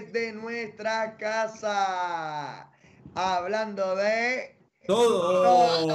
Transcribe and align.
desde 0.00 0.32
nuestra 0.32 1.16
casa. 1.16 2.70
Hablando 3.14 3.96
de 3.96 4.56
todo. 4.86 5.90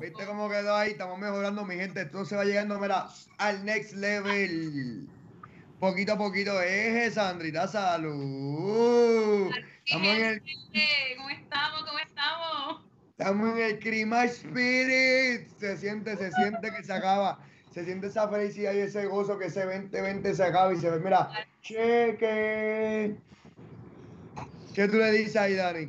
¿Viste 0.00 0.26
cómo 0.26 0.48
quedó 0.48 0.74
ahí? 0.74 0.90
Estamos 0.92 1.18
mejorando, 1.18 1.64
mi 1.64 1.76
gente. 1.76 2.02
Esto 2.02 2.24
se 2.24 2.34
va 2.36 2.44
llegando, 2.44 2.78
mira, 2.80 3.06
al 3.38 3.64
next 3.64 3.92
level. 3.94 5.08
Poquito 5.78 6.14
a 6.14 6.18
poquito. 6.18 6.60
Eje, 6.60 7.10
Sandrita, 7.10 7.68
salud. 7.68 9.50
Estamos 9.84 10.08
en 10.08 10.24
el... 10.24 10.42
¿Cómo 11.16 11.30
estamos? 11.30 11.84
¿Cómo 11.84 11.98
estamos? 11.98 12.84
Estamos 13.10 13.58
en 13.58 13.64
el 13.64 13.78
Crima 13.78 14.24
Spirit. 14.24 15.48
Se 15.58 15.76
siente, 15.76 16.16
se 16.16 16.32
siente 16.32 16.72
que 16.72 16.82
se 16.82 16.92
acaba. 16.92 17.38
Se 17.70 17.84
siente 17.84 18.08
esa 18.08 18.28
felicidad 18.28 18.72
y 18.74 18.78
ese 18.78 19.06
gozo 19.06 19.38
que 19.38 19.46
ese 19.46 19.64
2020 19.64 20.34
se 20.34 20.42
acaba 20.42 20.72
y 20.74 20.76
se 20.76 20.90
ve. 20.90 20.98
Mira, 20.98 21.30
cheque. 21.62 23.16
¿Qué 24.74 24.88
tú 24.88 24.96
le 24.96 25.12
dices 25.12 25.36
ahí, 25.36 25.54
Dani? 25.54 25.88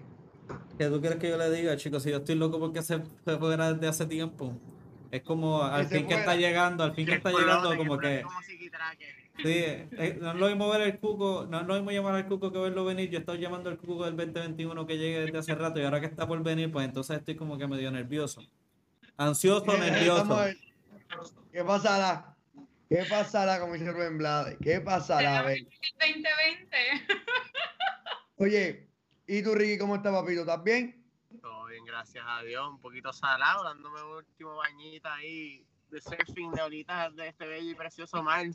¿Qué 0.77 0.87
tú 0.87 0.99
quieres 1.01 1.19
que 1.19 1.29
yo 1.29 1.37
le 1.37 1.49
diga, 1.51 1.75
chicos? 1.77 2.03
Si 2.03 2.11
yo 2.11 2.17
estoy 2.17 2.35
loco 2.35 2.59
porque 2.59 2.81
se, 2.81 3.01
se 3.25 3.37
fuera 3.37 3.73
desde 3.73 3.87
hace 3.87 4.05
tiempo. 4.05 4.55
Es 5.11 5.23
como 5.23 5.61
al 5.61 5.87
fin 5.87 6.07
que 6.07 6.13
está 6.13 6.35
llegando, 6.35 6.83
al 6.83 6.93
fin 6.93 7.05
que 7.05 7.15
está 7.15 7.31
llegando, 7.31 7.75
como 7.75 7.97
que. 7.97 8.23
Sí, 9.43 9.49
eh, 9.49 10.17
no 10.21 10.31
es 10.31 10.37
lo 10.37 10.47
mismo 10.47 10.69
ver 10.69 10.81
el 10.81 10.99
cuco, 10.99 11.47
no 11.49 11.61
es 11.61 11.67
lo 11.67 11.73
mismo 11.73 11.91
llamar 11.91 12.15
al 12.15 12.27
cuco 12.27 12.51
que 12.51 12.59
verlo 12.59 12.85
venir. 12.85 13.09
Yo 13.09 13.19
estoy 13.19 13.39
llamando 13.39 13.69
al 13.69 13.77
cuco 13.77 14.05
del 14.05 14.15
2021 14.15 14.85
que 14.85 14.97
llegue 14.97 15.21
desde 15.21 15.37
hace 15.37 15.55
rato 15.55 15.79
y 15.79 15.83
ahora 15.83 15.99
que 15.99 16.05
está 16.05 16.27
por 16.27 16.41
venir, 16.43 16.71
pues 16.71 16.85
entonces 16.85 17.17
estoy 17.17 17.35
como 17.35 17.57
que 17.57 17.67
medio 17.67 17.91
nervioso. 17.91 18.41
Ansioso, 19.17 19.77
nervioso. 19.77 20.37
¿Qué 21.51 21.63
pasará? 21.63 22.35
¿Qué 22.89 23.05
pasará 23.09 23.59
con 23.59 23.71
dice 23.73 23.91
Rubén? 23.91 24.19
¿Qué 24.61 24.81
pasará? 24.81 25.39
A 25.39 25.43
ver. 25.43 25.59
2020. 25.99 26.77
Oye, 28.37 28.89
¿y 29.27 29.43
tú, 29.43 29.55
Ricky, 29.55 29.77
cómo 29.77 29.95
estás, 29.95 30.11
papito? 30.13 30.41
¿Estás 30.41 30.63
bien? 30.63 31.05
Todo 31.41 31.65
bien, 31.65 31.85
gracias 31.85 32.25
a 32.27 32.41
Dios. 32.43 32.67
Un 32.67 32.81
poquito 32.81 33.13
salado, 33.13 33.63
dándome 33.63 34.01
un 34.03 34.17
último 34.17 34.55
bañito 34.55 35.07
ahí 35.09 35.65
de 35.89 36.01
surfing 36.01 36.51
de 36.51 36.61
olitas 36.61 37.15
de 37.15 37.27
este 37.27 37.45
bello 37.47 37.71
y 37.71 37.75
precioso 37.75 38.23
mar 38.23 38.45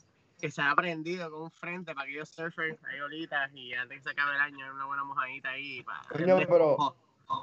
que 0.41 0.51
se 0.51 0.61
ha 0.61 0.71
aprendido 0.71 1.31
con 1.31 1.43
un 1.43 1.51
frente 1.51 1.95
para 1.95 2.05
aquellos 2.05 2.29
surfers, 2.29 2.79
hay 2.85 3.01
olitas 3.01 3.51
y 3.55 3.73
antes 3.73 3.99
que 3.99 4.03
se 4.05 4.11
acabe 4.11 4.35
el 4.35 4.41
año, 4.41 4.75
una 4.75 4.85
buena 4.85 5.05
mojadita 5.05 5.51
ahí. 5.51 5.83
Para 5.83 6.03
pero, 6.11 6.97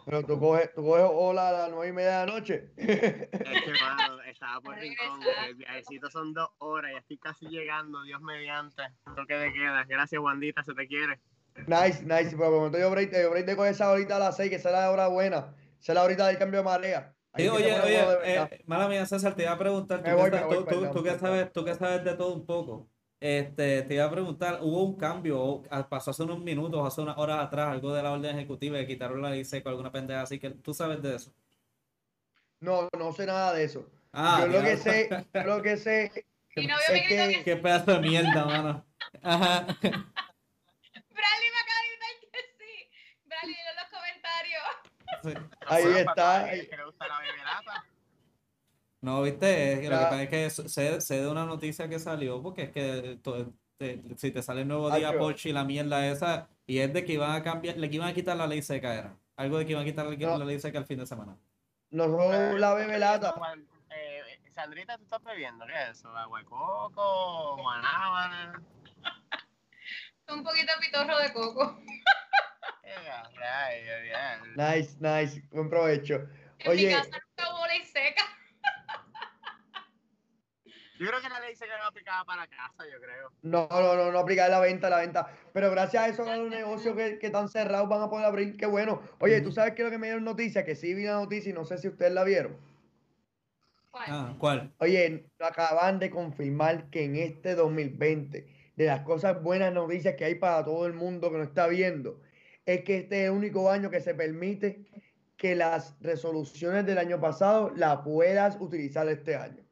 pero 0.05 0.23
tú 0.23 0.39
coges, 0.39 0.73
tú 0.73 0.83
coges 0.83 1.05
ola 1.11 1.49
a 1.49 1.51
las 1.51 1.71
nueve 1.71 1.89
y 1.89 1.91
media 1.93 2.19
de 2.19 2.25
la 2.25 2.33
noche. 2.33 2.71
Es 2.77 3.61
que, 3.63 3.71
mano, 3.81 4.21
estaba 4.23 4.61
por 4.61 4.75
rincón. 4.75 5.19
El 5.47 5.55
viajecito 5.55 6.09
son 6.09 6.33
dos 6.33 6.49
horas 6.59 6.91
y 6.93 6.97
estoy 6.97 7.17
casi 7.17 7.47
llegando, 7.47 8.01
Dios 8.03 8.21
mediante. 8.21 8.83
Toque 9.15 9.35
de 9.35 9.53
queda. 9.53 9.83
Gracias, 9.87 10.21
Wandita, 10.21 10.63
se 10.63 10.73
te 10.73 10.87
quiere. 10.87 11.19
Nice, 11.67 12.03
nice. 12.03 12.31
Pero 12.31 12.49
por 12.49 12.51
momento 12.51 12.79
yo 12.79 12.89
break, 12.89 13.11
yo 13.11 13.29
break 13.29 13.45
de 13.45 13.55
coger 13.55 13.73
esa 13.73 13.91
horita 13.91 14.15
a 14.15 14.19
las 14.19 14.37
seis, 14.37 14.49
que 14.49 14.55
es 14.55 14.65
la 14.65 14.89
hora 14.89 15.07
buena. 15.07 15.53
Esa 15.79 15.91
es 15.91 15.95
la 15.95 16.03
horita 16.03 16.27
del 16.27 16.37
cambio 16.37 16.59
de 16.59 16.65
marea. 16.65 17.13
oye, 17.33 17.49
oye, 17.49 18.05
eh, 18.23 18.63
mala 18.65 18.87
mía, 18.87 19.05
César, 19.05 19.35
te 19.35 19.43
iba 19.43 19.51
a 19.51 19.57
preguntar, 19.57 20.01
tú, 20.03 20.11
voy, 20.11 20.31
que, 20.31 20.37
tú, 20.37 20.65
tú, 20.65 20.91
tú, 20.91 21.03
que 21.03 21.19
sabes, 21.19 21.51
tú 21.51 21.65
que 21.65 21.75
sabes 21.75 22.03
de 22.03 22.13
todo 22.15 22.33
un 22.33 22.45
poco. 22.45 22.89
Este, 23.23 23.83
te 23.83 23.93
iba 23.93 24.03
a 24.03 24.11
preguntar, 24.11 24.59
hubo 24.63 24.83
un 24.83 24.97
cambio, 24.97 25.63
pasó 25.87 26.11
hace 26.11 26.23
unos 26.23 26.41
minutos, 26.41 26.85
hace 26.85 26.99
unas 26.99 27.17
horas 27.17 27.39
atrás, 27.39 27.69
algo 27.69 27.93
de 27.93 28.03
la 28.03 28.11
orden 28.11 28.35
ejecutiva 28.35 28.77
que 28.79 28.85
quitaron 28.85 29.21
la 29.21 29.29
ley 29.29 29.45
seco, 29.45 29.69
alguna 29.69 29.93
pendeja 29.93 30.23
así, 30.23 30.39
que 30.39 30.49
tú 30.49 30.73
sabes 30.73 31.01
de 31.01 31.15
eso. 31.15 31.33
No, 32.59 32.89
no 32.99 33.13
sé 33.13 33.25
nada 33.25 33.53
de 33.53 33.63
eso. 33.63 33.89
Ah, 34.11 34.41
yo 34.41 34.47
lo 34.47 34.61
que 34.61 34.75
sé, 34.75 35.25
lo 35.45 35.61
que 35.61 35.77
sé 35.77 36.03
es 36.55 37.07
que... 37.07 37.43
Qué 37.45 37.55
pedazo 37.55 37.93
de 37.93 37.99
mierda, 37.99 38.43
mano. 38.43 38.85
Ajá. 39.21 39.67
Bradley 39.81 40.01
me 41.49 41.59
acaba 41.61 41.79
de 41.79 41.87
gritar 41.91 42.09
que 42.29 42.41
sí. 42.59 42.89
Bradley, 43.23 43.55
en 43.55 43.75
los 43.77 43.89
comentarios. 43.89 44.63
Ahí 45.67 45.97
está. 45.97 46.51
Que 46.51 46.75
le 46.75 46.83
gusta 46.83 47.07
la 47.07 47.19
beberata. 47.21 47.85
No, 49.03 49.21
viste, 49.21 49.75
lo 49.75 49.81
que 49.81 49.89
pasa 49.89 50.23
es 50.23 50.29
que 50.29 50.49
sé, 50.49 51.01
sé, 51.01 51.21
de 51.21 51.27
una 51.27 51.45
noticia 51.45 51.89
que 51.89 51.99
salió, 51.99 52.41
porque 52.41 52.63
es 52.63 52.71
que 52.71 53.19
si 54.15 54.31
te 54.31 54.41
sale 54.41 54.61
el 54.61 54.69
nuevo 54.69 54.89
día 54.89 55.17
Porsche 55.17 55.49
y 55.49 55.51
la 55.51 55.65
mierda 55.65 56.07
esa, 56.07 56.47
y 56.65 56.79
es 56.79 56.93
de 56.93 57.03
que 57.03 57.11
iban 57.11 57.31
a 57.31 57.43
cambiar, 57.43 57.75
le 57.75 57.87
iban 57.87 58.07
a 58.07 58.13
quitar 58.13 58.37
la 58.37 58.47
ley 58.47 58.61
seca, 58.61 58.95
era. 58.95 59.17
Algo 59.35 59.57
de 59.57 59.65
que 59.65 59.73
iban 59.73 59.83
a 59.83 59.85
quitar 59.85 60.05
la 60.05 60.45
ley 60.45 60.57
seca 60.57 60.79
el 60.79 60.85
fin 60.85 60.99
de 60.99 61.05
semana. 61.05 61.37
No 61.89 62.07
la 62.57 62.73
bebelata. 62.75 63.35
Eh, 63.89 64.21
Sandrita, 64.55 64.97
¿tú 64.97 65.03
estás 65.03 65.21
bebiendo? 65.21 65.65
¿Qué 65.65 65.73
es 65.73 65.97
eso? 65.97 66.07
¿Agua 66.15 66.39
de 66.39 66.45
coco? 66.45 67.57
¿Guanábana? 67.57 68.63
Un 70.29 70.45
poquito 70.45 70.71
pitorro 70.79 71.19
de 71.19 71.33
coco. 71.33 71.77
nice, 74.55 74.95
nice. 75.01 75.43
Buen 75.51 75.69
provecho. 75.69 76.25
En 76.59 76.71
Oye, 76.71 76.87
mi 76.87 76.93
casa 76.93 77.19
nunca 77.27 77.53
hubo 77.53 77.67
ley 77.67 77.83
seca. 77.83 78.23
Yo 81.03 81.09
creo 81.09 81.21
que 81.21 81.27
la 81.27 81.41
ley 81.41 81.53
se 81.53 81.65
quedó 81.65 81.83
aplicada 81.85 82.23
para 82.23 82.47
casa, 82.47 82.85
yo 82.89 82.97
creo. 83.01 83.29
No, 83.41 83.67
no, 83.69 83.95
no, 83.97 84.09
no 84.09 84.19
aplicar 84.19 84.49
la 84.49 84.61
venta, 84.61 84.89
la 84.89 84.99
venta. 84.99 85.27
Pero 85.51 85.69
gracias 85.69 86.01
a 86.01 86.07
eso, 86.07 86.23
a 86.23 86.37
los 86.37 86.49
negocios 86.49 86.95
que, 86.95 87.19
que, 87.19 87.25
están 87.25 87.49
cerrados 87.49 87.89
van 87.89 88.03
a 88.03 88.09
poder 88.09 88.25
abrir. 88.25 88.55
Qué 88.55 88.65
bueno. 88.67 89.01
Oye, 89.19 89.41
¿tú 89.41 89.51
sabes 89.51 89.73
qué 89.73 89.81
es 89.81 89.87
lo 89.87 89.91
que 89.91 89.97
me 89.97 90.07
dieron 90.07 90.23
noticia? 90.23 90.63
Que 90.63 90.75
sí 90.75 90.93
vi 90.93 91.03
la 91.03 91.15
noticia 91.15 91.49
y 91.49 91.53
no 91.53 91.65
sé 91.65 91.77
si 91.77 91.89
ustedes 91.89 92.13
la 92.13 92.23
vieron. 92.23 92.55
¿Cuál? 93.91 94.05
Ah, 94.07 94.35
¿cuál? 94.39 94.73
Oye, 94.77 95.29
acaban 95.39 95.99
de 95.99 96.09
confirmar 96.09 96.89
que 96.89 97.03
en 97.03 97.17
este 97.17 97.53
2020, 97.55 98.47
de 98.77 98.85
las 98.85 99.01
cosas 99.01 99.43
buenas 99.43 99.73
noticias 99.73 100.15
que 100.15 100.23
hay 100.23 100.35
para 100.35 100.63
todo 100.63 100.85
el 100.87 100.93
mundo 100.93 101.29
que 101.31 101.37
nos 101.37 101.47
está 101.49 101.67
viendo, 101.67 102.21
es 102.65 102.85
que 102.85 102.99
este 102.99 103.23
es 103.23 103.25
el 103.25 103.31
único 103.31 103.69
año 103.69 103.89
que 103.89 103.99
se 103.99 104.15
permite 104.15 104.85
que 105.35 105.53
las 105.53 105.97
resoluciones 105.99 106.85
del 106.85 106.97
año 106.97 107.19
pasado 107.19 107.73
las 107.75 107.97
puedas 107.97 108.55
utilizar 108.61 109.05
este 109.09 109.35
año. 109.35 109.63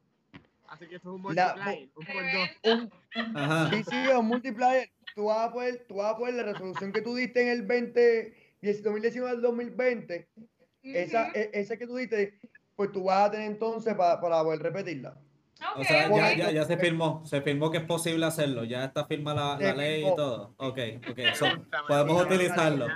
Así 0.72 0.86
que 0.86 0.96
eso 0.96 1.10
es 1.10 1.14
un 1.16 1.20
multiplayer, 1.20 1.88
un 1.94 2.06
por 2.06 2.24
dos. 2.32 2.88
Ajá. 3.34 3.70
Sí, 3.70 3.84
sí, 3.90 3.96
es 4.08 4.14
un 4.14 4.26
multiplayer. 4.26 4.88
Tú 5.14 5.26
vas, 5.26 5.48
a 5.48 5.52
poder, 5.52 5.84
tú 5.86 5.96
vas 5.96 6.14
a 6.14 6.16
poder 6.16 6.34
la 6.34 6.44
resolución 6.44 6.94
que 6.94 7.02
tú 7.02 7.14
diste 7.14 7.42
en 7.42 7.48
el 7.48 7.62
20, 7.66 8.34
2019 8.82 9.30
al 9.30 9.42
2020, 9.42 10.28
esa, 10.84 11.28
e, 11.34 11.50
esa 11.52 11.76
que 11.76 11.86
tú 11.86 11.96
diste, 11.96 12.40
pues 12.74 12.90
tú 12.90 13.04
vas 13.04 13.28
a 13.28 13.30
tener 13.32 13.48
entonces 13.48 13.94
para, 13.94 14.18
para 14.18 14.42
poder 14.42 14.60
repetirla. 14.60 15.14
o 15.76 15.84
sea, 15.84 16.08
ya, 16.08 16.36
ya, 16.36 16.50
ya, 16.50 16.64
se 16.64 16.78
firmó, 16.78 17.22
se 17.26 17.42
firmó 17.42 17.70
que 17.70 17.76
es 17.76 17.84
posible 17.84 18.24
hacerlo, 18.24 18.64
ya 18.64 18.86
está 18.86 19.04
firma 19.04 19.34
la, 19.34 19.58
la 19.60 19.74
ley 19.74 20.06
y 20.06 20.16
todo. 20.16 20.54
Ok, 20.56 20.78
ok, 21.10 21.20
so, 21.34 21.46
podemos 21.86 22.22
utilizarlo. 22.22 22.86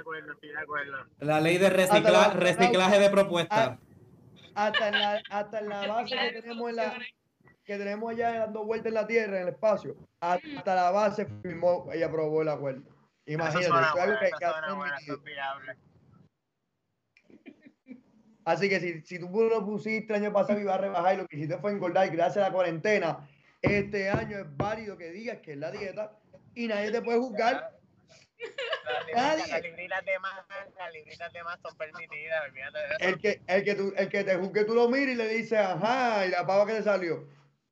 La 1.19 1.42
ley 1.42 1.59
de 1.59 1.69
recicla, 1.69 2.31
reciclaje 2.31 2.98
de 2.98 3.10
propuestas. 3.10 3.78
Hasta 4.54 4.88
en 4.88 4.98
la, 4.98 5.22
hasta 5.28 5.59
en 5.59 5.69
la 5.69 5.86
base 5.86 6.16
que 6.16 6.41
tenemos 6.41 6.70
en 6.70 6.76
la, 6.76 6.94
que 7.66 7.77
tenemos 7.77 8.10
allá 8.12 8.38
dando 8.38 8.65
vueltas 8.65 8.87
en 8.87 8.94
la 8.94 9.06
Tierra, 9.06 9.37
en 9.37 9.43
el 9.43 9.49
espacio, 9.49 9.97
hasta 10.21 10.75
la 10.75 10.91
base 10.93 11.27
firmó 11.43 11.88
y 11.93 12.03
aprobó 12.03 12.43
el 12.43 12.49
acuerdo. 12.49 12.82
Imagínate, 13.27 13.66
es 13.66 13.72
algo 13.72 14.19
que, 14.21 14.31
que 14.38 14.47
Así 18.44 18.69
que 18.69 18.78
si, 18.78 19.00
si 19.03 19.19
tú 19.19 19.28
lo 19.50 19.66
pusiste 19.66 20.15
el 20.15 20.22
año 20.22 20.32
pasado 20.32 20.60
y 20.60 20.62
ibas 20.62 20.77
a 20.77 20.82
rebajar 20.82 21.15
y 21.15 21.16
lo 21.16 21.27
que 21.27 21.37
hiciste 21.37 21.59
fue 21.59 21.72
engordar 21.72 22.06
y 22.06 22.10
gracias 22.10 22.44
a 22.44 22.49
la 22.49 22.54
cuarentena, 22.54 23.28
este 23.60 24.09
año 24.10 24.38
es 24.38 24.56
válido 24.56 24.97
que 24.97 25.10
digas 25.10 25.38
que 25.38 25.54
es 25.54 25.59
la 25.59 25.72
dieta 25.72 26.16
y 26.54 26.69
nadie 26.69 26.93
te 26.93 27.03
puede 27.03 27.19
juzgar. 27.19 27.77
Las 29.12 29.62
libritas 29.62 30.04
de 30.04 30.19
más, 30.21 30.44
las 30.78 30.93
libritas 30.93 31.33
de 31.33 31.42
más 31.42 31.59
son 31.60 31.77
permitidas, 31.77 32.42
olvídate 32.48 32.78
de 32.78 32.84
eso. 32.86 32.97
El 33.01 33.18
que, 33.18 33.41
el 33.48 33.65
que, 33.65 33.74
tú, 33.74 33.92
el 33.97 34.09
que 34.09 34.22
te 34.22 34.36
juzgue, 34.36 34.65
tú 34.65 34.74
lo 34.74 34.89
mires 34.89 35.15
y 35.15 35.16
le 35.16 35.28
dices, 35.28 35.59
ajá, 35.59 36.27
y 36.27 36.30
la 36.30 36.47
pava 36.47 36.65
que 36.66 36.74
te 36.74 36.83
salió. 36.84 37.27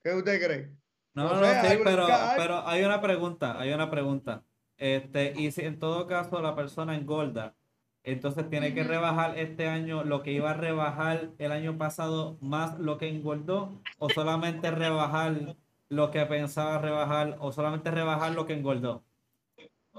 ¿Qué 0.05 0.13
usted 0.13 0.45
cree? 0.45 0.71
No, 1.15 1.41
no, 1.41 1.47
sí, 1.47 1.79
pero, 1.83 2.07
pero 2.37 2.69
hay 2.69 2.85
una 2.85 3.01
pregunta, 3.01 3.59
hay 3.59 3.73
una 3.73 3.91
pregunta. 3.91 4.45
Este, 4.77 5.33
y 5.35 5.51
si 5.51 5.63
en 5.63 5.79
todo 5.79 6.07
caso 6.07 6.43
la 6.43 6.55
persona 6.55 6.95
engorda, 6.95 7.57
entonces 8.03 8.51
tiene 8.51 8.75
que 8.75 8.85
rebajar 8.85 9.39
este 9.39 9.67
año 9.67 10.05
lo 10.05 10.23
que 10.23 10.33
iba 10.33 10.51
a 10.51 10.55
rebajar 10.55 11.31
el 11.39 11.53
año 11.53 11.79
pasado 11.79 12.37
más 12.43 12.79
lo 12.79 12.99
que 12.99 13.09
engordó, 13.09 13.81
o 13.99 14.11
solamente 14.11 14.71
rebajar 14.71 15.57
lo 15.89 16.11
que 16.11 16.27
pensaba 16.27 16.79
rebajar, 16.79 17.37
o 17.41 17.51
solamente 17.51 17.91
rebajar 17.91 18.33
lo 18.33 18.45
que 18.47 18.53
engordro. 18.53 19.05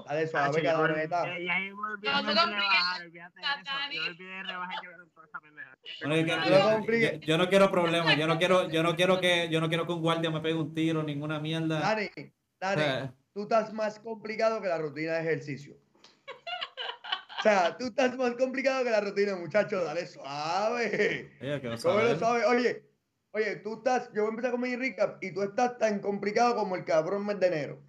Dale 0.04 0.26
suave, 0.26 0.60
que 0.60 0.66
la 0.66 0.88
neta. 0.88 1.24
Yo 7.20 7.38
no 7.38 7.48
quiero 7.48 7.70
problemas, 7.70 8.16
yo 8.16 8.26
no 8.26 8.38
quiero, 8.38 8.68
yo 8.68 8.82
no 8.82 8.94
quiero 8.94 9.20
que, 9.20 9.48
yo 9.48 9.60
no 9.60 9.68
quiero 9.68 9.86
que 9.86 9.92
un 9.92 10.02
guardia 10.02 10.30
me 10.30 10.40
pegue 10.40 10.54
un 10.54 10.74
tiro, 10.74 11.02
ninguna 11.02 11.40
mierda. 11.40 11.80
Dani, 11.80 12.10
Dani, 12.60 13.10
tú 13.32 13.42
estás 13.42 13.72
más 13.72 13.98
complicado 13.98 14.60
que 14.60 14.68
la 14.68 14.78
rutina 14.78 15.14
de 15.14 15.20
ejercicio. 15.20 15.76
O 17.38 17.42
sea, 17.42 17.76
tú 17.76 17.86
estás 17.86 18.16
más 18.16 18.34
complicado 18.34 18.82
que 18.84 18.90
la 18.90 19.00
rutina, 19.00 19.36
muchachos, 19.36 19.84
dale 19.84 20.06
suave. 20.06 21.30
Oye, 22.48 22.84
oye, 23.30 23.56
tú 23.56 23.74
estás, 23.74 24.10
yo 24.12 24.22
voy 24.22 24.26
a 24.26 24.30
empezar 24.30 24.50
con 24.50 24.60
mi 24.60 24.74
recap 24.74 25.22
y 25.22 25.32
tú 25.32 25.42
estás 25.42 25.78
tan 25.78 26.00
complicado 26.00 26.56
como 26.56 26.76
el 26.76 26.84
cabrón 26.84 27.24
mes 27.24 27.38
de 27.38 27.46
enero. 27.46 27.82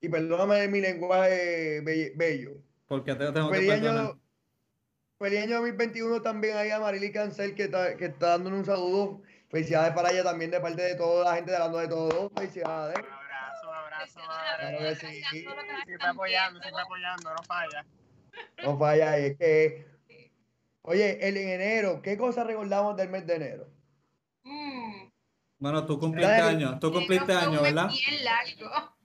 Y 0.00 0.08
perdóname 0.08 0.68
mi 0.68 0.80
lenguaje 0.80 1.80
bello. 2.16 2.52
Porque 2.86 3.14
te 3.14 3.30
tengo 3.32 3.50
feliz 3.50 3.68
que 3.68 3.88
año, 3.88 4.20
feliz 5.18 5.42
año 5.42 5.56
2021 5.56 6.22
también 6.22 6.56
ahí 6.56 6.70
a 6.70 6.80
Marily 6.80 7.12
Cancel 7.12 7.54
que 7.54 7.64
está, 7.64 7.96
que 7.96 8.06
está 8.06 8.30
dando 8.30 8.50
un 8.50 8.64
saludo. 8.64 9.22
Felicidades 9.50 9.92
para 9.94 10.10
ella 10.10 10.24
también 10.24 10.50
de 10.50 10.60
parte 10.60 10.82
de 10.82 10.94
toda 10.94 11.24
la 11.24 11.36
gente 11.36 11.52
de 11.52 11.58
la 11.58 11.68
de 11.68 11.88
todos. 11.88 12.32
Felicidades. 12.34 12.98
Un 12.98 13.04
abrazo, 13.04 13.68
un 13.68 13.74
abrazo. 13.74 14.20
Claro 14.58 14.78
que 14.78 14.94
sí. 14.96 15.22
Siempre 15.84 16.08
apoyando, 16.08 16.60
siempre 16.60 16.82
apoyando, 16.82 17.30
no 17.34 17.42
falla. 17.42 17.86
No 18.62 18.78
falla, 18.78 19.18
es 19.18 19.36
que. 19.36 19.86
Oye, 20.82 21.28
el 21.28 21.36
en 21.36 21.48
enero, 21.48 22.00
¿qué 22.00 22.16
cosas 22.16 22.46
recordamos 22.46 22.96
del 22.96 23.10
mes 23.10 23.26
de 23.26 23.34
enero? 23.34 23.68
Mm. 24.44 25.10
Bueno, 25.58 25.84
tú 25.84 25.98
cumpliste 25.98 26.32
año, 26.32 26.78
tú 26.78 26.90
cumpliste 26.90 27.32
año, 27.34 27.60
¿verdad? 27.60 27.90
Bien 27.90 28.24
largo. 28.24 28.96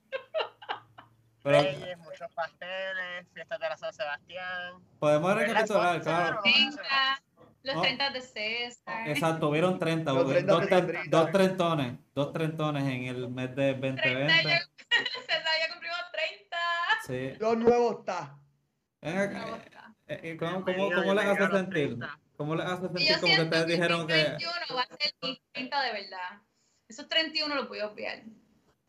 Reyes, 1.46 1.98
muchos 1.98 2.28
pasteles, 2.34 3.28
fiestas 3.32 3.60
de 3.60 3.68
la 3.68 3.76
San 3.76 3.92
Sebastián. 3.92 4.82
Podemos 4.98 5.36
recapitular, 5.36 6.02
claro. 6.02 6.40
los 7.62 7.82
30 7.82 8.10
de 8.10 8.20
César. 8.20 9.08
Exacto, 9.08 9.48
hubieron 9.48 9.78
30, 9.78 10.10
dos, 10.10 10.26
dos, 11.08 11.30
trentones, 11.30 11.98
dos 12.14 12.32
trentones 12.32 12.82
en 12.82 13.04
el 13.04 13.28
mes 13.28 13.54
de 13.54 13.74
2020. 13.74 14.32
César 15.26 15.52
ya 15.60 15.72
cumplimos 15.72 15.98
30. 16.12 16.56
Sí. 17.06 17.38
Dos 17.38 17.58
nuevos 17.58 18.00
está. 18.00 18.36
Eh, 19.02 19.30
eh, 20.08 20.36
¿Cómo, 20.36 20.64
cómo, 20.64 20.90
cómo 20.90 21.14
les 21.14 21.26
hace 21.26 21.48
sentir? 21.48 21.98
¿Cómo 22.36 22.56
les 22.56 22.66
hace 22.66 22.88
sentir 22.88 23.20
como 23.20 23.36
que 23.36 23.42
ustedes 23.42 23.66
dijeron 23.68 24.06
que... 24.08 24.14
31 24.14 24.52
va 24.74 24.82
a 24.82 24.86
ser 24.86 25.14
mi 25.22 25.40
30 25.52 25.82
de 25.82 25.92
verdad. 25.92 26.42
Esos 26.88 27.08
31 27.08 27.54
los 27.54 27.68
voy 27.68 27.78
a 27.78 27.86
obviar 27.86 28.24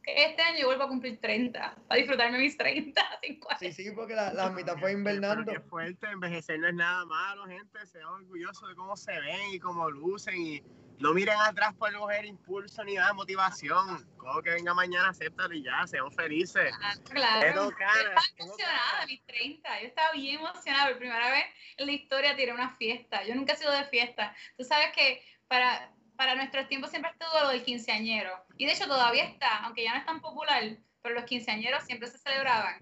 este 0.08 0.42
año 0.42 0.60
yo 0.60 0.68
vuelvo 0.68 0.84
a 0.84 0.88
cumplir 0.88 1.20
30, 1.20 1.76
para 1.88 1.98
disfrutarme 1.98 2.40
mis 2.40 2.58
30, 2.58 3.02
50. 3.22 3.58
Sí, 3.60 3.74
sí, 3.74 3.92
porque 3.92 4.16
la, 4.16 4.34
la 4.34 4.50
mitad 4.52 4.78
fue 4.78 4.94
invernando. 4.94 5.52
Qué 5.52 5.60
fuerte, 5.60 6.08
envejecer 6.08 6.60
no 6.60 6.68
es 6.68 6.74
nada 6.74 7.06
malo, 7.06 7.46
gente, 7.46 7.86
sean 7.86 8.08
orgullosos 8.08 8.70
de 8.70 8.76
cómo 8.76 8.96
se 8.96 9.12
ven 9.20 9.54
y 9.54 9.60
cómo 9.60 9.90
lucen 9.90 10.38
y 10.38 10.64
no 11.00 11.14
miren 11.14 11.36
atrás 11.42 11.76
por 11.76 11.94
coger 11.94 12.26
impulso 12.26 12.84
ni 12.84 12.96
nada, 12.96 13.14
motivación. 13.14 14.08
Como 14.18 14.42
que 14.42 14.52
venga 14.52 14.74
mañana, 14.74 15.10
acéptalo 15.10 15.54
y 15.54 15.64
ya, 15.64 15.86
sean 15.86 16.12
felices. 16.12 16.74
Ah, 16.82 16.94
claro, 17.04 17.56
yo 17.56 17.70
estaba 17.70 18.24
emocionada 18.38 19.06
mis 19.08 19.26
30, 19.26 19.82
yo 19.82 19.88
estaba 19.88 20.12
bien 20.14 20.40
emocionada, 20.40 20.90
por 20.90 21.00
primera 21.00 21.30
vez 21.32 21.46
en 21.78 21.86
la 21.86 21.92
historia 21.92 22.36
tiré 22.36 22.54
una 22.54 22.76
fiesta, 22.78 23.24
yo 23.26 23.36
nunca 23.36 23.54
he 23.54 23.58
sido 23.58 23.72
de 23.72 23.84
fiesta. 23.86 24.34
Tú 24.58 24.64
sabes 24.64 24.88
que 24.96 25.22
para 25.48 25.92
para 26.18 26.36
nuestros 26.36 26.68
tiempos 26.68 26.90
siempre 26.90 27.12
estuvo 27.12 27.40
lo 27.44 27.50
del 27.50 27.64
quinceañero. 27.64 28.32
Y 28.58 28.66
de 28.66 28.74
hecho 28.74 28.88
todavía 28.88 29.24
está, 29.24 29.60
aunque 29.60 29.84
ya 29.84 29.94
no 29.94 30.00
es 30.00 30.06
tan 30.06 30.20
popular, 30.20 30.64
pero 31.02 31.16
los 31.16 31.24
quinceañeros 31.26 31.84
siempre 31.84 32.10
se 32.10 32.18
celebraban. 32.18 32.80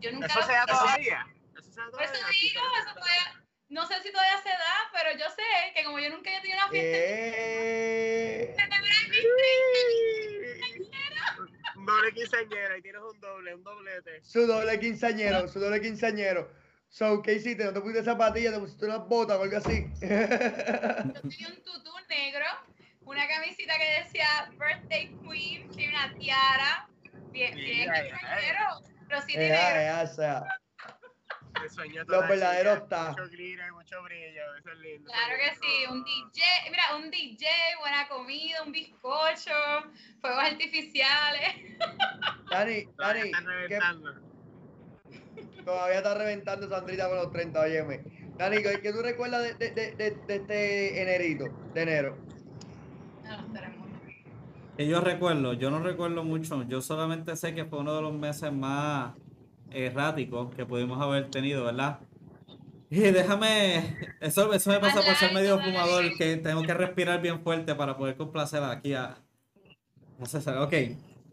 Yo 0.00 0.12
nunca 0.12 0.26
¿Eso 0.26 0.42
se 0.42 0.52
da 0.52 0.66
todavía? 0.66 1.26
¿Eso 1.58 1.70
se 1.70 1.80
da 1.80 1.90
todavía? 1.90 1.90
Por 1.90 2.02
eso 2.02 2.26
digo, 2.30 2.60
eso 2.80 2.94
todavía, 2.94 3.44
no 3.68 3.86
sé 3.86 4.02
si 4.02 4.12
todavía 4.12 4.38
se 4.38 4.48
da, 4.50 4.90
pero 4.92 5.18
yo 5.18 5.28
sé 5.30 5.42
que 5.74 5.84
como 5.84 5.98
yo 5.98 6.10
nunca 6.10 6.30
he 6.30 6.40
tenido 6.40 6.58
una 6.58 6.68
fiesta, 6.68 6.96
eh... 6.98 8.56
Un 11.76 11.86
doble 11.86 12.12
quinceañero, 12.12 12.76
y 12.78 12.82
tienes 12.82 13.02
un 13.02 13.20
doble, 13.20 13.54
un 13.54 13.62
doblete. 13.62 14.24
Su 14.24 14.46
doble 14.46 14.80
quinceañero, 14.80 15.48
su 15.48 15.60
doble 15.60 15.80
quinceañero. 15.80 16.50
So, 16.88 17.20
¿qué 17.20 17.34
hiciste? 17.34 17.64
¿No 17.64 17.72
te 17.72 17.80
pusiste 17.80 18.04
zapatillas? 18.04 18.54
¿Te 18.54 18.60
pusiste 18.60 18.86
unas 18.86 19.06
botas 19.06 19.36
o 19.38 19.42
algo 19.42 19.56
así? 19.56 19.86
Yo 20.00 20.08
tenía 20.08 21.48
un 21.48 21.62
tutú 21.62 21.90
negro 22.08 22.46
una 23.06 23.26
camisita 23.28 23.74
que 23.78 24.02
decía 24.02 24.26
Birthday 24.58 25.16
Queen, 25.22 25.70
tiene 25.70 25.94
una 25.94 26.12
tiara, 26.14 26.88
bien, 27.30 27.54
bien 27.54 27.90
pero 29.08 29.20
sí 29.22 29.28
tiene. 29.28 29.48
Ya, 29.48 30.44
Los 32.06 32.28
verdaderos 32.28 32.78
está. 32.78 33.10
Mucho 33.10 33.28
glitter, 33.28 33.72
mucho 33.72 34.02
brillo, 34.02 34.56
eso 34.58 34.72
es 34.72 34.78
lindo. 34.78 35.10
Claro 35.10 35.36
que 35.36 35.54
sí, 35.54 35.86
un 35.88 36.04
DJ, 36.04 36.42
mira, 36.70 36.96
un 36.96 37.10
DJ, 37.10 37.46
buena 37.78 38.08
comida, 38.08 38.62
un 38.64 38.72
bizcocho, 38.72 39.52
fuegos 40.20 40.44
artificiales. 40.44 41.78
Dani, 42.50 42.88
Dani, 42.98 43.30
todavía 45.64 45.98
está 45.98 46.14
reventando 46.14 46.68
Sandrita 46.68 47.08
con 47.08 47.18
los 47.18 47.32
30, 47.32 47.60
óyeme. 47.60 48.00
Dani, 48.36 48.62
¿qué 48.62 48.92
tú 48.92 49.00
recuerdas 49.00 49.44
de, 49.44 49.54
de, 49.54 49.70
de, 49.70 49.90
de, 49.92 50.10
de 50.10 50.34
este 50.34 51.02
enerito, 51.02 51.46
de 51.72 51.82
enero? 51.82 52.35
Que 54.76 54.86
yo 54.86 55.00
recuerdo, 55.00 55.54
yo 55.54 55.70
no 55.70 55.78
recuerdo 55.78 56.22
mucho, 56.22 56.62
yo 56.64 56.82
solamente 56.82 57.34
sé 57.36 57.54
que 57.54 57.64
fue 57.64 57.78
uno 57.78 57.94
de 57.94 58.02
los 58.02 58.12
meses 58.12 58.52
más 58.52 59.14
erráticos 59.70 60.54
que 60.54 60.66
pudimos 60.66 61.00
haber 61.00 61.30
tenido, 61.30 61.64
¿verdad? 61.64 62.00
Y 62.90 63.00
déjame, 63.00 63.96
eso, 64.20 64.52
eso 64.52 64.70
me 64.70 64.78
pasa 64.78 65.00
por 65.02 65.14
ser 65.14 65.32
medio 65.32 65.58
fumador, 65.58 66.14
que 66.16 66.36
tengo 66.36 66.62
que 66.62 66.74
respirar 66.74 67.20
bien 67.22 67.42
fuerte 67.42 67.74
para 67.74 67.96
poder 67.96 68.16
complacer 68.16 68.62
aquí 68.62 68.92
a... 68.92 69.16
No 70.18 70.26
sé, 70.26 70.38
ok. 70.38 70.74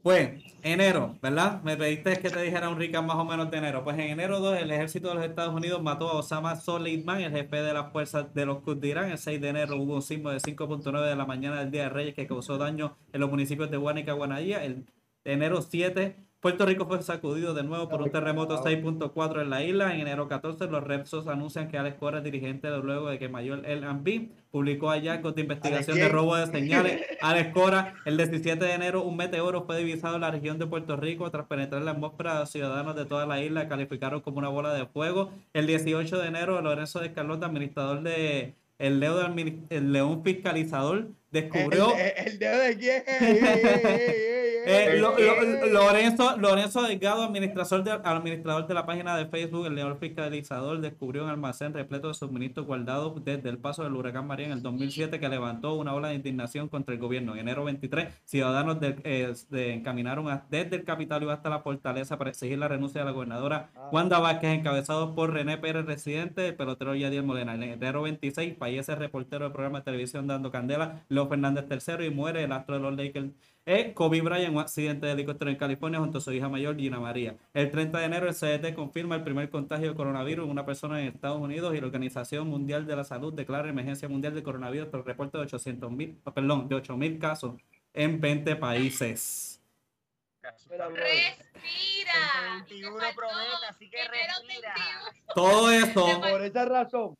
Pues, 0.03 0.43
enero, 0.63 1.17
¿verdad? 1.21 1.61
Me 1.63 1.77
pediste 1.77 2.19
que 2.19 2.29
te 2.29 2.41
dijera 2.41 2.67
un 2.67 2.77
recap 2.77 3.05
más 3.05 3.15
o 3.15 3.23
menos 3.23 3.49
de 3.49 3.57
enero. 3.57 3.85
Pues 3.85 3.97
en 3.97 4.09
enero 4.09 4.41
2, 4.41 4.57
el 4.59 4.69
ejército 4.71 5.07
de 5.07 5.15
los 5.15 5.23
Estados 5.23 5.55
Unidos 5.55 5.81
mató 5.81 6.09
a 6.09 6.17
Osama 6.17 6.57
Soleimán, 6.57 7.21
el 7.21 7.31
jefe 7.31 7.61
de 7.61 7.73
las 7.73 7.89
fuerzas 7.93 8.33
de 8.33 8.45
los 8.45 8.59
Kurds. 8.63 8.83
El 8.83 9.17
6 9.17 9.39
de 9.41 9.47
enero 9.47 9.77
hubo 9.77 9.95
un 9.95 10.01
sismo 10.01 10.29
de 10.29 10.39
5.9 10.39 11.07
de 11.07 11.15
la 11.15 11.25
mañana 11.25 11.59
del 11.59 11.71
Día 11.71 11.83
de 11.83 11.89
Reyes 11.89 12.15
que 12.15 12.27
causó 12.27 12.57
daño 12.57 12.97
en 13.13 13.21
los 13.21 13.29
municipios 13.29 13.71
de 13.71 13.77
Guanica 13.77 14.11
y 14.11 14.15
Guanadía. 14.15 14.65
El 14.65 14.85
enero 15.23 15.61
7 15.61 16.17
Puerto 16.43 16.65
Rico 16.65 16.85
fue 16.85 17.01
sacudido 17.01 17.53
de 17.53 17.63
nuevo 17.63 17.87
por 17.87 18.01
un 18.01 18.11
terremoto 18.11 18.61
6.4 18.61 19.43
en 19.43 19.49
la 19.49 19.63
isla. 19.63 19.93
En 19.93 20.01
enero 20.01 20.27
14, 20.27 20.67
los 20.67 20.83
Repsos 20.83 21.27
anuncian 21.27 21.69
que 21.69 21.77
Alex 21.77 21.95
Cora, 21.97 22.19
dirigente 22.19 22.69
de 22.69 22.79
luego 22.79 23.09
de 23.09 23.17
que 23.17 23.29
Mayor 23.29 23.65
El 23.65 23.85
Ambi 23.85 24.29
publicó 24.51 24.89
hallazgos 24.89 25.35
de 25.35 25.43
investigación 25.43 25.95
de 25.95 26.09
robo 26.09 26.35
de 26.35 26.47
señales. 26.47 27.01
Alex 27.21 27.53
Cora, 27.53 27.93
el 28.03 28.17
17 28.17 28.61
de 28.61 28.73
enero, 28.73 29.03
un 29.03 29.15
meteoro 29.15 29.63
fue 29.63 29.77
divisado 29.77 30.15
en 30.15 30.21
la 30.21 30.31
región 30.31 30.59
de 30.59 30.67
Puerto 30.67 30.97
Rico 30.97 31.31
tras 31.31 31.47
penetrar 31.47 31.81
la 31.81 31.91
atmósfera. 31.91 32.41
Los 32.41 32.49
ciudadanos 32.49 32.97
de 32.97 33.05
toda 33.05 33.25
la 33.25 33.41
isla 33.41 33.69
calificaron 33.69 34.19
como 34.19 34.39
una 34.39 34.49
bola 34.49 34.73
de 34.73 34.85
fuego. 34.85 35.31
El 35.53 35.65
18 35.65 36.17
de 36.17 36.27
enero, 36.27 36.61
Lorenzo 36.61 36.99
de 36.99 37.13
Carlota, 37.13 37.45
administrador 37.45 38.03
de 38.03 38.55
el, 38.79 39.01
el 39.69 39.93
León 39.93 40.23
Fiscalizador, 40.25 41.07
descubrió. 41.33 41.93
¿El, 41.97 42.39
dedo 42.39 42.59
de 42.59 42.77
quién? 42.77 43.03
Lorenzo, 45.73 46.37
Lorenzo 46.37 46.83
Delgado, 46.83 47.23
administrador 47.23 47.83
de, 47.83 47.91
administrador 47.91 48.67
de 48.67 48.73
la 48.73 48.85
página 48.85 49.17
de 49.17 49.25
Facebook, 49.25 49.65
el 49.65 49.75
león 49.75 49.97
fiscalizador, 49.99 50.79
descubrió 50.79 51.25
un 51.25 51.29
almacén 51.29 51.73
repleto 51.73 52.07
de 52.07 52.13
suministros 52.13 52.65
guardados 52.65 53.13
desde 53.25 53.49
el 53.49 53.57
paso 53.57 53.83
del 53.83 53.93
huracán 53.93 54.25
María 54.27 54.45
en 54.45 54.53
el 54.53 54.61
2007 54.61 55.19
que 55.19 55.27
levantó 55.27 55.73
una 55.73 55.93
ola 55.93 56.09
de 56.09 56.15
indignación 56.15 56.69
contra 56.69 56.93
el 56.93 57.01
gobierno. 57.01 57.33
En 57.33 57.39
enero 57.39 57.65
23, 57.65 58.07
ciudadanos 58.23 58.77
eh, 58.81 59.33
de, 59.49 59.73
encaminaron 59.73 60.41
desde 60.49 60.77
el 60.77 60.83
Capitolio 60.85 61.31
hasta 61.31 61.49
la 61.49 61.59
fortaleza 61.59 62.17
para 62.17 62.29
exigir 62.29 62.57
la 62.57 62.67
renuncia 62.67 63.01
de 63.01 63.05
la 63.05 63.11
gobernadora 63.11 63.69
ah. 63.75 63.89
Wanda 63.91 64.19
Vázquez, 64.19 64.51
encabezados 64.51 65.13
por 65.15 65.33
René 65.33 65.57
Pérez, 65.57 65.85
residente, 65.85 66.47
el 66.47 66.55
pelotero 66.55 66.95
Yadier 66.95 67.23
Molena. 67.23 67.55
En 67.55 67.63
enero 67.63 68.03
26, 68.03 68.55
fallece 68.57 68.93
el 68.93 68.99
reportero 68.99 69.45
del 69.45 69.51
programa 69.51 69.79
de 69.79 69.85
televisión 69.85 70.27
Dando 70.27 70.51
Candela, 70.51 71.03
Fernández 71.27 71.65
III, 71.69 72.05
y 72.05 72.09
muere 72.09 72.43
el 72.43 72.51
astro 72.51 72.75
de 72.75 72.81
los 72.81 72.95
Lakers 72.95 73.31
eh, 73.65 73.93
Kobe 73.93 74.21
Bryant, 74.21 74.53
un 74.53 74.59
accidente 74.59 75.05
de 75.05 75.13
helicóptero 75.13 75.49
en 75.49 75.55
California 75.55 75.99
junto 75.99 76.17
a 76.17 76.21
su 76.21 76.33
hija 76.33 76.49
mayor 76.49 76.75
Gina 76.77 76.99
María. 76.99 77.37
El 77.53 77.71
30 77.71 77.97
de 77.97 78.05
enero 78.05 78.27
el 78.27 78.33
CDT 78.33 78.75
confirma 78.75 79.15
el 79.15 79.23
primer 79.23 79.49
contagio 79.49 79.89
de 79.89 79.95
coronavirus 79.95 80.45
en 80.45 80.51
una 80.51 80.65
persona 80.65 81.01
en 81.01 81.07
Estados 81.07 81.39
Unidos 81.39 81.73
y 81.73 81.79
la 81.79 81.87
Organización 81.87 82.49
Mundial 82.49 82.85
de 82.85 82.97
la 82.97 83.05
Salud 83.05 83.33
declara 83.33 83.69
emergencia 83.69 84.09
mundial 84.09 84.33
de 84.33 84.43
coronavirus 84.43 84.89
por 84.89 85.05
reporte 85.05 85.37
de 85.37 85.43
800 85.45 85.91
mil, 85.91 86.17
perdón, 86.35 86.67
de 86.67 86.75
8 86.75 86.97
mil 86.97 87.19
casos 87.19 87.53
en 87.93 88.19
20 88.19 88.57
países. 88.57 89.52
Respira. 90.43 90.89
así 93.69 93.89
que 93.89 93.97
respira. 94.03 94.75
Todo 95.33 95.71
eso. 95.71 96.21
Por 96.21 96.43
esa 96.43 96.65
razón. 96.65 97.15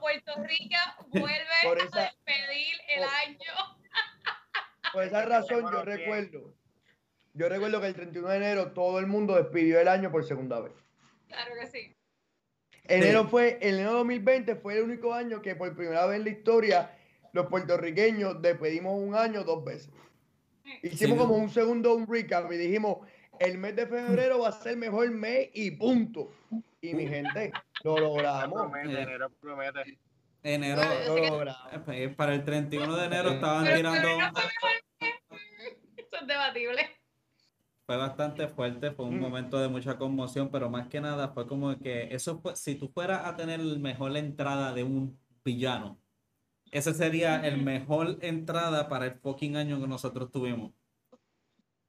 Puerto 0.00 0.34
Rico 0.44 0.76
vuelve 1.08 1.88
a 1.92 2.00
despedir 2.02 2.76
el 2.88 3.02
año. 3.02 3.52
Por 4.92 5.02
esa 5.02 5.22
razón 5.24 5.62
yo 5.70 5.82
recuerdo, 5.82 6.54
yo 7.34 7.48
recuerdo 7.48 7.80
que 7.80 7.88
el 7.88 7.94
31 7.94 8.28
de 8.28 8.36
enero 8.36 8.72
todo 8.72 8.98
el 8.98 9.06
mundo 9.06 9.34
despidió 9.34 9.80
el 9.80 9.88
año 9.88 10.10
por 10.10 10.24
segunda 10.24 10.60
vez. 10.60 10.72
Claro 11.28 11.54
que 11.60 11.66
sí. 11.66 11.92
Enero 12.84 13.26
fue, 13.26 13.58
el 13.60 13.74
enero 13.74 13.94
2020 13.94 14.54
fue 14.56 14.78
el 14.78 14.84
único 14.84 15.12
año 15.12 15.42
que 15.42 15.56
por 15.56 15.74
primera 15.74 16.06
vez 16.06 16.18
en 16.18 16.24
la 16.24 16.30
historia 16.30 16.96
los 17.32 17.46
puertorriqueños 17.46 18.40
despedimos 18.40 18.94
un 18.94 19.16
año 19.16 19.42
dos 19.42 19.64
veces. 19.64 19.90
Hicimos 20.82 21.18
como 21.18 21.34
un 21.36 21.50
segundo 21.50 21.94
un 21.94 22.06
recap 22.06 22.50
y 22.52 22.56
dijimos, 22.56 22.98
el 23.38 23.58
mes 23.58 23.76
de 23.76 23.86
febrero 23.86 24.40
va 24.40 24.48
a 24.48 24.52
ser 24.52 24.72
el 24.72 24.78
mejor 24.78 25.10
mes 25.10 25.50
y 25.54 25.70
punto. 25.72 26.32
Y 26.80 26.94
mi 26.94 27.06
gente, 27.06 27.52
lo 27.84 27.98
logramos. 27.98 28.70
enero 28.76 29.30
promete. 29.40 29.98
Enero, 30.42 30.80
eh, 31.88 32.08
para 32.16 32.34
el 32.34 32.44
31 32.44 32.96
de 32.96 33.06
enero 33.06 33.30
estaban 33.30 33.64
tirando. 33.64 34.08
Eso 35.96 36.16
es 36.20 36.26
debatible. 36.26 36.88
fue 37.84 37.96
bastante 37.96 38.46
fuerte, 38.48 38.92
fue 38.92 39.06
un 39.06 39.18
mm. 39.18 39.20
momento 39.20 39.58
de 39.58 39.68
mucha 39.68 39.96
conmoción, 39.96 40.50
pero 40.50 40.70
más 40.70 40.86
que 40.88 41.00
nada 41.00 41.28
fue 41.28 41.46
como 41.46 41.76
que 41.78 42.14
eso 42.14 42.38
fue, 42.40 42.54
si 42.54 42.76
tú 42.76 42.88
fueras 42.88 43.24
a 43.26 43.34
tener 43.34 43.60
la 43.60 43.78
mejor 43.78 44.16
entrada 44.16 44.72
de 44.72 44.84
un 44.84 45.18
villano, 45.44 45.98
esa 46.70 46.92
sería 46.92 47.46
el 47.46 47.62
mejor 47.62 48.18
entrada 48.20 48.88
para 48.88 49.06
el 49.06 49.12
fucking 49.12 49.56
año 49.56 49.80
que 49.80 49.86
nosotros 49.86 50.30
tuvimos. 50.30 50.72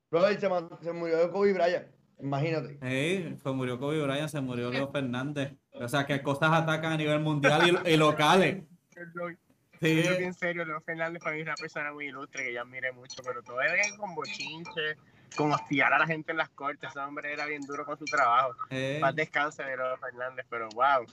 Bro, 0.10 0.28
se, 0.28 0.40
se 0.40 0.94
murió 0.94 1.32
Kobe 1.32 1.54
Bryant, 1.54 1.88
imagínate. 2.20 2.78
Sí, 2.82 3.38
se 3.42 3.50
murió 3.52 3.80
Kobe 3.80 4.02
Bryant, 4.02 4.30
se 4.30 4.42
murió 4.42 4.72
Leo 4.72 4.88
Fernández. 4.92 5.54
O 5.74 5.88
sea, 5.88 6.06
que 6.06 6.22
cosas 6.22 6.52
atacan 6.52 6.94
a 6.94 6.98
nivel 6.98 7.20
mundial 7.20 7.82
y, 7.86 7.98
locales. 7.98 8.64
Sí. 9.80 10.02
Yo 10.02 10.14
en 10.14 10.34
serio, 10.34 10.66
Leo 10.66 10.82
Fernández 10.82 11.22
para 11.22 11.36
mí 11.36 11.42
es 11.42 11.46
una 11.46 11.54
persona 11.54 11.94
muy 11.94 12.08
ilustre 12.08 12.46
que 12.46 12.52
yo 12.52 12.62
admire 12.62 12.92
mucho, 12.94 13.22
pero 13.24 13.44
todo 13.44 13.62
era 13.62 13.76
con 13.96 14.16
bochinche, 14.16 14.96
con 15.36 15.52
hostiar 15.52 15.94
a 15.94 16.00
la 16.00 16.08
gente 16.08 16.32
en 16.32 16.40
las 16.40 16.50
cortes. 16.50 16.90
Ese 16.90 17.00
hombre 17.00 17.32
era 17.32 17.46
bien 17.46 17.62
duro 17.62 17.86
con 17.86 17.96
su 17.96 18.06
trabajo. 18.06 18.56
Eh. 18.72 18.98
Más 19.00 19.16
descanse 19.16 19.62
de 19.64 19.78
Leo 19.78 19.96
Fernández, 19.98 20.48
pero 20.50 20.68
wow. 20.70 21.06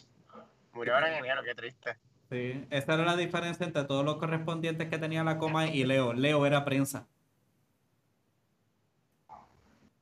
Murió 0.72 0.94
ahora 0.94 1.12
en 1.12 1.22
enero, 1.22 1.42
qué 1.44 1.54
triste. 1.54 1.98
Sí, 2.30 2.66
esa 2.70 2.94
era 2.94 3.04
la 3.04 3.16
diferencia 3.16 3.66
entre 3.66 3.84
todos 3.84 4.04
los 4.04 4.16
correspondientes 4.16 4.88
que 4.88 4.98
tenía 4.98 5.22
la 5.24 5.38
coma 5.38 5.68
y 5.68 5.84
Leo. 5.84 6.12
Leo 6.12 6.46
era 6.46 6.64
prensa. 6.64 7.06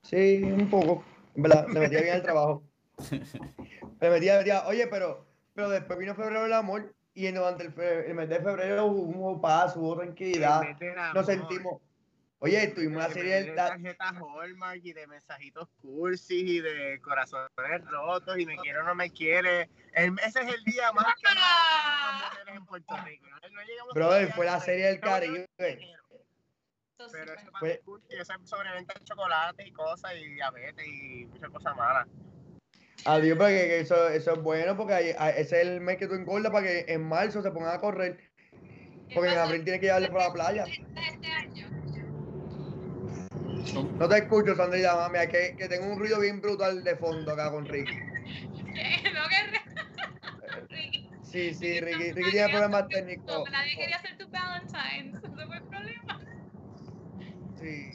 Sí, 0.03 0.43
un 0.43 0.69
poco. 0.71 1.05
¿verdad? 1.35 1.67
Se 1.73 1.79
metía 1.79 2.01
bien 2.03 2.15
el 2.15 2.23
trabajo. 2.23 2.63
Se 2.99 4.11
metía, 4.11 4.39
metía, 4.39 4.67
oye, 4.67 4.87
pero, 4.87 5.27
pero 5.55 5.71
después 5.71 5.99
vino 5.99 6.15
febrero 6.15 6.47
el 6.47 6.53
amor 6.53 6.95
y 7.15 7.27
en, 7.27 7.35
durante 7.35 7.65
el, 7.65 7.81
el 7.81 8.15
mes 8.15 8.29
de 8.29 8.41
febrero 8.41 8.87
hubo 8.87 9.41
paz, 9.41 9.77
hubo 9.77 9.97
tranquilidad. 9.97 10.63
Nos 11.15 11.27
sentimos, 11.27 11.81
Oye, 12.45 12.67
tuvimos 12.75 12.97
una 12.97 13.15
serie 13.15 13.45
de 13.45 13.53
tarjetas 13.53 14.15
Hallmark 14.15 14.81
y 14.83 14.93
de 14.93 15.07
mensajitos 15.07 15.69
cursis 15.81 16.43
y 16.43 16.61
de 16.61 17.01
corazones 17.01 17.49
rotos 17.85 18.37
y 18.37 18.45
me 18.47 18.57
quiere 18.57 18.81
o 18.81 18.83
no 18.83 18.97
me 18.97 19.11
quiere. 19.11 19.71
ese 19.95 20.41
es 20.43 20.53
el 20.53 20.65
día 20.65 20.91
más 20.91 21.15
que 21.15 22.51
en 22.53 22.67
Puerto 22.67 22.97
Rico. 23.05 23.27
No 23.31 23.95
Brother, 23.95 24.33
fue 24.33 24.47
la 24.47 24.59
serie 24.59 24.87
del 24.87 24.99
Caribe. 24.99 25.49
Pero 25.57 27.33
eso 27.33 27.51
fue 27.61 27.81
cursi, 27.85 28.07
eso 28.11 28.33
es 28.33 28.49
sobreventa 28.49 28.93
de 28.99 29.05
chocolate 29.05 29.65
y 29.65 29.71
cosas 29.71 30.13
y 30.17 30.35
diabetes 30.35 30.85
y 30.85 31.27
muchas 31.27 31.51
cosas 31.51 31.77
malas. 31.77 32.09
Adiós, 33.05 33.39
porque 33.39 33.79
eso, 33.79 34.09
eso 34.09 34.33
es 34.33 34.43
bueno 34.43 34.77
porque 34.77 35.11
ese 35.11 35.41
es 35.41 35.53
el 35.53 35.81
mes 35.81 35.97
que 35.97 36.09
tú 36.09 36.15
engordas 36.15 36.51
para 36.51 36.67
que 36.67 36.87
en 36.89 37.09
marzo 37.09 37.41
se 37.41 37.53
pongan 37.53 37.77
a 37.77 37.81
correr. 37.81 38.33
Porque 39.15 39.31
en 39.31 39.39
abril 39.39 39.63
tiene 39.63 39.79
que 39.79 39.87
llevarle 39.87 40.11
por 40.11 40.23
la 40.23 40.33
playa. 40.33 40.65
No 43.73 44.09
te 44.09 44.19
escucho, 44.19 44.55
Sandrita, 44.55 44.95
mami, 44.97 45.27
que, 45.29 45.57
que 45.57 45.69
tengo 45.69 45.87
un 45.87 45.99
ruido 45.99 46.21
bien 46.21 46.41
brutal 46.41 46.85
de 46.85 46.97
fondo 46.97 47.33
acá 47.33 47.51
con 47.51 47.65
Ricky. 47.65 47.95
¿No 47.97 49.29
que 49.29 50.69
Ricky? 50.69 51.11
Sí, 51.23 51.55
sí, 51.55 51.81
Ricky, 51.81 52.13
Ricky 52.13 52.31
tiene 52.33 52.49
problemas 52.51 52.89
técnicos. 52.89 53.51
Nadie 53.51 53.77
quería 53.77 53.97
hacer 53.97 54.19
tu 54.19 54.29
Valentine's, 54.29 55.17
ese 55.17 55.29
fue 55.29 55.57
el 55.57 55.63
problema. 55.63 56.21
Sí. 57.59 57.91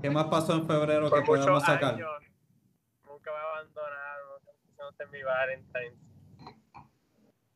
¿Qué 0.00 0.10
más 0.10 0.26
pasó 0.26 0.54
en 0.54 0.66
febrero 0.66 1.10
que 1.10 1.20
podemos 1.22 1.62
sacar? 1.64 1.98
nunca 1.98 3.30
me 3.32 3.38
abandonaron, 3.38 4.42
no 4.78 4.92
sé 4.92 5.06
mi 5.12 5.22
Valentine's. 5.22 5.98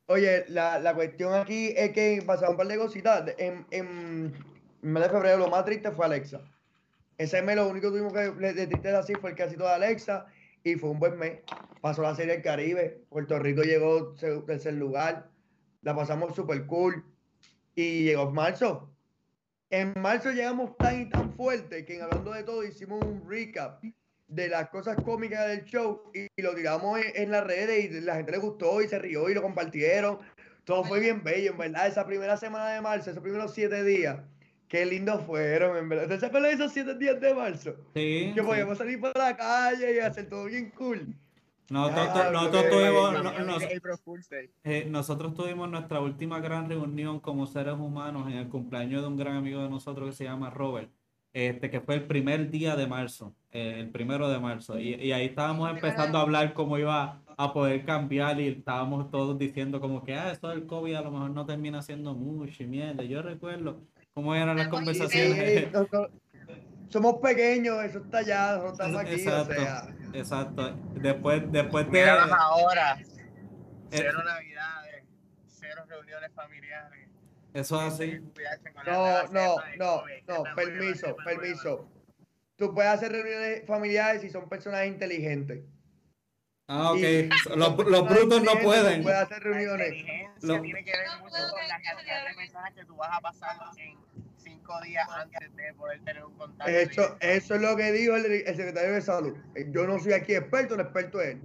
Oye, 0.06 0.44
la, 0.48 0.78
la 0.78 0.94
cuestión 0.94 1.32
aquí 1.32 1.72
es 1.74 1.92
que 1.92 2.22
pasaron 2.26 2.50
un 2.50 2.56
par 2.58 2.66
de 2.66 2.76
cositas. 2.76 3.34
En, 3.38 3.64
en 3.70 4.51
en 4.82 4.92
mes 4.92 5.02
de 5.04 5.08
febrero 5.08 5.38
lo 5.38 5.48
más 5.48 5.64
triste 5.64 5.90
fue 5.92 6.06
Alexa. 6.06 6.40
Ese 7.18 7.40
mes 7.42 7.56
lo 7.56 7.68
único 7.68 7.92
que 7.92 7.98
tuvimos 7.98 8.12
que 8.12 8.52
de 8.52 8.66
tristeza 8.66 8.98
así 8.98 9.14
fue 9.14 9.30
el 9.30 9.36
casito 9.36 9.64
de 9.64 9.70
Alexa 9.70 10.26
y 10.64 10.74
fue 10.74 10.90
un 10.90 10.98
buen 10.98 11.18
mes. 11.18 11.40
Pasó 11.80 12.02
la 12.02 12.14
Serie 12.14 12.34
del 12.34 12.42
Caribe, 12.42 13.02
Puerto 13.08 13.38
Rico 13.38 13.62
llegó 13.62 14.14
tercer 14.46 14.74
lugar, 14.74 15.30
la 15.82 15.94
pasamos 15.94 16.34
súper 16.34 16.66
cool 16.66 17.04
y 17.74 18.04
llegó 18.04 18.30
marzo. 18.30 18.88
En 19.70 19.94
marzo 20.00 20.32
llegamos 20.32 20.76
tan 20.76 21.02
y 21.02 21.08
tan 21.08 21.32
fuerte 21.32 21.84
que 21.84 21.96
en 21.96 22.02
hablando 22.02 22.32
de 22.32 22.42
todo 22.42 22.64
hicimos 22.64 23.02
un 23.04 23.24
recap 23.28 23.82
de 24.28 24.48
las 24.48 24.68
cosas 24.70 24.96
cómicas 25.02 25.46
del 25.46 25.64
show 25.64 26.10
y, 26.14 26.28
lo 26.42 26.54
tiramos 26.54 26.98
en, 26.98 27.22
en, 27.22 27.30
las 27.30 27.44
redes 27.44 27.84
y 27.84 28.00
la 28.00 28.16
gente 28.16 28.32
le 28.32 28.38
gustó 28.38 28.80
y 28.82 28.88
se 28.88 28.98
rió 28.98 29.28
y 29.28 29.34
lo 29.34 29.42
compartieron. 29.42 30.18
Todo 30.64 30.84
fue 30.84 31.00
bien 31.00 31.22
bello, 31.22 31.52
en 31.52 31.58
verdad. 31.58 31.86
Esa 31.86 32.06
primera 32.06 32.36
semana 32.36 32.70
de 32.70 32.80
marzo, 32.80 33.10
esos 33.10 33.22
primeros 33.22 33.52
siete 33.52 33.82
días, 33.82 34.18
Qué 34.72 34.86
lindos 34.86 35.20
fueron, 35.26 35.76
en 35.76 35.86
verdad. 35.86 36.18
¿Te 36.18 36.24
acuerdas 36.24 36.52
de 36.52 36.54
esos 36.54 36.72
siete 36.72 36.94
días 36.94 37.20
de 37.20 37.34
marzo? 37.34 37.74
Sí. 37.94 38.32
Que 38.34 38.42
podíamos 38.42 38.78
salir 38.78 38.98
por 38.98 39.14
la 39.14 39.36
calle 39.36 39.96
y 39.96 39.98
hacer 39.98 40.30
todo 40.30 40.46
bien 40.46 40.70
cool. 40.70 41.14
Nosotros, 41.68 42.32
nosotros, 42.32 42.70
tuvimos, 42.70 43.14
eh, 44.64 44.86
nosotros 44.88 45.34
tuvimos 45.34 45.70
nuestra 45.70 46.00
última 46.00 46.40
gran 46.40 46.70
reunión 46.70 47.20
como 47.20 47.46
seres 47.46 47.74
humanos 47.74 48.26
en 48.30 48.38
el 48.38 48.48
cumpleaños 48.48 49.02
de 49.02 49.08
un 49.08 49.18
gran 49.18 49.36
amigo 49.36 49.62
de 49.62 49.68
nosotros 49.68 50.08
que 50.08 50.16
se 50.16 50.24
llama 50.24 50.48
Robert, 50.48 50.90
este 51.34 51.68
que 51.68 51.82
fue 51.82 51.96
el 51.96 52.04
primer 52.06 52.50
día 52.50 52.74
de 52.74 52.86
marzo, 52.86 53.34
eh, 53.50 53.74
el 53.78 53.90
primero 53.90 54.30
de 54.30 54.38
marzo, 54.38 54.78
y, 54.78 54.94
y, 54.94 55.12
ahí 55.12 55.26
estábamos 55.26 55.70
empezando 55.70 56.16
a 56.16 56.22
hablar 56.22 56.54
cómo 56.54 56.78
iba 56.78 57.20
a 57.36 57.52
poder 57.52 57.84
cambiar 57.84 58.40
y 58.40 58.48
estábamos 58.48 59.10
todos 59.10 59.38
diciendo 59.38 59.82
como 59.82 60.02
que, 60.02 60.14
ah, 60.14 60.32
esto 60.32 60.48
del 60.48 60.66
COVID 60.66 60.94
a 60.94 61.02
lo 61.02 61.10
mejor 61.10 61.30
no 61.30 61.44
termina 61.44 61.82
siendo 61.82 62.14
mucho 62.14 62.62
y 62.62 62.66
mierda. 62.66 63.04
Yo 63.04 63.20
recuerdo 63.20 63.80
¿Cómo 64.14 64.34
eran 64.34 64.56
las 64.56 64.68
conversaciones? 64.68 65.68
somos 66.88 67.20
pequeños, 67.20 67.82
eso 67.84 67.98
está 68.00 68.18
allá, 68.18 68.58
no 68.58 68.72
estamos 68.72 69.00
aquí, 69.00 69.14
exacto, 69.14 69.52
o 69.52 69.54
sea. 69.54 69.88
Exacto. 70.12 70.76
Después, 70.94 71.50
después 71.50 71.90
de. 71.90 72.10
ahora. 72.10 72.98
Eh, 73.00 73.06
cero 73.90 74.22
navidades, 74.24 75.04
cero 75.46 75.84
reuniones 75.88 76.30
familiares. 76.34 77.08
Eso 77.54 77.86
es 77.86 77.94
así. 77.94 78.20
No, 78.86 79.28
no, 79.28 79.56
no, 79.78 80.02
no, 80.26 80.44
permiso, 80.54 81.16
permiso. 81.24 81.88
Tú 82.56 82.74
puedes 82.74 82.92
hacer 82.92 83.12
reuniones 83.12 83.66
familiares 83.66 84.22
si 84.22 84.30
son 84.30 84.48
personas 84.48 84.86
inteligentes. 84.86 85.64
Ah, 86.68 86.92
ok. 86.92 87.56
los, 87.56 87.86
los 87.86 88.08
brutos 88.08 88.42
no 88.42 88.52
pueden. 88.62 89.02
Puede 89.02 89.16
hacer 89.16 89.42
reuniones. 89.42 90.04
Lo... 90.42 90.60
tiene 90.60 90.84
que 90.84 90.92
ver 90.92 91.08
mucho 91.20 91.36
con 91.50 91.68
la 91.68 91.80
cantidad 91.82 92.28
de 92.28 92.36
mensajes 92.36 92.74
que 92.74 92.84
tú 92.84 92.96
vas 92.96 93.10
a 93.12 93.20
pasar 93.20 93.56
en 93.76 93.98
cinco 94.36 94.80
días 94.82 95.08
antes 95.10 95.54
de 95.54 95.74
poder 95.74 96.00
tener 96.04 96.24
un 96.24 96.34
contacto. 96.34 96.72
Eso, 96.72 97.16
eso 97.20 97.54
es 97.54 97.60
lo 97.60 97.76
que 97.76 97.92
dijo 97.92 98.16
el, 98.16 98.26
el, 98.26 98.56
secretario 98.56 98.92
de 98.92 99.02
salud. 99.02 99.36
Yo 99.70 99.86
no 99.86 99.98
soy 99.98 100.12
aquí 100.12 100.34
experto, 100.34 100.74
el 100.74 100.80
experto 100.80 101.20
es 101.20 101.30
él. 101.30 101.40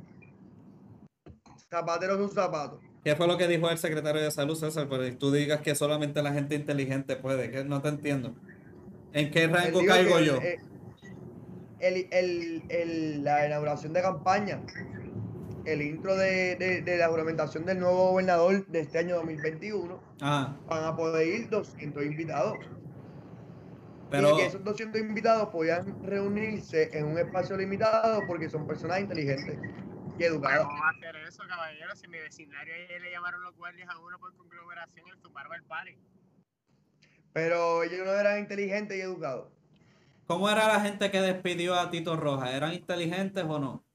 Zapatero 1.69 2.15
es 2.15 2.21
un 2.21 2.31
zapato. 2.31 2.79
¿Qué 3.03 3.15
fue 3.15 3.27
lo 3.27 3.37
que 3.37 3.47
dijo 3.47 3.69
el 3.69 3.77
secretario 3.77 4.21
de 4.21 4.31
salud, 4.31 4.55
César? 4.55 4.87
Pero 4.89 5.17
tú 5.17 5.31
digas 5.31 5.61
que 5.61 5.75
solamente 5.75 6.21
la 6.21 6.33
gente 6.33 6.55
inteligente 6.55 7.15
puede, 7.15 7.51
que 7.51 7.63
no 7.63 7.81
te 7.81 7.89
entiendo. 7.89 8.35
¿En 9.13 9.31
qué 9.31 9.47
rango 9.47 9.83
caigo 9.85 10.19
yo? 10.19 10.39
El, 11.79 12.07
el, 12.11 12.63
el, 12.69 13.23
la 13.23 13.45
inauguración 13.45 13.93
de 13.93 14.01
campaña 14.01 14.61
el 15.67 15.81
intro 15.81 16.15
de, 16.15 16.55
de, 16.55 16.97
la 16.97 17.09
juramentación 17.09 17.65
del 17.65 17.79
nuevo 17.79 18.11
gobernador 18.11 18.65
de 18.67 18.79
este 18.79 18.99
año 18.99 19.15
2021, 19.17 19.99
van 20.19 20.55
a 20.69 20.95
poder 20.95 21.27
ir 21.27 21.49
200 21.49 22.05
invitados. 22.05 22.57
Pero... 24.09 24.33
Y 24.33 24.37
que 24.37 24.45
esos 24.45 24.63
200 24.63 25.01
invitados 25.01 25.49
podían 25.49 26.01
reunirse 26.03 26.89
en 26.97 27.07
un 27.07 27.17
espacio 27.17 27.57
limitado 27.57 28.21
porque 28.27 28.49
son 28.49 28.65
personas 28.65 29.01
inteligentes 29.01 29.59
y 30.17 30.23
educadas. 30.23 30.65
¿Cómo 30.65 30.79
va 30.79 30.87
a 30.87 30.91
hacer 30.91 31.15
eso, 31.27 31.43
caballero? 31.45 31.95
Si 31.97 32.07
mi 32.07 32.17
vecindario 32.17 32.73
le 32.87 33.11
llamaron 33.11 33.43
los 33.43 33.55
guardias 33.57 33.89
a 33.89 33.99
uno 33.99 34.17
por 34.19 34.33
conglomeración, 34.37 35.05
el 35.09 35.17
tumbaron 35.19 35.53
el 35.53 35.63
party. 35.63 35.97
Pero 37.33 37.83
ellos 37.83 38.05
no 38.05 38.13
eran 38.13 38.39
inteligentes 38.39 38.97
y 38.97 39.01
educados. 39.01 39.51
¿Cómo 40.27 40.49
era 40.49 40.67
la 40.67 40.79
gente 40.79 41.11
que 41.11 41.19
despidió 41.19 41.75
a 41.75 41.89
Tito 41.89 42.15
Roja? 42.15 42.55
¿Eran 42.55 42.73
inteligentes 42.73 43.43
o 43.43 43.59
no? 43.59 43.86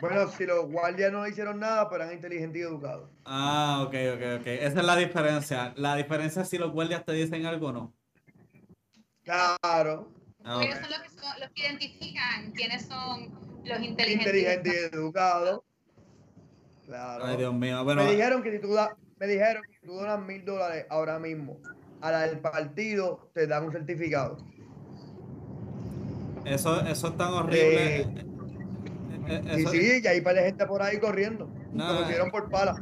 Bueno, 0.00 0.28
si 0.28 0.46
los 0.46 0.70
guardias 0.70 1.12
no 1.12 1.26
hicieron 1.26 1.58
nada, 1.58 1.88
pero 1.88 2.04
eran 2.04 2.14
inteligentes 2.14 2.60
y 2.60 2.64
educados. 2.64 3.10
Ah, 3.24 3.84
ok, 3.86 3.94
ok, 4.14 4.40
ok. 4.40 4.46
Esa 4.46 4.80
es 4.80 4.84
la 4.86 4.96
diferencia. 4.96 5.72
La 5.76 5.96
diferencia 5.96 6.42
es 6.42 6.48
si 6.48 6.58
los 6.58 6.72
guardias 6.72 7.04
te 7.04 7.12
dicen 7.12 7.46
algo 7.46 7.68
o 7.68 7.72
no. 7.72 7.94
Claro. 9.24 10.12
Ah, 10.44 10.60
Ellos 10.62 10.78
son 10.78 10.90
los 10.90 11.00
que, 11.00 11.08
son 11.10 11.40
los 11.40 11.50
que 11.50 11.62
identifican 11.62 12.52
quiénes 12.52 12.86
son 12.86 13.34
los 13.64 13.80
inteligentes. 13.82 14.26
Inteligentes 14.26 14.90
y 14.92 14.96
educados. 14.96 15.60
Claro. 16.86 17.24
Ay, 17.26 17.36
Dios 17.36 17.52
mío. 17.52 17.84
me 17.84 18.10
dijeron 18.10 18.42
que 18.42 18.52
si 18.52 18.58
tú 18.60 18.72
das, 18.72 18.90
me 19.18 19.26
dijeron 19.26 19.62
que 19.68 19.74
si 19.74 19.86
tú 19.86 19.94
donas 19.94 20.20
mil 20.24 20.44
dólares 20.44 20.86
ahora 20.88 21.18
mismo 21.18 21.58
a 22.00 22.10
la 22.12 22.20
del 22.22 22.38
partido, 22.38 23.30
te 23.34 23.46
dan 23.46 23.64
un 23.64 23.72
certificado. 23.72 24.38
Eso, 26.44 26.80
eso 26.86 27.08
es 27.08 27.16
tan 27.16 27.32
horrible. 27.34 28.00
Eh, 28.00 28.27
sí, 29.54 29.66
sí, 29.66 30.00
y 30.02 30.06
hay 30.06 30.20
para 30.20 30.42
gente 30.42 30.66
por 30.66 30.82
ahí 30.82 30.98
corriendo. 30.98 31.48
No, 31.72 31.92
lo 31.92 32.02
hicieron 32.02 32.30
por 32.30 32.48
pala. 32.50 32.74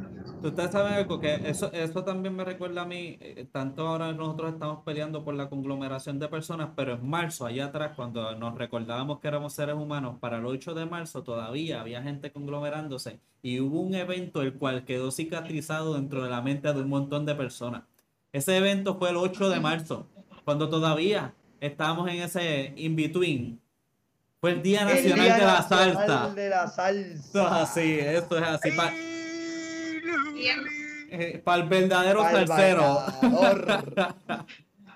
Ustedes 0.43 0.71
saben 0.71 0.93
algo 0.93 1.19
que 1.19 1.33
eso, 1.49 1.71
eso 1.73 2.03
también 2.03 2.35
me 2.35 2.45
recuerda 2.45 2.83
a 2.83 2.85
mí, 2.85 3.17
eh, 3.19 3.47
tanto 3.51 3.87
ahora 3.87 4.13
nosotros 4.13 4.53
estamos 4.53 4.83
peleando 4.85 5.23
por 5.23 5.33
la 5.33 5.49
conglomeración 5.49 6.19
de 6.19 6.27
personas, 6.27 6.69
pero 6.75 6.93
en 6.93 7.09
marzo, 7.09 7.47
allá 7.47 7.65
atrás, 7.65 7.93
cuando 7.95 8.35
nos 8.35 8.55
recordábamos 8.55 9.19
que 9.19 9.27
éramos 9.27 9.53
seres 9.53 9.75
humanos, 9.75 10.17
para 10.19 10.37
el 10.37 10.45
8 10.45 10.75
de 10.75 10.85
marzo 10.85 11.23
todavía 11.23 11.81
había 11.81 12.03
gente 12.03 12.31
conglomerándose 12.31 13.19
y 13.41 13.59
hubo 13.59 13.81
un 13.81 13.95
evento 13.95 14.43
el 14.43 14.53
cual 14.53 14.85
quedó 14.85 15.09
cicatrizado 15.09 15.95
dentro 15.95 16.23
de 16.23 16.29
la 16.29 16.41
mente 16.41 16.71
de 16.71 16.81
un 16.81 16.89
montón 16.89 17.25
de 17.25 17.33
personas. 17.33 17.83
Ese 18.31 18.57
evento 18.57 18.95
fue 18.99 19.09
el 19.09 19.17
8 19.17 19.49
de 19.49 19.59
marzo, 19.59 20.07
cuando 20.45 20.69
todavía 20.69 21.33
estábamos 21.59 22.09
en 22.09 22.17
ese 22.17 22.73
in-between. 22.75 23.59
Fue 24.39 24.51
el 24.51 24.61
Día 24.61 24.85
Nacional 24.85 25.39
de 25.39 25.45
la 25.45 25.63
Salsa. 25.63 26.29
De 26.29 26.49
la 26.49 26.67
salsa. 26.67 27.13
Eso 27.13 27.41
es 27.41 27.51
así, 27.51 27.99
eso 27.99 28.37
es 28.37 28.43
así. 28.43 28.69
Eh, 31.09 31.41
para 31.43 31.63
el 31.63 31.69
verdadero 31.69 32.23
salsero. 32.23 33.03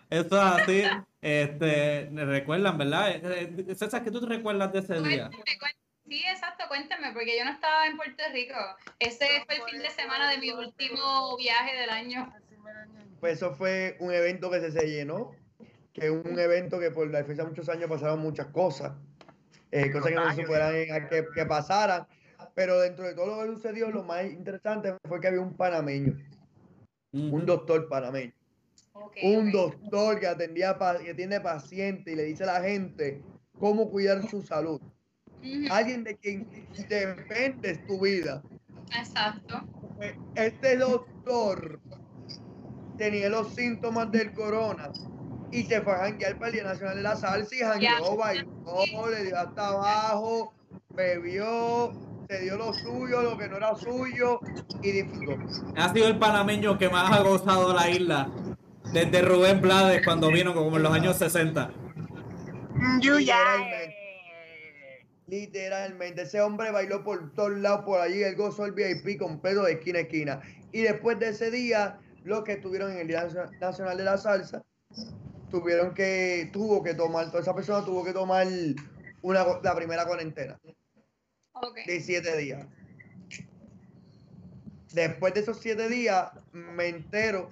Eso 0.10 0.36
es 0.36 0.62
así. 0.62 0.84
Este, 1.22 2.10
recuerdan, 2.12 2.78
¿verdad? 2.78 3.12
Eh, 3.12 3.54
eh, 3.70 3.76
César, 3.76 4.04
¿qué 4.04 4.12
tú 4.12 4.20
te 4.20 4.28
recuerdas 4.28 4.74
de 4.74 4.80
ese 4.80 5.00
día? 5.00 5.30
Sí, 6.08 6.22
exacto, 6.30 6.66
cuéntame, 6.68 7.14
porque 7.14 7.38
yo 7.38 7.46
no 7.46 7.52
estaba 7.52 7.88
en 7.88 7.96
Puerto 7.96 8.22
Rico. 8.34 8.56
Ese 9.00 9.26
fue 9.46 9.56
el 9.56 9.62
fin 9.64 9.80
de 9.80 9.90
semana 9.90 10.30
de 10.30 10.40
mi 10.40 10.52
último 10.52 11.38
viaje 11.38 11.78
del 11.78 11.90
año. 11.90 12.34
Pues 13.22 13.38
eso 13.38 13.56
fue 13.56 13.96
un 14.00 14.12
evento 14.12 14.52
que 14.52 14.60
se, 14.60 14.72
se 14.72 14.86
llenó, 14.88 15.32
que 15.94 16.08
es 16.08 16.12
un 16.12 16.38
evento 16.38 16.80
que 16.80 16.92
por 16.92 17.10
la 17.10 17.20
defensa 17.20 17.44
de 17.44 17.50
muchos 17.50 17.70
años 17.70 17.90
pasaron 17.90 18.20
muchas 18.20 18.48
cosas, 18.48 18.92
cosas 19.92 20.10
que 20.10 20.16
no 20.16 20.36
se 20.36 20.46
fueran 20.46 20.74
que, 21.10 21.26
que 21.34 21.46
pasaran 21.46 22.06
pero 22.56 22.80
dentro 22.80 23.06
de 23.06 23.14
todo 23.14 23.44
lo 23.44 23.50
que 23.50 23.56
sucedió, 23.56 23.92
lo 23.92 24.04
más 24.04 24.26
interesante 24.26 24.96
fue 25.08 25.20
que 25.20 25.28
había 25.28 25.42
un 25.42 25.56
panameño, 25.56 26.18
un 27.12 27.46
doctor 27.46 27.88
panameño. 27.88 28.34
un 29.24 29.52
doctor 29.52 30.20
que 30.20 30.28
atendía, 30.28 30.78
que 31.04 31.14
tiene 31.14 31.40
pacientes 31.40 32.14
y 32.14 32.16
le 32.16 32.24
dice 32.24 32.44
a 32.44 32.48
la 32.48 32.62
gente 32.62 33.22
cómo 33.60 33.90
cuidar 33.90 34.28
su 34.30 34.42
salud. 34.42 34.82
Alguien 35.70 36.04
de 36.04 36.18
quien 36.18 36.48
depende 36.88 37.78
tu 37.88 38.02
vida. 38.02 38.44
Exacto. 38.96 39.62
Este 40.36 40.78
doctor 40.78 41.80
tenía 42.98 43.30
los 43.30 43.54
síntomas 43.56 44.12
del 44.12 44.34
corona 44.34 44.92
y 45.52 45.64
se 45.64 45.82
fue 45.82 45.94
a 45.94 45.98
janguear 46.00 46.36
para 46.36 46.48
el 46.48 46.54
Día 46.54 46.64
Nacional 46.64 46.96
de 46.96 47.04
la 47.04 47.16
Salsa 47.16 47.56
y 47.56 47.60
jangueó, 47.60 48.16
bailó, 48.16 49.10
le 49.10 49.24
dio 49.26 49.38
hasta 49.38 49.68
abajo, 49.68 50.54
bebió, 50.90 51.92
dio 52.40 52.58
lo 52.58 52.74
suyo, 52.74 53.22
lo 53.22 53.38
que 53.38 53.48
no 53.50 53.58
era 53.58 53.76
suyo 53.76 54.40
y 54.82 54.92
disfrutó. 54.92 55.38
Ha 55.76 55.94
sido 55.94 56.08
el 56.08 56.18
panameño 56.18 56.78
que 56.78 56.90
más 56.90 57.12
ha 57.12 57.22
gozado 57.22 57.74
la 57.74 57.90
isla 57.90 58.30
desde 58.94 59.22
Rubén 59.22 59.62
Blades 59.62 60.02
cuando 60.04 60.30
vino 60.30 60.54
como 60.54 60.78
en 60.78 60.84
los 60.84 60.94
años 60.94 61.18
60. 61.18 61.72
Literalmente, 63.00 63.96
literalmente, 65.28 66.22
ese 66.24 66.42
hombre 66.42 66.72
bailó 66.72 67.04
por 67.04 67.34
todos 67.34 67.52
lados 67.52 67.82
por 67.86 68.00
allí, 68.00 68.24
el 68.24 68.36
gozó 68.36 68.66
el 68.66 68.72
VIP 68.72 69.20
completo 69.20 69.64
de 69.64 69.74
esquina 69.74 70.00
a 70.00 70.02
esquina. 70.02 70.42
Y 70.72 70.82
después 70.82 71.20
de 71.20 71.30
ese 71.30 71.52
día, 71.52 72.00
los 72.24 72.44
que 72.44 72.54
estuvieron 72.54 72.92
en 72.92 73.00
el 73.00 73.08
Día 73.08 73.28
Nacional 73.60 73.98
de 73.98 74.04
la 74.04 74.18
Salsa, 74.18 74.64
tuvieron 75.52 75.94
que, 75.94 76.50
tuvo 76.52 76.82
que 76.82 76.94
tomar, 76.94 77.28
toda 77.28 77.42
esa 77.42 77.54
persona 77.54 77.86
tuvo 77.86 78.04
que 78.04 78.14
tomar 78.14 78.48
una, 79.22 79.46
la 79.62 79.76
primera 79.76 80.06
cuarentena 80.06 80.60
de 81.86 82.02
siete 82.02 82.38
días. 82.38 82.66
Después 84.94 85.34
de 85.34 85.42
esos 85.42 85.60
siete 85.60 85.88
días, 85.90 86.32
me 86.52 86.88
entero 86.88 87.50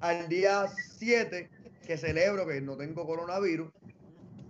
al 0.00 0.28
día 0.28 0.66
7 0.98 1.48
que 1.84 1.96
celebro 1.96 2.46
que 2.46 2.60
no 2.60 2.76
tengo 2.76 3.06
coronavirus, 3.06 3.72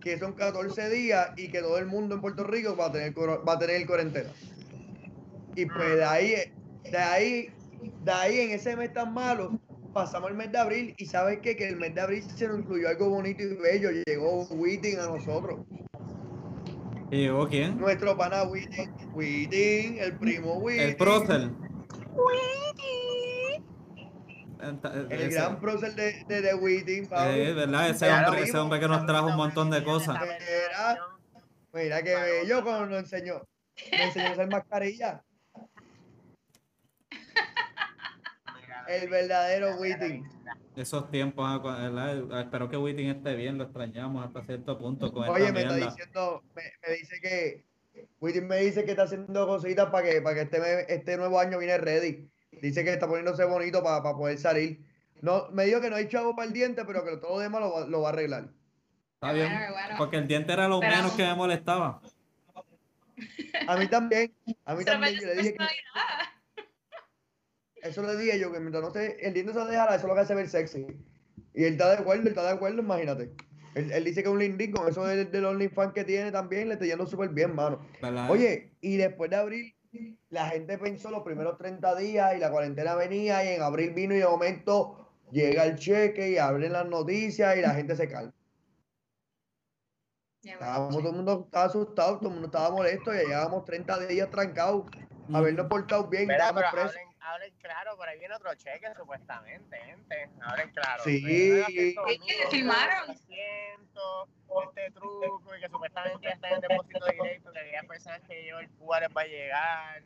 que 0.01 0.19
son 0.19 0.35
14 0.35 0.91
días 0.91 1.31
y 1.37 1.49
que 1.49 1.61
todo 1.61 1.79
el 1.79 1.87
mundo 1.87 2.15
en 2.15 2.21
Puerto 2.21 2.45
Rico 2.45 2.77
va 2.77 2.87
a 2.87 2.93
tener, 2.93 3.15
va 3.17 3.53
a 3.55 3.59
tener 3.59 3.87
cuarentena. 3.87 4.31
Y 5.55 5.67
pues 5.67 5.97
de 5.97 6.05
ahí, 6.05 6.35
de 6.91 6.99
ahí, 6.99 7.51
de 8.05 8.13
ahí 8.13 8.41
en 8.41 8.51
ese 8.51 8.77
mes 8.77 8.93
tan 8.93 9.15
malo, 9.15 9.59
pasamos 9.97 10.31
el 10.31 10.37
mes 10.37 10.53
de 10.53 10.59
abril 10.59 10.95
y 10.99 11.07
sabes 11.07 11.39
qué? 11.41 11.57
que 11.57 11.69
el 11.69 11.77
mes 11.77 11.95
de 11.95 12.03
abril 12.03 12.23
se 12.23 12.47
nos 12.47 12.59
incluyó 12.59 12.87
algo 12.87 13.09
bonito 13.09 13.43
y 13.43 13.55
bello, 13.55 13.89
llegó 14.07 14.45
Witting 14.51 14.99
a 14.99 15.07
nosotros. 15.07 15.61
¿Y 17.11 17.23
llegó 17.23 17.49
quién? 17.49 17.79
Nuestro 17.79 18.15
pana 18.15 18.43
Witting, 18.43 18.93
Witting, 19.15 19.97
el 19.99 20.19
primo 20.19 20.59
Witting. 20.59 20.83
El 20.83 20.97
prócer. 20.97 21.51
El 25.09 25.31
gran 25.31 25.61
prócer 25.61 25.95
de, 25.95 26.43
de 26.43 26.55
Witting, 26.55 27.09
Eh, 27.11 27.55
¿verdad? 27.57 27.89
Ese 27.89 28.13
hombre, 28.13 28.43
ese 28.43 28.59
hombre 28.59 28.81
que 28.81 28.89
nos 28.89 29.07
trajo 29.07 29.29
un 29.29 29.37
montón 29.37 29.71
de 29.71 29.83
cosas. 29.83 30.21
Mira, 30.21 30.99
mira 31.73 32.03
que 32.03 32.15
bello 32.15 32.63
cuando 32.63 32.85
nos 32.85 32.99
enseñó. 32.99 33.37
Nos 33.93 34.01
enseñó 34.01 34.29
a 34.29 34.33
hacer 34.33 34.49
mascarilla. 34.51 35.25
El 38.89 39.09
verdadero 39.09 39.77
Witting 39.79 40.25
esos 40.77 41.11
tiempos, 41.11 41.47
ah, 41.49 42.41
espero 42.41 42.69
que 42.69 42.77
Witting 42.77 43.09
esté 43.09 43.35
bien, 43.35 43.57
lo 43.57 43.65
extrañamos 43.65 44.27
hasta 44.27 44.43
cierto 44.45 44.79
punto. 44.79 45.13
Con 45.13 45.29
Oye, 45.29 45.51
me 45.51 45.63
está 45.63 45.75
diciendo, 45.75 46.43
me, 46.55 46.95
dice 46.95 47.21
que 47.21 47.65
Witting 48.21 48.47
me 48.47 48.59
dice 48.59 48.85
que 48.85 48.91
está 48.91 49.05
haciendo 49.05 49.47
cositas 49.47 49.89
para 49.91 50.07
que, 50.07 50.21
para 50.21 50.35
que 50.35 50.43
este, 50.43 50.95
este 50.95 51.17
nuevo 51.17 51.41
año 51.41 51.59
viene 51.59 51.79
ready. 51.79 52.29
Dice 52.61 52.85
que 52.85 52.93
está 52.93 53.07
poniéndose 53.07 53.45
bonito 53.45 53.83
para, 53.83 54.03
poder 54.03 54.39
salir. 54.39 54.85
No, 55.23 55.49
me 55.51 55.65
dijo 55.65 55.81
que 55.81 55.89
no 55.89 55.97
hay 55.97 56.09
chavo 56.09 56.37
para 56.37 56.49
el 56.49 56.53
diente, 56.53 56.85
pero 56.85 57.05
que 57.05 57.17
todo 57.17 57.37
lo 57.37 57.39
demás 57.39 57.63
lo, 57.89 58.01
va 58.03 58.09
a 58.09 58.13
arreglar. 58.13 58.49
Está 59.15 59.33
bien, 59.33 59.51
porque 59.97 60.19
el 60.19 60.29
diente 60.29 60.53
era 60.53 60.69
lo 60.69 60.81
menos 60.81 61.13
que 61.13 61.23
me 61.23 61.35
molestaba. 61.35 62.03
A 63.67 63.77
mí 63.77 63.89
también, 63.89 64.35
a 64.67 64.75
mí 64.75 64.85
también. 64.85 65.19
Yo 65.19 65.27
le 65.27 65.37
dije 65.37 65.55
que, 65.55 65.65
eso 67.83 68.03
le 68.03 68.17
dije 68.17 68.39
yo, 68.39 68.53
que 68.53 68.61
mientras 68.61 68.83
no 68.83 68.93
te, 68.93 69.27
el 69.27 69.35
diente 69.35 69.53
se 69.53 69.61
dejar, 69.61 69.89
eso 69.89 69.99
es 69.99 70.05
lo 70.05 70.15
que 70.15 70.21
hace 70.21 70.35
ver 70.35 70.49
sexy. 70.49 70.87
Y 71.55 71.65
él 71.65 71.73
está 71.73 71.91
de 71.91 71.99
acuerdo, 71.99 72.23
él 72.23 72.29
está 72.29 72.43
de 72.43 72.51
acuerdo, 72.51 72.81
imagínate. 72.81 73.33
Él, 73.75 74.05
dice 74.05 74.23
que 74.23 74.29
es 74.29 74.33
un 74.33 74.39
lindín 74.39 74.73
con 74.73 74.89
eso 74.89 75.05
del, 75.05 75.31
del 75.31 75.45
OnlyFans 75.45 75.93
que 75.93 76.05
tiene 76.05 76.33
también, 76.33 76.69
le 76.69 76.75
está 76.75 76.87
yendo 76.87 77.07
súper 77.07 77.29
bien, 77.31 77.55
mano. 77.55 77.81
Oye, 78.31 78.73
y 78.81 78.97
después 78.97 79.31
de 79.31 79.37
abril, 79.37 79.77
la 80.31 80.49
gente 80.49 80.79
pensó 80.79 81.11
los 81.11 81.23
primeros 81.23 81.59
30 81.59 81.95
días 81.97 82.35
y 82.37 82.39
la 82.39 82.51
cuarentena 82.51 82.95
venía 82.95 83.45
y 83.45 83.55
en 83.55 83.63
abril 83.63 83.91
vino 83.91 84.15
y 84.15 84.19
de 84.19 84.27
momento 84.27 85.11
llega 85.31 85.65
el 85.65 85.77
cheque 85.77 86.31
y 86.31 86.39
abren 86.39 86.73
las 86.73 86.87
noticias 86.87 87.57
y 87.57 87.61
la 87.61 87.75
gente 87.75 87.97
se 87.97 88.09
calma. 88.09 88.33
Estábamos, 90.43 90.97
todo 90.97 91.11
el 91.11 91.17
mundo 91.17 91.43
estaba 91.47 91.65
asustado, 91.67 92.19
todo 92.19 92.29
el 92.29 92.35
mundo 92.35 92.47
estaba 92.47 92.71
molesto 92.71 93.13
y 93.13 93.19
llevábamos 93.19 93.65
30 93.65 94.07
días 94.07 94.31
trancados, 94.31 94.87
habernos 95.33 95.67
portado 95.67 96.07
bien, 96.09 96.31
estábamos 96.31 96.65
presos 96.73 96.97
hablen 96.97 97.16
claro, 97.59 97.97
por 97.97 98.09
ahí 98.09 98.19
viene 98.19 98.35
otro 98.35 98.55
cheque 98.55 98.93
supuestamente, 98.95 99.77
gente. 99.79 100.31
Hablen 100.43 100.71
claro. 100.71 101.03
Sí. 101.05 101.23
que 101.67 102.47
filmaron. 102.51 103.11
Este 103.11 104.91
truco 104.93 105.57
y 105.57 105.61
que 105.61 105.69
supuestamente 105.69 106.27
ya 106.27 106.35
está 106.35 106.51
en 106.51 106.61
depósito 106.61 107.07
directo, 107.07 107.53
que 107.53 107.59
aquellas 107.59 107.87
personas 107.87 108.21
que 108.29 108.43
llevan 108.43 108.65
el 108.65 108.71
les 108.71 109.17
va 109.17 109.21
a 109.23 109.27
llegar. 109.27 110.03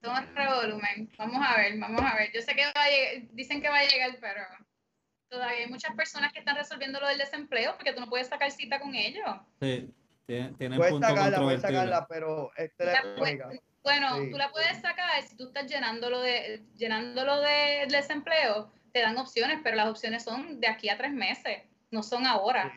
Toma 0.00 0.26
volumen. 0.60 1.12
Vamos 1.18 1.46
a 1.46 1.56
ver, 1.56 1.78
vamos 1.78 2.02
a 2.02 2.16
ver. 2.16 2.32
Yo 2.32 2.40
sé 2.40 2.54
que 2.54 2.64
va 2.64 2.72
a 2.74 2.88
llegar, 2.88 3.28
dicen 3.32 3.60
que 3.60 3.68
va 3.68 3.78
a 3.78 3.84
llegar, 3.84 4.16
pero 4.20 4.42
todavía 5.28 5.58
hay 5.58 5.70
muchas 5.70 5.94
personas 5.94 6.32
que 6.32 6.40
están 6.40 6.56
resolviendo 6.56 7.00
lo 7.00 7.08
del 7.08 7.18
desempleo 7.18 7.74
porque 7.76 7.92
tú 7.92 8.00
no 8.00 8.08
puedes 8.08 8.28
sacar 8.28 8.50
cita 8.50 8.80
con 8.80 8.94
ellos. 8.94 9.28
Sí, 9.60 9.92
tienen 10.26 10.76
puedes 10.76 10.98
sacarla, 10.98 11.40
puedes 11.40 11.60
sacarla, 11.60 12.06
pero 12.08 12.52
es 12.56 12.72
bueno, 13.82 14.16
tú 14.30 14.38
la 14.38 14.50
puedes 14.52 14.80
sacar 14.80 15.22
si 15.22 15.36
tú 15.36 15.44
estás 15.44 15.66
llenándolo 15.66 16.20
de, 16.20 16.62
llenándolo 16.76 17.40
de, 17.40 17.86
desempleo, 17.88 18.70
te 18.92 19.00
dan 19.00 19.18
opciones, 19.18 19.60
pero 19.62 19.76
las 19.76 19.88
opciones 19.88 20.22
son 20.22 20.60
de 20.60 20.68
aquí 20.68 20.88
a 20.88 20.96
tres 20.96 21.12
meses, 21.12 21.62
no 21.90 22.02
son 22.02 22.26
ahora. 22.26 22.72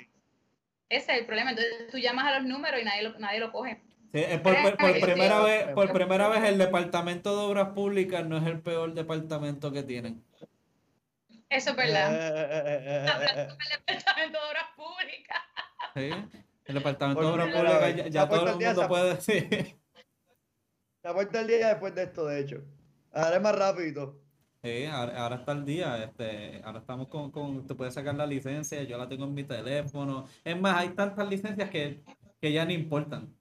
Ese 0.90 1.14
es 1.14 1.20
el 1.20 1.26
problema. 1.26 1.52
Entonces 1.52 1.88
tú 1.92 1.98
llamas 1.98 2.26
a 2.26 2.40
los 2.40 2.48
números 2.48 2.82
y 2.82 2.86
nadie 2.86 3.04
lo, 3.04 3.20
nadie 3.20 3.40
lo 3.40 3.52
coge. 3.52 3.82
Sí, 4.14 4.24
por, 4.42 4.78
primera 5.02 5.42
vez, 5.42 5.68
por 5.74 5.92
primera 5.92 6.30
vez 6.30 6.44
el 6.46 6.58
Departamento 6.58 7.38
de 7.38 7.46
Obras 7.48 7.70
Públicas 7.70 8.26
no 8.26 8.38
es 8.38 8.46
el 8.46 8.62
peor 8.62 8.94
departamento 8.94 9.72
que 9.72 9.84
tienen. 9.84 10.24
Eso 11.50 11.72
es 11.72 11.76
verdad. 11.76 12.14
el 12.68 13.86
Departamento 13.86 14.40
de 14.40 14.48
Obras 14.48 14.70
Públicas. 14.76 15.42
Sí, 15.96 16.10
el 16.66 16.76
Departamento 16.76 17.22
de 17.22 17.28
Obras 17.28 17.54
Públicas 17.54 17.96
ya, 17.96 18.08
ya 18.08 18.30
todo 18.30 18.48
el 18.48 18.56
mundo 18.56 18.88
puede 18.88 19.16
decir. 19.16 19.76
Ha 21.06 21.14
puesto 21.14 21.40
el 21.40 21.46
día 21.46 21.68
después 21.68 21.94
de 21.94 22.04
esto, 22.04 22.26
de 22.26 22.40
hecho. 22.40 22.64
Ahora 23.14 23.36
es 23.36 23.42
más 23.44 23.56
rápido. 23.56 24.20
Sí, 24.64 24.86
ahora, 24.86 25.36
está 25.36 25.52
el 25.52 25.64
día. 25.64 26.04
Este, 26.04 26.60
ahora 26.64 26.80
estamos 26.80 27.10
con, 27.10 27.30
con. 27.30 27.68
Tú 27.68 27.78
puedes 27.78 27.94
sacar 27.94 28.16
la 28.16 28.26
licencia, 28.26 28.82
yo 28.82 28.98
la 28.98 29.08
tengo 29.08 29.26
en 29.26 29.36
mi 29.36 29.44
teléfono. 29.44 30.26
Es 30.44 30.60
más, 30.60 30.80
hay 30.80 30.90
tantas 30.90 31.30
licencias 31.30 31.70
que, 31.70 32.04
que 32.42 32.52
ya 32.52 32.66
no 32.66 32.72
importan. 32.72 33.32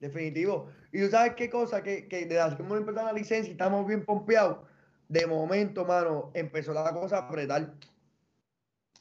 Definitivo. 0.00 0.70
Y 0.90 1.02
tú 1.02 1.10
sabes 1.10 1.34
qué 1.34 1.50
cosa, 1.50 1.82
que, 1.82 2.08
que 2.08 2.24
desde 2.24 2.56
que 2.56 2.62
hemos 2.62 2.78
empezado 2.78 3.08
la 3.08 3.12
licencia 3.12 3.50
y 3.50 3.52
estamos 3.52 3.86
bien 3.86 4.06
pompeados, 4.06 4.66
de 5.06 5.26
momento, 5.26 5.84
mano, 5.84 6.30
empezó 6.32 6.72
la 6.72 6.90
cosa 6.94 7.18
a 7.18 7.28
apretar. 7.28 7.74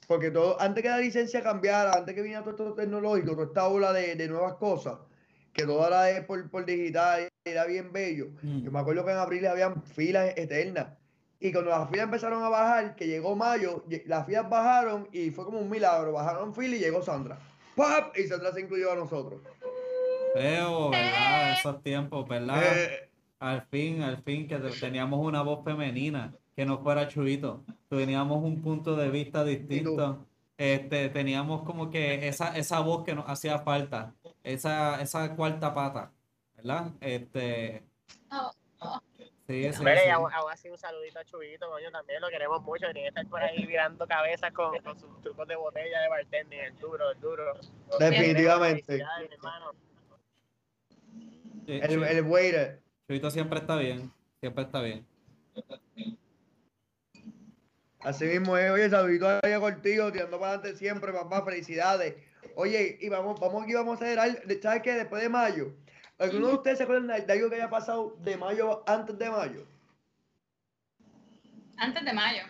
Porque 0.05 0.29
todo, 0.29 0.59
antes 0.59 0.83
que 0.83 0.89
la 0.89 0.97
licencia 0.97 1.41
cambiara, 1.41 1.93
antes 1.93 2.13
que 2.13 2.21
viniera 2.21 2.43
todo 2.43 2.51
esto 2.51 2.73
tecnológico, 2.73 3.31
toda 3.31 3.45
esta 3.45 3.67
ola 3.69 3.93
de, 3.93 4.15
de 4.15 4.27
nuevas 4.27 4.55
cosas, 4.55 4.99
que 5.53 5.63
todo 5.65 5.85
era 5.87 6.03
de 6.03 6.21
por, 6.21 6.49
por 6.49 6.65
digital, 6.65 7.27
era 7.45 7.65
bien 7.65 7.91
bello. 7.91 8.27
Mm. 8.41 8.63
Yo 8.63 8.71
me 8.71 8.79
acuerdo 8.79 9.03
que 9.05 9.11
en 9.11 9.17
abril 9.17 9.45
habían 9.47 9.81
filas 9.83 10.33
eternas. 10.37 10.87
Y 11.39 11.51
cuando 11.51 11.71
las 11.71 11.89
filas 11.89 12.05
empezaron 12.05 12.43
a 12.43 12.49
bajar, 12.49 12.95
que 12.95 13.07
llegó 13.07 13.35
mayo, 13.35 13.83
las 14.05 14.25
filas 14.27 14.47
bajaron 14.49 15.07
y 15.11 15.31
fue 15.31 15.43
como 15.45 15.59
un 15.59 15.69
milagro. 15.69 16.11
Bajaron 16.13 16.53
filas 16.53 16.79
y 16.79 16.83
llegó 16.83 17.01
Sandra. 17.01 17.39
¡Pap! 17.75 18.15
Y 18.17 18.27
Sandra 18.27 18.51
se 18.53 18.61
incluyó 18.61 18.91
a 18.91 18.95
nosotros. 18.95 19.41
Feo, 20.33 20.89
¿verdad? 20.91 21.53
Esos 21.59 21.81
tiempos, 21.83 22.27
¿verdad? 22.27 22.61
Eh, 22.63 23.09
Al 23.39 23.63
fin, 23.63 24.01
al 24.03 24.21
fin, 24.23 24.47
que 24.47 24.57
te- 24.57 24.69
teníamos 24.79 25.19
una 25.25 25.41
voz 25.41 25.63
femenina, 25.65 26.31
que 26.55 26.63
no 26.65 26.77
fuera 26.83 27.07
chubito. 27.07 27.63
Teníamos 27.89 28.43
un 28.43 28.61
punto 28.61 28.95
de 28.95 29.09
vista 29.09 29.43
distinto. 29.43 30.25
Este, 30.57 31.09
teníamos 31.09 31.63
como 31.63 31.89
que 31.89 32.27
esa, 32.27 32.55
esa 32.55 32.81
voz 32.81 33.03
que 33.03 33.15
nos 33.15 33.27
hacía 33.27 33.57
falta, 33.59 34.13
esa, 34.43 35.01
esa 35.01 35.35
cuarta 35.35 35.73
pata, 35.73 36.11
¿verdad? 36.55 36.91
Este, 37.01 37.83
Oh, 38.31 38.51
oh. 38.79 39.01
sí, 39.47 39.71
sí, 39.73 39.83
Mire, 39.83 40.05
y 40.05 40.57
sí. 40.57 40.69
un 40.69 40.77
saludito 40.77 41.19
a 41.19 41.25
Chubito, 41.25 41.69
coño, 41.69 41.91
también 41.91 42.21
lo 42.21 42.29
queremos 42.29 42.61
mucho. 42.61 42.85
Tiene 42.93 43.01
que 43.03 43.07
estar 43.09 43.27
por 43.27 43.41
ahí 43.41 43.65
virando 43.65 44.07
cabezas 44.07 44.51
con, 44.53 44.77
con 44.79 44.97
sus 44.97 45.21
trucos 45.21 45.47
de 45.47 45.55
botella 45.55 46.01
de 46.01 46.09
bartending, 46.09 46.59
el 46.59 46.77
duro, 46.79 47.11
el 47.11 47.19
duro. 47.19 47.53
definitivamente. 47.99 49.03
El, 51.67 52.03
el 52.03 52.21
waiter. 52.23 52.81
Chubito 53.07 53.29
siempre 53.29 53.59
está 53.59 53.75
bien, 53.75 54.11
siempre 54.39 54.63
está 54.63 54.81
bien. 54.81 55.05
Así 57.99 58.25
mismo 58.25 58.57
es. 58.57 58.71
Oye, 58.71 58.89
saludito 58.89 59.27
a 59.27 59.41
Cortillo, 59.59 60.11
tirando 60.11 60.39
para 60.39 60.53
adelante 60.53 60.77
siempre, 60.77 61.11
papá. 61.11 61.43
Felicidades. 61.43 62.15
Oye, 62.55 62.97
y 63.01 63.09
vamos, 63.09 63.39
vamos 63.39 63.63
aquí, 63.63 63.73
vamos 63.73 64.01
a 64.01 64.03
hacer 64.03 64.19
algo. 64.19 64.39
¿Sabes 64.61 64.81
qué? 64.81 64.93
Después 64.93 65.21
de 65.21 65.29
mayo. 65.29 65.73
¿Alguno 66.17 66.49
de 66.49 66.53
ustedes 66.53 66.77
se 66.77 66.83
acuerdan 66.83 67.07
de 67.25 67.33
algo 67.33 67.49
que 67.49 67.55
haya 67.55 67.69
pasado 67.69 68.15
de 68.19 68.37
mayo 68.37 68.83
antes 68.85 69.17
de 69.17 69.29
mayo? 69.29 69.65
Antes 71.77 72.05
de 72.05 72.13
mayo. 72.13 72.43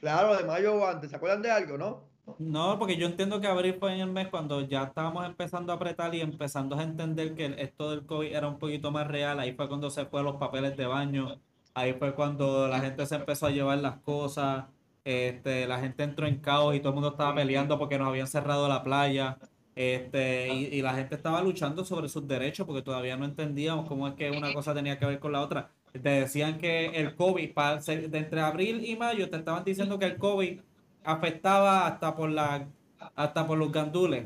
Claro, 0.00 0.36
de 0.36 0.44
mayo 0.44 0.74
o 0.74 0.86
antes. 0.86 1.10
¿Se 1.10 1.16
acuerdan 1.16 1.40
de 1.42 1.50
algo, 1.50 1.78
no? 1.78 2.14
No, 2.38 2.78
porque 2.78 2.96
yo 2.96 3.06
entiendo 3.06 3.40
que 3.40 3.46
abril 3.46 3.76
fue 3.78 3.94
en 3.94 4.00
el 4.00 4.10
mes 4.10 4.28
cuando 4.28 4.62
ya 4.62 4.84
estábamos 4.84 5.26
empezando 5.26 5.72
a 5.72 5.76
apretar 5.76 6.14
y 6.14 6.20
empezando 6.20 6.76
a 6.76 6.82
entender 6.82 7.34
que 7.34 7.54
esto 7.58 7.90
del 7.90 8.06
COVID 8.06 8.34
era 8.34 8.48
un 8.48 8.58
poquito 8.58 8.90
más 8.90 9.06
real. 9.06 9.38
Ahí 9.38 9.52
fue 9.52 9.68
cuando 9.68 9.90
se 9.90 10.06
fue 10.06 10.22
los 10.22 10.36
papeles 10.36 10.76
de 10.76 10.86
baño. 10.86 11.38
Ahí 11.74 11.92
fue 11.92 12.14
cuando 12.14 12.66
la 12.66 12.80
gente 12.80 13.04
se 13.06 13.16
empezó 13.16 13.46
a 13.46 13.50
llevar 13.50 13.78
las 13.78 13.96
cosas. 13.98 14.64
Este, 15.04 15.66
la 15.66 15.78
gente 15.80 16.02
entró 16.02 16.26
en 16.26 16.38
caos 16.38 16.74
y 16.74 16.80
todo 16.80 16.90
el 16.90 16.94
mundo 16.94 17.10
estaba 17.10 17.34
peleando 17.34 17.78
porque 17.78 17.98
nos 17.98 18.08
habían 18.08 18.26
cerrado 18.26 18.68
la 18.68 18.82
playa. 18.82 19.38
Este, 19.76 20.48
y, 20.54 20.66
y 20.66 20.82
la 20.82 20.94
gente 20.94 21.16
estaba 21.16 21.42
luchando 21.42 21.84
sobre 21.84 22.08
sus 22.08 22.26
derechos 22.28 22.66
porque 22.66 22.82
todavía 22.82 23.16
no 23.16 23.24
entendíamos 23.24 23.88
cómo 23.88 24.06
es 24.06 24.14
que 24.14 24.30
una 24.30 24.54
cosa 24.54 24.72
tenía 24.72 24.98
que 24.98 25.06
ver 25.06 25.18
con 25.18 25.32
la 25.32 25.40
otra. 25.40 25.70
Te 25.92 25.98
decían 26.08 26.58
que 26.58 26.86
el 26.86 27.14
COVID, 27.14 27.52
para, 27.52 27.80
de 27.80 28.18
entre 28.18 28.40
abril 28.40 28.84
y 28.84 28.96
mayo, 28.96 29.28
te 29.30 29.36
estaban 29.36 29.64
diciendo 29.64 29.98
que 29.98 30.06
el 30.06 30.16
COVID 30.16 30.60
afectaba 31.04 31.86
hasta 31.86 32.16
por 32.16 32.30
la 32.30 32.66
hasta 33.14 33.46
por 33.46 33.58
los 33.58 33.70
gandules. 33.70 34.24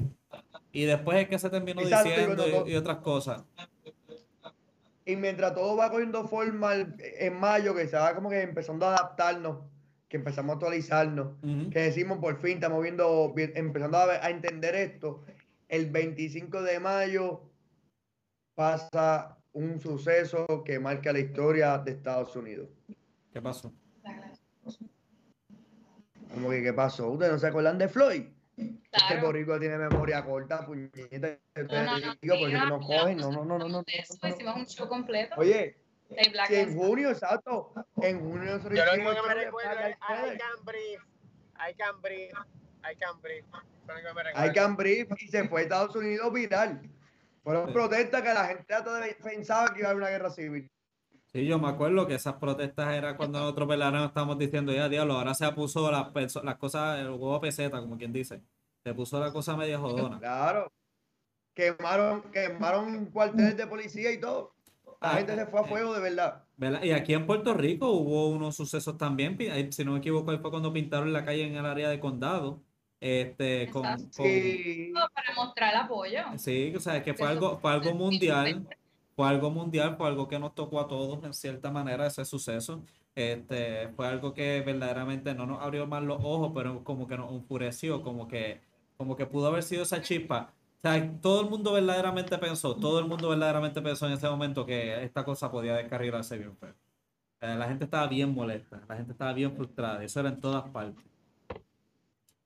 Y 0.73 0.85
después 0.85 1.19
es 1.19 1.29
que 1.29 1.39
se 1.39 1.51
terminó 1.51 1.81
Exacto, 1.81 2.09
diciendo 2.09 2.45
y, 2.67 2.73
y 2.73 2.77
otras 2.77 2.99
cosas. 2.99 3.43
Y 5.05 5.17
mientras 5.17 5.55
todo 5.55 5.77
va 5.77 5.91
cogiendo 5.91 6.29
forma 6.29 6.75
en 6.75 7.41
mayo, 7.41 7.75
que 7.75 7.89
se 7.89 7.97
va 7.97 8.15
como 8.15 8.29
que 8.29 8.43
empezando 8.43 8.87
a 8.87 8.91
adaptarnos, 8.91 9.59
que 10.09 10.17
empezamos 10.17 10.51
a 10.51 10.55
actualizarnos, 10.55 11.37
que 11.71 11.81
decimos 11.81 12.19
por 12.19 12.39
fin 12.41 12.53
estamos 12.55 12.83
viendo, 12.83 13.33
vi- 13.35 13.53
empezando 13.55 13.99
a, 13.99 14.07
ver- 14.07 14.21
a 14.23 14.31
entender 14.31 14.75
esto, 14.75 15.23
el 15.69 15.91
25 15.91 16.63
de 16.63 16.81
mayo 16.81 17.43
pasa 18.55 19.37
un 19.53 19.81
suceso 19.81 20.47
que 20.65 20.79
marca 20.79 21.13
la 21.13 21.19
historia 21.21 21.79
de 21.79 21.91
Estados 21.93 22.35
Unidos. 22.37 22.69
¿Qué 23.33 23.43
pasó? 23.43 23.73
Como 26.33 26.51
que, 26.51 26.63
¿qué 26.63 26.73
pasó? 26.73 27.09
¿Ustedes 27.11 27.33
no 27.33 27.39
se 27.39 27.47
acuerdan 27.47 27.79
de 27.79 27.89
Floyd? 27.89 28.23
Este 28.57 29.21
boricua 29.21 29.59
tiene 29.61 29.79
memoria 29.79 30.25
corta, 30.25 30.65
puñeta. 30.67 31.39
No, 31.55 31.65
no, 31.85 31.99
no, 31.99 32.15
digo, 32.21 32.35
no, 32.49 32.67
no 32.67 32.81
cogen, 32.81 33.17
no, 33.19 33.31
no, 33.31 33.45
no, 33.45 33.59
no, 33.59 33.69
no. 33.69 33.83
De 33.83 33.93
eso 33.99 34.17
hicimos 34.27 34.57
un 34.57 34.67
show 34.67 34.89
completo. 34.89 35.35
Oye, 35.39 35.53
de 35.53 35.77
Black 35.77 35.88
si 36.47 36.55
en 36.55 36.77
junio, 36.77 37.11
exacto, 37.11 37.73
en 38.01 38.21
junio 38.21 38.53
nosotros 38.57 38.79
Yo 38.79 38.85
lo 38.85 38.93
único 38.95 39.11
que 39.23 39.29
me 39.29 39.35
recuerdo 39.35 39.81
es 39.81 39.97
I 39.97 40.39
can 40.39 40.65
breathe, 40.65 41.01
I 41.55 41.75
can 41.75 42.01
breathe, 42.01 42.35
I 42.83 42.97
can 42.97 43.21
breathe. 43.21 45.09
Can 45.09 45.17
y 45.19 45.29
se 45.29 45.49
fue 45.49 45.61
a 45.61 45.63
Estados 45.65 45.97
Unidos 45.97 46.33
viral. 46.33 46.83
Fueron 47.43 47.69
Sí. 47.69 47.73
protestas 47.73 48.23
que 48.23 48.35
la 48.35 48.45
gente 48.47 48.75
pensaba 49.23 49.73
que 49.73 49.81
iba 49.81 49.89
a 49.89 49.91
haber 49.93 50.03
una 50.03 50.11
guerra 50.11 50.31
civil. 50.31 50.71
Sí, 51.33 51.47
yo 51.47 51.59
me 51.59 51.69
acuerdo 51.69 52.07
que 52.07 52.15
esas 52.15 52.35
protestas 52.35 52.95
era 52.95 53.17
cuando 53.17 53.39
nosotros 53.39 53.69
verdaderamente 53.69 54.09
estábamos 54.09 54.39
diciendo, 54.39 54.73
ya 54.73 54.89
diablo, 54.89 55.15
ahora 55.15 55.35
se 55.35 55.51
puso 55.53 55.91
las 55.91 56.57
cosas, 56.57 57.01
el 57.01 57.11
huevo 57.11 57.41
peseta, 57.41 57.81
como 57.81 57.99
quien 57.99 58.13
dice. 58.13 58.43
Se 58.83 58.95
puso 58.95 59.21
la 59.21 59.31
cosa 59.33 59.57
media 59.57 59.79
jodona. 59.79 60.19
Claro. 60.19 60.73
Quemaron, 61.55 62.23
quemaron 62.31 63.07
cuarteles 63.07 63.57
de 63.57 63.67
policía 63.67 64.11
y 64.13 64.21
todo. 64.21 64.55
La 65.01 65.13
Ah, 65.13 65.17
gente 65.19 65.35
se 65.37 65.47
fue 65.47 65.61
a 65.61 65.65
fuego 65.65 65.95
de 65.95 66.01
verdad. 66.01 66.43
¿Verdad? 66.57 66.83
Y 66.83 66.91
aquí 66.91 67.15
en 67.15 67.25
Puerto 67.27 67.55
Rico 67.55 67.91
hubo 67.93 68.29
unos 68.31 68.57
sucesos 68.57 68.99
también, 68.99 69.39
si 69.73 69.85
no 69.85 69.93
me 69.93 69.99
equivoco, 69.99 70.31
ahí 70.33 70.39
fue 70.39 70.51
cuando 70.51 70.73
pintaron 70.73 71.13
la 71.13 71.25
calle 71.25 71.45
en 71.47 71.55
el 71.55 71.65
área 71.67 71.89
de 71.89 72.01
condado. 72.01 72.61
Este, 73.01 73.71
con, 73.71 73.85
Exacto. 73.85 74.09
con- 74.17 74.27
Sí. 74.27 74.93
Para 75.15 75.35
mostrar 75.37 75.77
apoyo. 75.77 76.19
sí, 76.37 76.75
o 76.75 76.81
sea, 76.81 77.01
que 77.05 77.15
fue 77.15 77.29
algo, 77.29 77.59
fue 77.61 77.71
algo 77.71 77.95
mundial, 77.95 78.67
fue 79.15 79.29
algo 79.29 79.51
mundial, 79.51 79.95
fue 79.97 80.09
algo 80.09 80.27
que 80.27 80.41
nos 80.41 80.53
tocó 80.57 80.81
a 80.81 80.89
todos 80.89 81.23
en 81.23 81.33
cierta 81.33 81.71
manera 81.71 82.07
ese 82.09 82.25
suceso. 82.25 82.83
Este, 83.15 83.89
fue 83.91 84.09
algo 84.09 84.35
que 84.35 84.63
verdaderamente 84.67 85.33
no 85.35 85.47
nos 85.47 85.63
abrió 85.63 85.87
más 85.87 86.03
los 86.03 86.19
ojos, 86.25 86.51
pero 86.55 86.83
como 86.83 87.07
que 87.07 87.17
nos 87.17 87.31
enfureció, 87.33 88.03
como 88.03 88.27
que, 88.27 88.61
como 88.97 89.15
que 89.15 89.27
pudo 89.27 89.47
haber 89.47 89.63
sido 89.63 89.85
esa 89.85 90.03
chispa. 90.03 90.53
O 90.79 90.81
sea, 90.81 91.13
todo 91.21 91.41
el 91.41 91.51
mundo 91.51 91.73
verdaderamente 91.73 92.39
pensó, 92.39 92.77
todo 92.77 93.01
el 93.01 93.07
mundo 93.07 93.29
verdaderamente 93.29 93.83
pensó 93.83 94.07
en 94.07 94.13
ese 94.13 94.29
momento 94.29 94.65
que 94.65 95.03
esta 95.03 95.25
cosa 95.25 95.51
podía 95.51 95.75
descarrilarse 95.75 96.39
bien 96.39 96.57
feo. 96.57 96.75
La 97.41 97.67
gente 97.67 97.85
estaba 97.85 98.07
bien 98.07 98.33
molesta, 98.33 98.81
la 98.89 98.97
gente 98.97 99.13
estaba 99.13 99.33
bien 99.33 99.55
frustrada, 99.57 100.03
eso 100.05 100.21
era 100.21 100.29
en 100.29 100.41
todas 100.41 100.71
partes. 100.71 101.05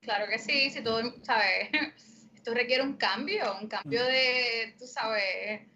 Claro 0.00 0.26
que 0.28 0.38
sí, 0.38 0.70
si 0.70 0.82
todo, 0.82 1.02
¿sabes? 1.22 1.68
Esto 2.34 2.54
requiere 2.54 2.82
un 2.82 2.96
cambio, 2.96 3.56
un 3.60 3.68
cambio 3.68 4.04
de, 4.04 4.74
tú 4.78 4.86
sabes, 4.86 5.68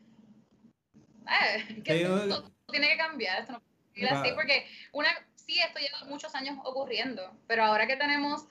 eh, 1.27 1.83
que 1.85 2.05
todo 2.05 2.53
tiene 2.69 2.89
que 2.89 2.97
cambiar, 2.97 3.41
esto 3.41 3.53
no 3.53 3.61
puede 3.61 3.79
seguir 3.95 4.09
así, 4.09 4.31
Va. 4.31 4.35
porque 4.35 4.67
una, 4.93 5.09
sí, 5.37 5.61
esto 5.61 5.79
lleva 5.79 6.11
muchos 6.11 6.35
años 6.35 6.59
ocurriendo, 6.65 7.23
pero 7.47 7.65
ahora 7.65 7.87
que 7.87 7.97
tenemos 7.97 8.49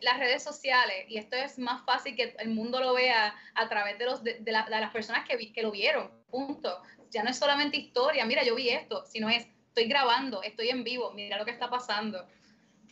las 0.00 0.18
redes 0.18 0.42
sociales 0.42 1.04
y 1.08 1.16
esto 1.18 1.36
es 1.36 1.58
más 1.58 1.84
fácil 1.84 2.16
que 2.16 2.34
el 2.38 2.48
mundo 2.50 2.80
lo 2.80 2.94
vea 2.94 3.34
a 3.54 3.68
través 3.68 3.98
de, 3.98 4.04
los, 4.04 4.22
de, 4.24 4.38
de 4.40 4.52
la- 4.52 4.64
de 4.64 4.80
las 4.80 4.90
personas 4.92 5.26
que, 5.28 5.36
vi- 5.36 5.52
que 5.52 5.62
lo 5.62 5.70
vieron, 5.70 6.10
punto. 6.30 6.82
Ya 7.10 7.22
no 7.22 7.30
es 7.30 7.38
solamente 7.38 7.76
historia, 7.76 8.24
mira, 8.26 8.42
yo 8.42 8.54
vi 8.56 8.68
esto, 8.70 9.04
sino 9.06 9.28
es, 9.28 9.46
estoy 9.68 9.86
grabando, 9.86 10.42
estoy 10.42 10.70
en 10.70 10.82
vivo, 10.84 11.12
mira 11.12 11.38
lo 11.38 11.44
que 11.44 11.52
está 11.52 11.70
pasando. 11.70 12.26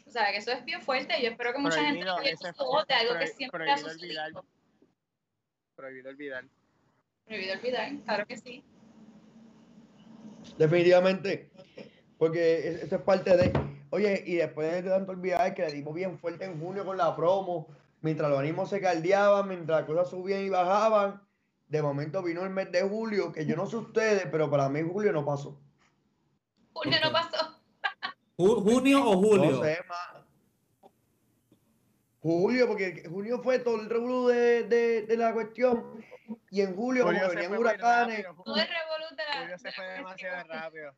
O 0.06 0.10
sea, 0.10 0.30
que 0.30 0.36
eso 0.38 0.52
es 0.52 0.64
bien 0.64 0.82
fuerte 0.82 1.18
y 1.18 1.22
yo 1.24 1.30
espero 1.30 1.52
que 1.52 1.58
mucha 1.58 1.80
gente 1.84 2.04
de 2.86 2.94
algo 2.94 3.18
que 3.18 3.26
siempre 3.26 3.70
ha 3.70 3.76
sucedido. 3.76 4.22
olvidar. 4.22 4.44
Prohibido 5.74 6.10
olvidar. 6.10 6.44
Prohibido 7.26 7.54
olvidar, 7.54 7.90
claro 8.04 8.26
que 8.26 8.36
sí. 8.36 8.62
Definitivamente. 10.58 11.50
Porque 12.18 12.68
es- 12.68 12.82
eso 12.84 12.96
es 12.96 13.02
parte 13.02 13.36
de. 13.36 13.73
Oye, 13.94 14.24
y 14.26 14.34
después 14.34 14.72
de 14.72 14.90
tanto 14.90 15.12
olvidar 15.12 15.54
que 15.54 15.62
le 15.62 15.72
dimos 15.72 15.94
bien 15.94 16.18
fuerte 16.18 16.44
en 16.46 16.58
junio 16.60 16.84
con 16.84 16.96
la 16.96 17.14
promo, 17.14 17.68
mientras 18.00 18.28
los 18.28 18.40
ánimos 18.40 18.68
se 18.68 18.80
caldeaban, 18.80 19.46
mientras 19.48 19.78
las 19.82 19.86
cosas 19.88 20.10
subían 20.10 20.40
y 20.40 20.48
bajaban, 20.48 21.22
de 21.68 21.80
momento 21.80 22.20
vino 22.20 22.42
el 22.42 22.50
mes 22.50 22.72
de 22.72 22.82
julio, 22.82 23.32
que 23.32 23.46
yo 23.46 23.54
no 23.54 23.66
sé 23.66 23.76
ustedes, 23.76 24.26
pero 24.32 24.50
para 24.50 24.68
mí 24.68 24.82
julio 24.82 25.12
no 25.12 25.24
pasó. 25.24 25.60
Julio 26.72 26.98
no 27.04 27.12
pasó. 27.12 27.60
Ju- 28.36 28.62
¿Junio 28.64 28.98
o 29.08 29.16
julio? 29.16 29.50
No 29.52 29.62
sé, 29.62 29.78
más. 29.88 30.24
Julio, 32.20 32.66
porque 32.66 33.04
junio 33.08 33.40
fue 33.42 33.58
todo 33.60 33.76
el 33.80 33.88
revuelo 33.88 34.26
de, 34.28 34.64
de, 34.64 35.02
de 35.02 35.16
la 35.16 35.32
cuestión. 35.34 36.04
Y 36.50 36.62
en 36.62 36.74
julio, 36.74 37.04
Julio 37.04 37.20
como 37.20 37.34
venían 37.34 37.56
huracanes. 37.58 38.24
rápido, 38.24 38.42
Todo 38.44 38.56
el 38.56 38.66
revolú 38.66 39.16
de 39.16 39.22
la. 39.24 39.40
Julio 39.42 39.58
se 39.58 39.72
fue 39.72 39.84
demasiado 39.88 40.34
cuestión. 40.36 40.62
rápido. 40.62 40.94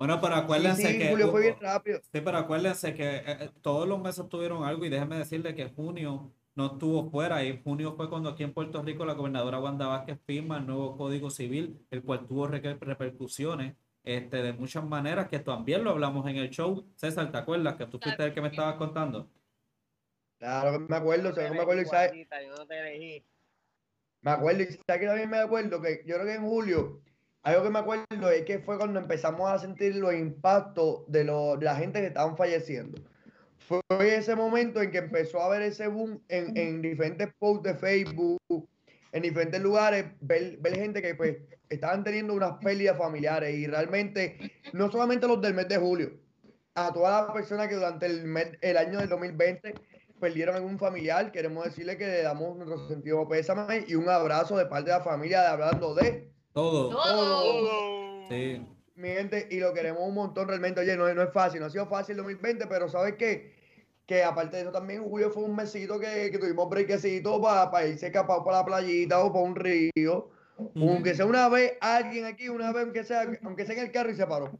Bueno, 0.00 0.18
pero 0.18 0.34
acuérdense 0.34 0.92
sí, 0.92 0.98
que 0.98 1.10
julio 1.10 1.30
fue 1.30 1.42
bien 1.42 1.54
hubo- 1.56 1.60
rápido. 1.60 2.00
Sí, 2.10 2.20
pero 2.22 2.38
acuérdense 2.38 2.94
que 2.94 3.16
eh, 3.16 3.22
eh, 3.26 3.50
todos 3.60 3.86
los 3.86 4.00
meses 4.00 4.26
tuvieron 4.30 4.64
algo 4.64 4.86
y 4.86 4.88
déjenme 4.88 5.18
decirle 5.18 5.54
que 5.54 5.68
junio 5.68 6.32
no 6.54 6.72
estuvo 6.72 7.10
fuera. 7.10 7.44
Y 7.44 7.60
junio 7.62 7.92
fue 7.92 8.08
cuando 8.08 8.30
aquí 8.30 8.42
en 8.42 8.54
Puerto 8.54 8.82
Rico 8.82 9.04
la 9.04 9.12
gobernadora 9.12 9.60
Wanda 9.60 9.88
Vázquez 9.88 10.18
firma 10.24 10.56
el 10.56 10.66
nuevo 10.66 10.96
Código 10.96 11.28
Civil, 11.28 11.86
el 11.90 12.02
cual 12.02 12.26
tuvo 12.26 12.46
repercusiones 12.46 13.76
este, 14.02 14.42
de 14.42 14.54
muchas 14.54 14.84
maneras, 14.84 15.28
que 15.28 15.38
también 15.38 15.84
lo 15.84 15.90
hablamos 15.90 16.26
en 16.26 16.36
el 16.36 16.48
show. 16.48 16.86
César, 16.96 17.30
¿te 17.30 17.36
acuerdas 17.36 17.74
que 17.74 17.84
tú 17.84 17.98
fuiste 17.98 18.24
el 18.24 18.32
que 18.32 18.40
me 18.40 18.48
estabas 18.48 18.76
contando? 18.76 19.28
Claro 20.38 20.72
que 20.72 20.78
me 20.78 20.96
acuerdo, 20.96 21.24
me 21.36 21.44
acuerdo, 21.44 21.54
Me 24.22 24.30
acuerdo, 24.30 24.62
y 24.62 24.66
sabes 24.86 25.00
que 25.00 25.06
también 25.06 25.28
me 25.28 25.36
acuerdo 25.36 25.82
que 25.82 26.02
yo 26.06 26.14
creo 26.14 26.26
que 26.26 26.34
en 26.36 26.46
julio, 26.48 27.02
algo 27.42 27.62
que 27.62 27.70
me 27.70 27.78
acuerdo 27.78 28.30
es 28.30 28.44
que 28.44 28.58
fue 28.58 28.76
cuando 28.76 29.00
empezamos 29.00 29.50
a 29.50 29.58
sentir 29.58 29.96
los 29.96 30.14
impactos 30.14 31.04
de, 31.08 31.24
de 31.24 31.64
la 31.64 31.76
gente 31.76 32.00
que 32.00 32.08
estaban 32.08 32.36
falleciendo. 32.36 33.00
Fue 33.58 33.82
ese 34.16 34.34
momento 34.34 34.82
en 34.82 34.90
que 34.90 34.98
empezó 34.98 35.40
a 35.40 35.46
haber 35.46 35.62
ese 35.62 35.86
boom 35.86 36.22
en, 36.28 36.56
en 36.56 36.82
diferentes 36.82 37.28
posts 37.38 37.62
de 37.62 37.74
Facebook, 37.74 38.68
en 39.12 39.22
diferentes 39.22 39.60
lugares, 39.60 40.06
ver, 40.20 40.56
ver, 40.58 40.74
gente 40.74 41.00
que 41.00 41.14
pues 41.14 41.36
estaban 41.68 42.04
teniendo 42.04 42.34
unas 42.34 42.58
pérdidas 42.58 42.98
familiares. 42.98 43.54
Y 43.54 43.66
realmente 43.66 44.38
no 44.72 44.90
solamente 44.90 45.26
los 45.26 45.40
del 45.40 45.54
mes 45.54 45.68
de 45.68 45.76
julio, 45.76 46.12
a 46.74 46.92
todas 46.92 47.26
las 47.26 47.32
personas 47.32 47.68
que 47.68 47.76
durante 47.76 48.06
el, 48.06 48.24
mes, 48.24 48.50
el 48.60 48.76
año 48.76 48.98
del 48.98 49.08
2020 49.08 49.74
perdieron 50.20 50.56
a 50.56 50.60
un 50.60 50.78
familiar, 50.78 51.32
queremos 51.32 51.64
decirle 51.64 51.96
que 51.96 52.06
le 52.06 52.22
damos 52.22 52.56
nuestro 52.56 52.88
sentido 52.88 53.26
pésame 53.26 53.84
y 53.88 53.94
un 53.94 54.08
abrazo 54.08 54.56
de 54.56 54.66
parte 54.66 54.90
de 54.90 54.98
la 54.98 55.02
familia 55.02 55.40
de 55.40 55.46
hablando 55.48 55.94
de 55.94 56.30
todo. 56.52 56.90
Todo. 56.90 58.28
Sí. 58.28 58.66
Mi 58.94 59.08
gente, 59.08 59.48
y 59.50 59.60
lo 59.60 59.72
queremos 59.72 60.02
un 60.02 60.14
montón 60.14 60.48
realmente. 60.48 60.80
Oye, 60.80 60.96
no, 60.96 61.12
no 61.14 61.22
es 61.22 61.32
fácil, 61.32 61.60
no 61.60 61.66
ha 61.66 61.70
sido 61.70 61.86
fácil 61.86 62.12
el 62.12 62.24
2020, 62.24 62.66
pero 62.66 62.88
¿sabes 62.88 63.14
qué? 63.16 63.60
que 64.10 64.24
aparte 64.24 64.56
de 64.56 64.62
eso 64.62 64.72
también 64.72 65.04
julio 65.04 65.30
fue 65.30 65.44
un 65.44 65.54
mesito 65.54 66.00
que, 66.00 66.32
que 66.32 66.38
tuvimos 66.38 66.68
brequecito 66.68 67.40
para 67.40 67.70
pa 67.70 67.86
irse 67.86 68.08
escapado 68.08 68.42
para 68.42 68.56
la 68.56 68.64
playita 68.64 69.20
o 69.20 69.32
para 69.32 69.44
un 69.44 69.54
río. 69.54 70.32
Aunque 70.74 71.14
sea 71.14 71.26
una 71.26 71.48
vez 71.48 71.78
alguien 71.80 72.24
aquí, 72.24 72.48
una 72.48 72.72
vez 72.72 72.82
aunque 72.82 73.04
sea, 73.04 73.22
aunque 73.44 73.64
sea 73.64 73.76
en 73.76 73.82
el 73.82 73.92
carro 73.92 74.10
y 74.10 74.16
se 74.16 74.26
paró. 74.26 74.58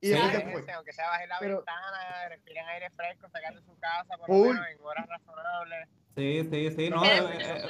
Y 0.00 0.12
sí, 0.12 0.14
se 0.14 0.40
fue. 0.42 0.72
Aunque 0.74 0.92
sea 0.92 1.08
bajar 1.08 1.26
la 1.26 1.40
ventana, 1.40 2.28
respiren 2.28 2.64
aire 2.68 2.90
fresco, 2.90 3.28
sacar 3.30 3.52
de 3.52 3.62
su 3.62 3.76
casa 3.80 4.16
por 4.16 4.28
lo 4.28 4.44
menos 4.44 4.66
en 4.68 4.80
horas 4.80 5.08
razonables. 5.08 5.88
Sí, 6.16 6.48
sí, 6.48 6.70
sí. 6.70 6.90
No, 6.90 7.04
eh, 7.04 7.18
eh, 7.18 7.64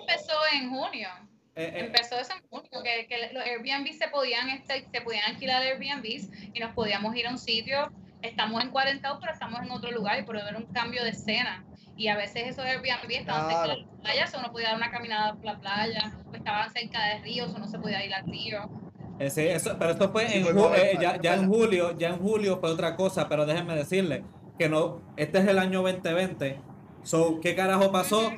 empezó 0.00 0.32
en 0.54 0.70
junio. 0.70 1.08
Eh, 1.54 1.72
empezó 1.76 2.18
eso 2.18 2.32
en 2.34 2.48
junio, 2.48 2.55
que, 2.82 3.06
que 3.06 3.32
los 3.32 3.44
Airbnb 3.44 3.92
se 3.92 4.08
podían, 4.08 4.48
este, 4.50 4.86
se 4.90 5.00
podían 5.00 5.24
alquilar 5.24 5.62
Airbnbs 5.62 6.30
y 6.52 6.60
nos 6.60 6.72
podíamos 6.74 7.14
ir 7.16 7.26
a 7.26 7.30
un 7.30 7.38
sitio 7.38 7.90
estamos 8.22 8.62
en 8.62 8.70
40, 8.70 9.18
pero 9.20 9.32
estamos 9.32 9.60
en 9.62 9.70
otro 9.70 9.90
lugar 9.90 10.18
y 10.18 10.22
por 10.22 10.38
haber 10.38 10.56
un 10.56 10.66
cambio 10.66 11.02
de 11.04 11.10
escena. 11.10 11.64
Y 11.96 12.08
a 12.08 12.16
veces 12.16 12.48
esos 12.48 12.64
Airbnb 12.64 13.10
estaban 13.10 13.48
cerca 13.48 13.62
de 13.62 13.80
la 13.80 14.02
playa, 14.02 14.26
o 14.36 14.42
no 14.42 14.52
podía 14.52 14.68
dar 14.68 14.76
una 14.76 14.90
caminada 14.90 15.34
por 15.34 15.44
la 15.44 15.58
playa, 15.58 16.12
o 16.30 16.34
estaban 16.34 16.70
cerca 16.70 17.02
de 17.06 17.18
ríos, 17.22 17.54
o 17.54 17.58
no 17.58 17.66
se 17.66 17.78
podía 17.78 18.04
ir 18.04 18.12
al 18.12 18.24
río. 18.26 18.68
Sí, 19.30 19.42
eso, 19.42 19.76
pero 19.78 19.92
esto 19.92 20.10
fue 20.10 20.24
en, 20.36 20.46
eh, 20.46 20.98
ya, 21.00 21.18
ya, 21.18 21.34
en 21.34 21.48
julio, 21.48 21.96
ya 21.96 22.08
en 22.10 22.18
julio 22.18 22.58
fue 22.58 22.70
otra 22.70 22.96
cosa, 22.96 23.30
pero 23.30 23.46
déjenme 23.46 23.74
decirle 23.74 24.24
que 24.58 24.68
no, 24.68 25.00
este 25.16 25.38
es 25.38 25.48
el 25.48 25.58
año 25.58 25.80
2020. 25.80 26.60
So, 27.02 27.40
¿qué 27.40 27.54
carajo 27.54 27.90
pasó? 27.90 28.30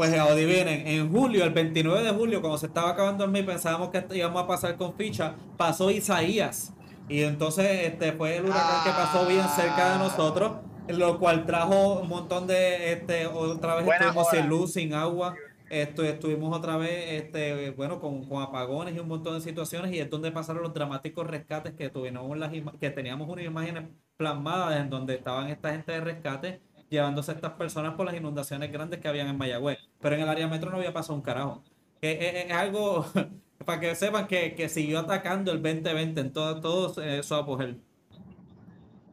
Pues 0.00 0.18
adivinen, 0.18 0.86
en 0.86 1.12
julio, 1.12 1.44
el 1.44 1.50
29 1.50 2.02
de 2.02 2.10
julio, 2.12 2.40
cuando 2.40 2.56
se 2.56 2.68
estaba 2.68 2.88
acabando 2.88 3.22
el 3.22 3.30
mes, 3.30 3.44
pensábamos 3.44 3.90
que 3.90 4.02
íbamos 4.14 4.42
a 4.42 4.46
pasar 4.46 4.74
con 4.78 4.94
ficha, 4.94 5.34
pasó 5.58 5.90
Isaías. 5.90 6.72
Y 7.06 7.20
entonces 7.20 7.66
este 7.82 8.12
fue 8.12 8.38
el 8.38 8.46
huracán 8.46 8.82
que 8.82 8.90
pasó 8.92 9.26
bien 9.26 9.46
cerca 9.54 9.92
de 9.92 9.98
nosotros, 9.98 10.52
lo 10.88 11.18
cual 11.18 11.44
trajo 11.44 12.00
un 12.00 12.08
montón 12.08 12.46
de, 12.46 12.94
este, 12.94 13.26
otra 13.26 13.74
vez 13.74 13.88
estuvimos 13.88 14.28
sin 14.30 14.48
luz, 14.48 14.72
sin 14.72 14.94
agua, 14.94 15.34
esto, 15.68 16.02
estuvimos 16.02 16.56
otra 16.56 16.78
vez, 16.78 17.22
este, 17.22 17.68
bueno, 17.72 18.00
con, 18.00 18.24
con, 18.24 18.42
apagones 18.42 18.96
y 18.96 19.00
un 19.00 19.08
montón 19.08 19.34
de 19.34 19.42
situaciones 19.42 19.92
y 19.92 19.98
es 19.98 20.08
donde 20.08 20.32
pasaron 20.32 20.62
los 20.62 20.72
dramáticos 20.72 21.26
rescates 21.26 21.74
que 21.74 21.90
tuvimos 21.90 22.38
las 22.38 22.50
que 22.80 22.88
teníamos 22.88 23.28
unas 23.28 23.44
imágenes 23.44 23.84
plasmadas 24.16 24.80
en 24.80 24.88
donde 24.88 25.16
estaban 25.16 25.48
esta 25.48 25.72
gente 25.72 25.92
de 25.92 26.00
rescate 26.00 26.60
llevándose 26.90 27.30
a 27.30 27.34
estas 27.34 27.52
personas 27.52 27.94
por 27.94 28.04
las 28.04 28.14
inundaciones 28.14 28.70
grandes 28.70 29.00
que 29.00 29.08
habían 29.08 29.28
en 29.28 29.38
Mayagüez, 29.38 29.78
pero 30.00 30.16
en 30.16 30.22
el 30.22 30.28
área 30.28 30.48
metro 30.48 30.70
no 30.70 30.76
había 30.76 30.92
pasado 30.92 31.14
un 31.14 31.22
carajo. 31.22 31.62
es 32.02 32.50
algo 32.52 33.06
para 33.64 33.80
que 33.80 33.94
sepan 33.94 34.26
que, 34.26 34.54
que, 34.54 34.68
siguió 34.68 35.00
atacando 35.00 35.52
el 35.52 35.62
2020 35.62 36.20
en 36.20 36.32
todo, 36.32 36.60
todo 36.60 37.02
eh, 37.02 37.22
su 37.22 37.34
apogeo. 37.34 37.76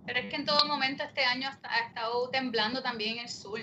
Pero 0.05 0.19
es 0.19 0.29
que 0.29 0.35
en 0.37 0.45
todo 0.45 0.65
momento 0.67 1.03
este 1.03 1.23
año 1.23 1.49
ha 1.63 1.79
estado 1.79 2.29
temblando 2.29 2.81
también 2.81 3.19
el 3.19 3.29
sur. 3.29 3.59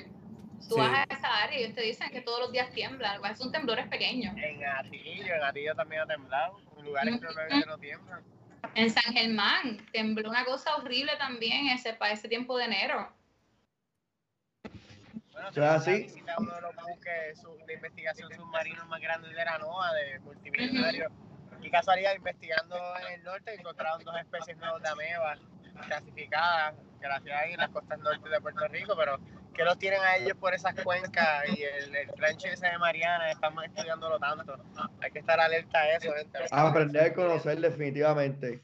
Tú 0.68 0.76
vas 0.76 0.90
a 0.92 1.14
esa 1.14 1.42
área 1.42 1.58
y 1.58 1.64
ellos 1.64 1.74
te 1.74 1.82
dicen 1.82 2.10
que 2.10 2.20
todos 2.20 2.40
los 2.40 2.52
días 2.52 2.70
tiembla, 2.70 3.18
son 3.34 3.50
temblores 3.50 3.86
pequeños. 3.88 4.34
En 4.36 4.64
Atillo, 4.64 5.34
en 5.34 5.42
Atillo 5.42 5.74
también 5.74 6.02
ha 6.02 6.06
temblado, 6.06 6.58
en 6.78 6.84
lugares 6.84 7.20
que 7.20 7.66
no 7.66 7.78
tiemblan. 7.78 8.22
En 8.74 8.90
San 8.90 9.12
Germán 9.12 9.78
tembló 9.92 10.30
una 10.30 10.44
cosa 10.44 10.76
horrible 10.76 11.12
también 11.18 11.68
ese, 11.68 11.94
para 11.94 12.12
ese 12.12 12.28
tiempo 12.28 12.56
de 12.56 12.64
enero. 12.64 13.12
Bueno, 15.34 15.52
se 15.52 15.64
así? 15.64 16.02
visita 16.04 16.34
uno 16.38 16.54
de 16.54 16.60
los 16.60 16.74
buques 16.76 17.66
de 17.66 17.74
investigación 17.74 18.32
submarinos 18.32 18.86
más 18.86 19.00
grandes 19.00 19.34
de 19.34 19.44
la 19.44 19.58
NOAA, 19.58 19.92
de 19.94 20.20
multimillonario. 20.20 21.10
Y 21.60 21.70
casualidad, 21.70 22.14
investigando 22.14 22.76
en 23.00 23.14
el 23.14 23.24
norte, 23.24 23.54
encontraron 23.54 24.04
dos 24.04 24.16
especies 24.16 24.56
nuevas 24.58 24.82
de 24.82 24.88
amebas 24.88 25.40
clasificadas, 25.86 26.74
gracias 27.00 27.36
a 27.36 27.46
en 27.46 27.56
las 27.56 27.70
costas 27.70 27.98
norte 27.98 28.28
de 28.28 28.40
Puerto 28.40 28.68
Rico, 28.68 28.94
pero 28.96 29.18
que 29.54 29.64
los 29.64 29.78
tienen 29.78 30.00
a 30.02 30.16
ellos 30.16 30.36
por 30.38 30.54
esas 30.54 30.74
cuencas 30.82 31.48
y 31.48 31.62
el, 31.62 31.96
el 31.96 32.10
ese 32.44 32.66
de 32.66 32.78
Mariana, 32.78 33.30
estamos 33.30 33.64
estudiándolo 33.64 34.18
tanto. 34.20 34.56
Hay 35.00 35.10
que 35.10 35.18
estar 35.18 35.40
alerta 35.40 35.78
a 35.78 35.96
eso, 35.96 36.12
gente. 36.12 36.38
Aprender 36.50 37.10
a 37.10 37.14
conocer 37.14 37.60
definitivamente. 37.60 38.62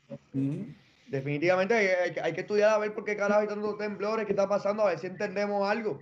Definitivamente 1.07 1.75
hay, 1.75 2.17
hay, 2.23 2.33
que 2.33 2.43
estudiar 2.43 2.71
a 2.71 2.79
ver 2.79 2.95
por 2.95 3.05
qué 3.05 3.17
carajo 3.17 3.41
hay 3.41 3.49
tantos 3.49 3.79
temblores, 3.79 4.27
qué 4.27 4.33
está 4.33 4.49
pasando, 4.49 4.85
a 4.85 4.91
ver 4.91 4.99
si 4.99 5.09
entendemos 5.09 5.69
algo 5.69 5.99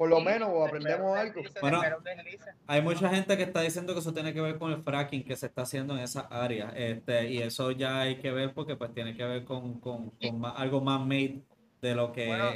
por 0.00 0.08
lo 0.08 0.18
menos 0.22 0.48
o 0.50 0.64
aprendemos 0.64 1.14
algo. 1.14 1.42
Bueno, 1.60 1.82
hay 2.66 2.80
mucha 2.80 3.10
gente 3.10 3.36
que 3.36 3.42
está 3.42 3.60
diciendo 3.60 3.92
que 3.92 4.00
eso 4.00 4.14
tiene 4.14 4.32
que 4.32 4.40
ver 4.40 4.58
con 4.58 4.72
el 4.72 4.82
fracking 4.82 5.22
que 5.22 5.36
se 5.36 5.44
está 5.44 5.60
haciendo 5.60 5.94
en 5.94 6.00
esa 6.00 6.22
área. 6.22 6.72
Este, 6.74 7.28
y 7.28 7.42
eso 7.42 7.70
ya 7.72 8.00
hay 8.00 8.16
que 8.16 8.30
ver 8.30 8.54
porque 8.54 8.76
pues 8.76 8.94
tiene 8.94 9.14
que 9.14 9.22
ver 9.26 9.44
con, 9.44 9.78
con, 9.78 10.08
con 10.08 10.42
algo 10.56 10.80
más 10.80 11.00
made 11.02 11.42
de 11.82 11.94
lo 11.94 12.12
que 12.12 12.28
bueno, 12.28 12.50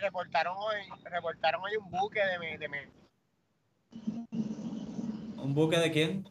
reportaron 0.00 0.54
hoy 0.56 0.76
reportaron 1.02 1.60
hoy 1.60 1.72
un 1.76 1.90
buque 1.90 2.20
de, 2.20 2.58
de, 2.58 2.68
un 5.36 5.54
buque 5.54 5.78
de 5.78 5.90
quién 5.90 6.28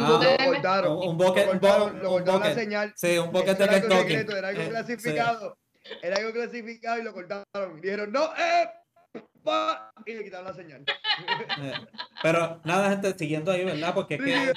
Ah, 0.00 0.20
lo 0.20 0.52
cortaron. 0.52 0.98
Un, 1.08 1.16
buque, 1.16 1.44
lo 1.44 1.50
cortaron, 1.52 2.02
lo 2.02 2.10
cortaron 2.10 2.40
la 2.40 2.54
señal. 2.54 2.92
Sí, 2.96 3.18
un 3.18 3.32
buque 3.32 3.52
de 3.52 3.68
Kentucky. 3.68 4.14
Era 4.14 4.48
algo 4.48 4.62
eh, 4.62 4.68
clasificado. 4.68 5.58
Era 6.02 6.16
algo 6.16 6.32
clasificado 6.32 6.98
y 6.98 7.02
lo 7.02 7.12
cortaron. 7.12 7.80
Dijeron, 7.80 8.12
no, 8.12 8.32
eh, 8.36 8.68
y 10.06 10.14
le 10.14 10.24
quitaron 10.24 10.46
la 10.46 10.54
señal. 10.54 10.84
Pero 12.22 12.60
nada, 12.64 12.90
gente, 12.90 13.16
siguiendo 13.16 13.52
ahí, 13.52 13.64
¿verdad? 13.64 13.94
Porque 13.94 14.14
es 14.14 14.22
que. 14.22 14.52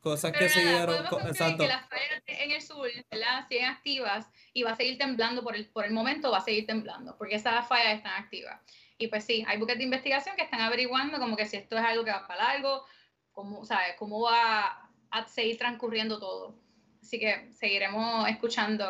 cosas 0.00 0.32
que 0.32 0.48
siguieron. 0.48 1.04
Exacto. 1.26 1.64
Que 1.64 1.68
las 1.68 1.86
fallas 1.88 2.22
en 2.26 2.50
el 2.50 2.62
sur, 2.62 2.88
¿verdad? 3.10 3.46
Siguen 3.48 3.66
activas 3.66 4.26
y 4.52 4.62
va 4.62 4.72
a 4.72 4.76
seguir 4.76 4.98
temblando 4.98 5.42
por 5.42 5.56
el, 5.56 5.68
por 5.70 5.84
el 5.84 5.92
momento, 5.92 6.30
va 6.30 6.38
a 6.38 6.44
seguir 6.44 6.66
temblando, 6.66 7.16
porque 7.16 7.36
esas 7.36 7.66
fallas 7.68 7.96
están 7.96 8.22
activas. 8.22 8.60
Y 8.98 9.08
pues 9.08 9.24
sí, 9.24 9.44
hay 9.46 9.58
buques 9.58 9.78
de 9.78 9.84
investigación 9.84 10.34
que 10.34 10.42
están 10.42 10.60
averiguando 10.60 11.18
como 11.18 11.36
que 11.36 11.46
si 11.46 11.56
esto 11.56 11.76
es 11.76 11.84
algo 11.84 12.04
que 12.04 12.10
va 12.10 12.26
para 12.26 12.44
largo, 12.44 12.84
cómo, 13.30 13.64
¿sabes? 13.64 13.94
cómo 13.96 14.22
va 14.22 14.90
a 15.10 15.28
seguir 15.28 15.56
transcurriendo 15.56 16.18
todo. 16.18 16.58
Así 17.08 17.18
que 17.18 17.48
seguiremos 17.58 18.28
escuchando 18.28 18.84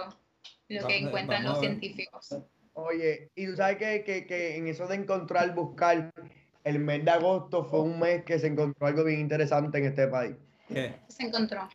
lo 0.66 0.88
que 0.88 0.98
encuentran 0.98 1.44
los 1.44 1.60
científicos. 1.60 2.36
Oye, 2.72 3.30
y 3.36 3.46
tú 3.46 3.54
sabes 3.54 3.76
que, 3.76 4.02
que, 4.02 4.26
que, 4.26 4.56
en 4.56 4.66
eso 4.66 4.88
de 4.88 4.96
encontrar, 4.96 5.54
buscar, 5.54 6.12
el 6.64 6.80
mes 6.80 7.04
de 7.04 7.12
agosto 7.12 7.64
fue 7.64 7.82
un 7.82 8.00
mes 8.00 8.24
que 8.24 8.40
se 8.40 8.48
encontró 8.48 8.88
algo 8.88 9.04
bien 9.04 9.20
interesante 9.20 9.78
en 9.78 9.84
este 9.84 10.08
país. 10.08 10.34
¿Qué? 10.66 10.96
Se 11.06 11.26
encontró. 11.26 11.68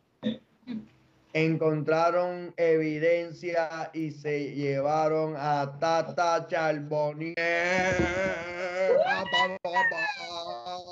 Encontraron 1.32 2.52
evidencia 2.58 3.90
y 3.94 4.10
se 4.10 4.54
llevaron 4.54 5.36
a 5.38 5.78
Tata 5.80 6.46
Charbonnier. 6.46 7.36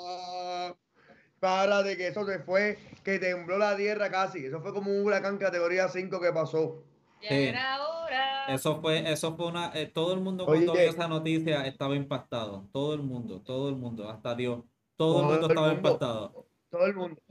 Para 1.43 1.83
de 1.83 1.97
que 1.97 2.07
eso 2.07 2.25
se 2.25 2.39
fue 2.39 2.77
que 3.03 3.19
tembló 3.19 3.57
la 3.57 3.75
tierra 3.75 4.09
casi. 4.09 4.45
Eso 4.45 4.61
fue 4.61 4.73
como 4.73 4.89
un 4.89 5.05
huracán 5.05 5.37
categoría 5.37 5.89
5 5.89 6.21
que 6.21 6.31
pasó. 6.31 6.81
Eso 8.47 8.79
fue, 8.79 9.11
eso 9.11 9.35
fue 9.35 9.47
una, 9.47 9.69
eh, 9.73 9.87
todo 9.87 10.13
el 10.13 10.21
mundo 10.21 10.45
cuando 10.45 10.71
vio 10.71 10.81
esa 10.81 11.09
noticia 11.09 11.67
estaba 11.67 11.97
impactado. 11.97 12.69
Todo 12.71 12.93
el 12.93 13.01
mundo, 13.01 13.41
todo 13.41 13.67
el 13.67 13.75
mundo, 13.75 14.09
hasta 14.09 14.35
Dios. 14.35 14.63
Todo, 14.95 15.19
el 15.19 15.25
mundo 15.25 15.47
estaba 15.49 15.73
impactado. 15.73 16.45
Todo 16.69 16.85
el 16.85 16.95
mundo. 16.95 17.21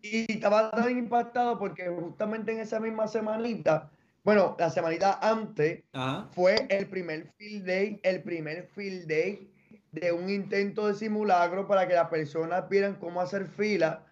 Y 0.00 0.30
estaba 0.30 0.70
tan 0.70 0.96
impactado 0.96 1.58
porque 1.58 1.88
justamente 1.88 2.52
en 2.52 2.60
esa 2.60 2.78
misma 2.78 3.08
semanita 3.08 3.90
bueno, 4.24 4.54
la 4.56 4.70
semanita 4.70 5.18
antes 5.20 5.82
fue 6.30 6.54
el 6.70 6.86
primer 6.86 7.32
field 7.36 7.66
day, 7.66 8.00
el 8.04 8.22
primer 8.22 8.68
field 8.68 9.08
day 9.08 9.51
de 9.92 10.10
un 10.10 10.30
intento 10.30 10.86
de 10.86 10.94
simulacro 10.94 11.68
para 11.68 11.86
que 11.86 11.94
las 11.94 12.08
personas 12.08 12.68
vieran 12.68 12.96
cómo 12.96 13.20
hacer 13.20 13.46
fila 13.46 14.06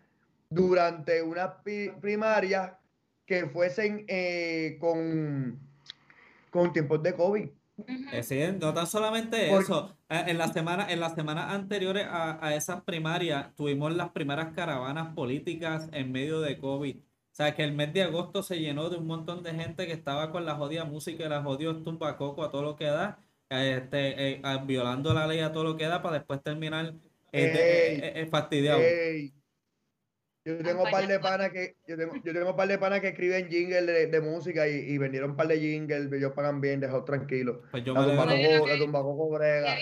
durante 0.50 1.22
unas 1.22 1.52
primarias 2.00 2.72
que 3.24 3.46
fuesen 3.46 4.04
eh, 4.08 4.76
con, 4.80 5.58
con 6.50 6.72
tiempos 6.72 7.02
de 7.02 7.14
COVID. 7.14 7.48
Eh, 8.12 8.22
sí, 8.22 8.40
no 8.60 8.74
tan 8.74 8.86
solamente 8.86 9.54
eso. 9.54 9.96
Eh, 10.10 10.24
en 10.26 10.36
las 10.36 10.52
semanas, 10.52 10.90
en 10.90 11.00
las 11.00 11.14
semanas 11.14 11.54
anteriores 11.54 12.06
a, 12.06 12.44
a, 12.44 12.54
esas 12.54 12.82
primarias 12.82 13.54
tuvimos 13.56 13.94
las 13.94 14.10
primeras 14.10 14.52
caravanas 14.52 15.14
políticas 15.14 15.88
en 15.92 16.12
medio 16.12 16.40
de 16.40 16.58
COVID. 16.58 16.96
O 16.96 17.02
sea, 17.32 17.54
que 17.54 17.64
el 17.64 17.72
mes 17.72 17.94
de 17.94 18.02
agosto 18.02 18.42
se 18.42 18.58
llenó 18.58 18.90
de 18.90 18.98
un 18.98 19.06
montón 19.06 19.42
de 19.42 19.54
gente 19.54 19.86
que 19.86 19.92
estaba 19.92 20.30
con 20.30 20.44
la 20.44 20.56
jodida 20.56 20.84
música 20.84 21.24
y 21.24 21.28
la 21.28 21.42
jodida 21.42 21.72
tumbacoco 21.82 22.42
a 22.42 22.50
todo 22.50 22.62
lo 22.62 22.76
que 22.76 22.86
da, 22.86 23.18
este, 23.50 24.40
violando 24.64 25.12
la 25.12 25.26
ley 25.26 25.40
a 25.40 25.52
todo 25.52 25.64
lo 25.64 25.76
que 25.76 25.86
da 25.86 26.00
para 26.02 26.18
después 26.18 26.42
terminar 26.42 26.94
fastidiado. 28.30 28.80
Yo 30.42 30.56
tengo 30.62 30.84
un 30.84 30.90
par 30.90 31.06
de 31.06 31.20
panas 31.20 31.50
que, 31.50 31.76
yo 31.86 31.98
tengo, 31.98 32.14
yo 32.24 32.32
tengo 32.32 32.50
un 32.50 32.56
par 32.56 32.66
de 32.66 32.78
panas 32.78 33.00
que 33.00 33.08
escriben 33.08 33.50
jingles 33.50 33.86
de, 33.86 34.06
de, 34.06 34.20
música 34.22 34.66
y, 34.66 34.72
y, 34.72 34.96
vendieron 34.96 35.32
un 35.32 35.36
par 35.36 35.48
de 35.48 35.60
jingles, 35.60 36.10
ellos 36.10 36.32
pagan 36.32 36.62
bien, 36.62 36.80
dejó 36.80 37.04
tranquilo. 37.04 37.60
Pues 37.70 37.84
yo 37.84 37.92
la 37.92 38.06
tumba 38.06 38.24
la 38.24 38.78
tumbacoco 38.78 39.28
brega. 39.28 39.76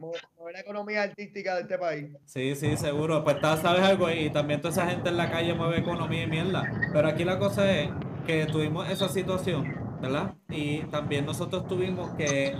Mover 0.00 0.52
la 0.52 0.60
economía 0.60 1.04
artística 1.04 1.54
de 1.54 1.60
este 1.62 1.78
país. 1.78 2.08
Sí, 2.24 2.56
sí, 2.56 2.76
seguro. 2.76 3.22
Pues 3.22 3.36
sabes 3.40 3.82
algo, 3.82 4.10
y 4.10 4.30
también 4.30 4.60
toda 4.60 4.72
esa 4.72 4.90
gente 4.90 5.10
en 5.10 5.16
la 5.16 5.30
calle 5.30 5.54
mueve 5.54 5.78
economía 5.78 6.24
y 6.24 6.26
mierda. 6.26 6.64
Pero 6.92 7.06
aquí 7.06 7.22
la 7.22 7.38
cosa 7.38 7.70
es 7.70 7.88
que 8.26 8.46
tuvimos 8.46 8.90
esa 8.90 9.08
situación, 9.08 9.85
¿verdad? 10.00 10.34
Y 10.48 10.80
también 10.84 11.26
nosotros 11.26 11.66
tuvimos 11.66 12.10
que 12.10 12.54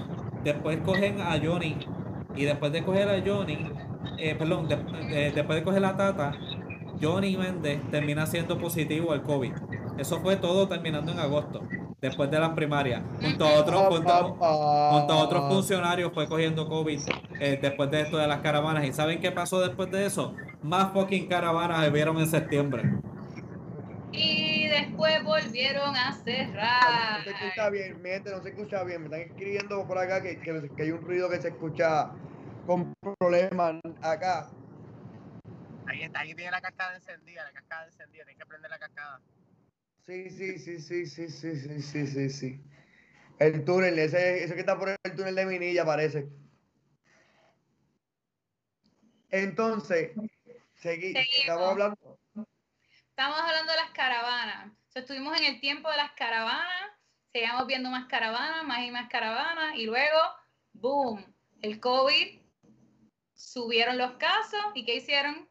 después 0.44 0.78
cogen 0.84 1.20
a 1.20 1.38
Johnny 1.42 1.76
y 2.34 2.44
después 2.44 2.72
de 2.72 2.84
coger 2.84 3.08
a 3.08 3.22
Johnny 3.24 3.70
eh, 4.18 4.34
perdón, 4.34 4.68
después 4.68 5.58
de 5.58 5.62
coger 5.62 5.82
la 5.82 5.96
tata, 5.96 6.32
Johnny 7.00 7.36
Méndez 7.36 7.80
termina 7.90 8.26
siendo 8.26 8.58
positivo 8.58 9.12
al 9.12 9.22
COVID. 9.22 9.52
Eso 9.98 10.20
fue 10.20 10.36
todo 10.36 10.68
terminando 10.68 11.12
en 11.12 11.18
agosto, 11.18 11.62
después 12.00 12.30
de 12.30 12.38
las 12.38 12.50
primarias. 12.50 13.02
Junto 13.20 13.46
a 13.46 13.60
otros, 13.60 13.82
junto, 13.88 14.10
a 14.10 15.16
otros 15.16 15.48
funcionarios 15.48 16.12
fue 16.12 16.26
cogiendo 16.26 16.68
COVID 16.68 17.00
eh, 17.40 17.58
después 17.60 17.90
de 17.90 18.02
esto 18.02 18.16
de 18.18 18.26
las 18.26 18.40
caravanas. 18.40 18.86
¿Y 18.86 18.92
saben 18.92 19.20
qué 19.20 19.32
pasó 19.32 19.60
después 19.60 19.90
de 19.90 20.06
eso? 20.06 20.34
Más 20.62 20.92
fucking 20.92 21.28
caravanas 21.28 21.84
se 21.84 21.90
vieron 21.90 22.18
en 22.18 22.26
septiembre. 22.26 22.82
Y 24.12 24.45
después 24.80 25.22
volvieron 25.24 25.96
a 25.96 26.12
cerrar. 26.12 27.18
No 27.18 27.24
se 27.24 27.30
escucha 27.30 27.70
bien, 27.70 28.02
mi 28.02 28.10
gente, 28.10 28.30
no 28.30 28.42
se 28.42 28.48
escucha 28.50 28.84
bien. 28.84 29.00
Me 29.02 29.06
están 29.06 29.20
escribiendo 29.20 29.86
por 29.86 29.98
acá 29.98 30.22
que, 30.22 30.38
que 30.40 30.82
hay 30.82 30.90
un 30.90 31.02
ruido 31.02 31.28
que 31.30 31.40
se 31.40 31.48
escucha 31.48 32.10
con 32.66 32.92
problemas 33.18 33.80
acá. 34.02 34.50
Ahí 35.86 36.02
está, 36.02 36.20
ahí 36.20 36.34
tiene 36.34 36.50
la 36.50 36.60
cascada 36.60 36.96
encendida, 36.96 37.44
la 37.44 37.52
cascada 37.52 37.86
encendida, 37.86 38.24
tiene 38.24 38.38
que 38.38 38.46
prender 38.46 38.70
la 38.70 38.78
cascada. 38.78 39.20
Sí, 40.06 40.30
sí, 40.30 40.58
sí, 40.58 40.78
sí, 40.80 41.06
sí, 41.06 41.28
sí, 41.28 41.56
sí, 41.56 41.82
sí, 41.82 42.06
sí, 42.06 42.30
sí. 42.30 42.60
El 43.38 43.64
túnel, 43.64 43.98
ese, 43.98 44.44
ese 44.44 44.54
que 44.54 44.60
está 44.60 44.78
por 44.78 44.88
el 44.88 45.14
túnel 45.14 45.34
de 45.34 45.46
Minilla 45.46 45.84
parece. 45.84 46.28
Entonces, 49.30 50.12
seguí, 50.76 51.14
estamos 51.16 51.70
hablando. 51.70 52.18
Estamos 53.18 53.40
hablando 53.40 53.72
de 53.72 53.78
las 53.78 53.90
caravanas. 53.92 54.72
estuvimos 54.94 55.40
en 55.40 55.46
el 55.46 55.58
tiempo 55.58 55.90
de 55.90 55.96
las 55.96 56.12
caravanas, 56.12 56.90
seguimos 57.32 57.66
viendo 57.66 57.88
más 57.88 58.04
caravanas, 58.08 58.62
más 58.66 58.84
y 58.84 58.90
más 58.90 59.08
caravanas, 59.08 59.74
y 59.76 59.86
luego, 59.86 60.18
boom, 60.74 61.24
el 61.62 61.80
COVID 61.80 62.42
subieron 63.34 63.96
los 63.96 64.12
casos 64.18 64.60
y 64.74 64.84
¿qué 64.84 64.96
hicieron? 64.96 65.48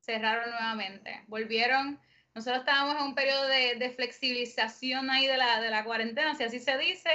Cerraron 0.00 0.48
nuevamente. 0.48 1.22
Volvieron, 1.26 2.00
nosotros 2.34 2.60
estábamos 2.60 2.96
en 2.96 3.02
un 3.02 3.14
periodo 3.14 3.48
de, 3.48 3.92
flexibilización 3.94 5.10
ahí 5.10 5.26
de 5.26 5.36
la, 5.36 5.60
de 5.60 5.68
la, 5.68 5.84
cuarentena, 5.84 6.34
si 6.34 6.44
así 6.44 6.58
se 6.58 6.78
dice, 6.78 7.10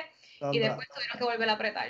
y 0.52 0.60
después 0.60 0.88
tuvieron 0.93 1.17
que 1.17 1.23
volver 1.23 1.49
a 1.49 1.54
apretar. 1.54 1.89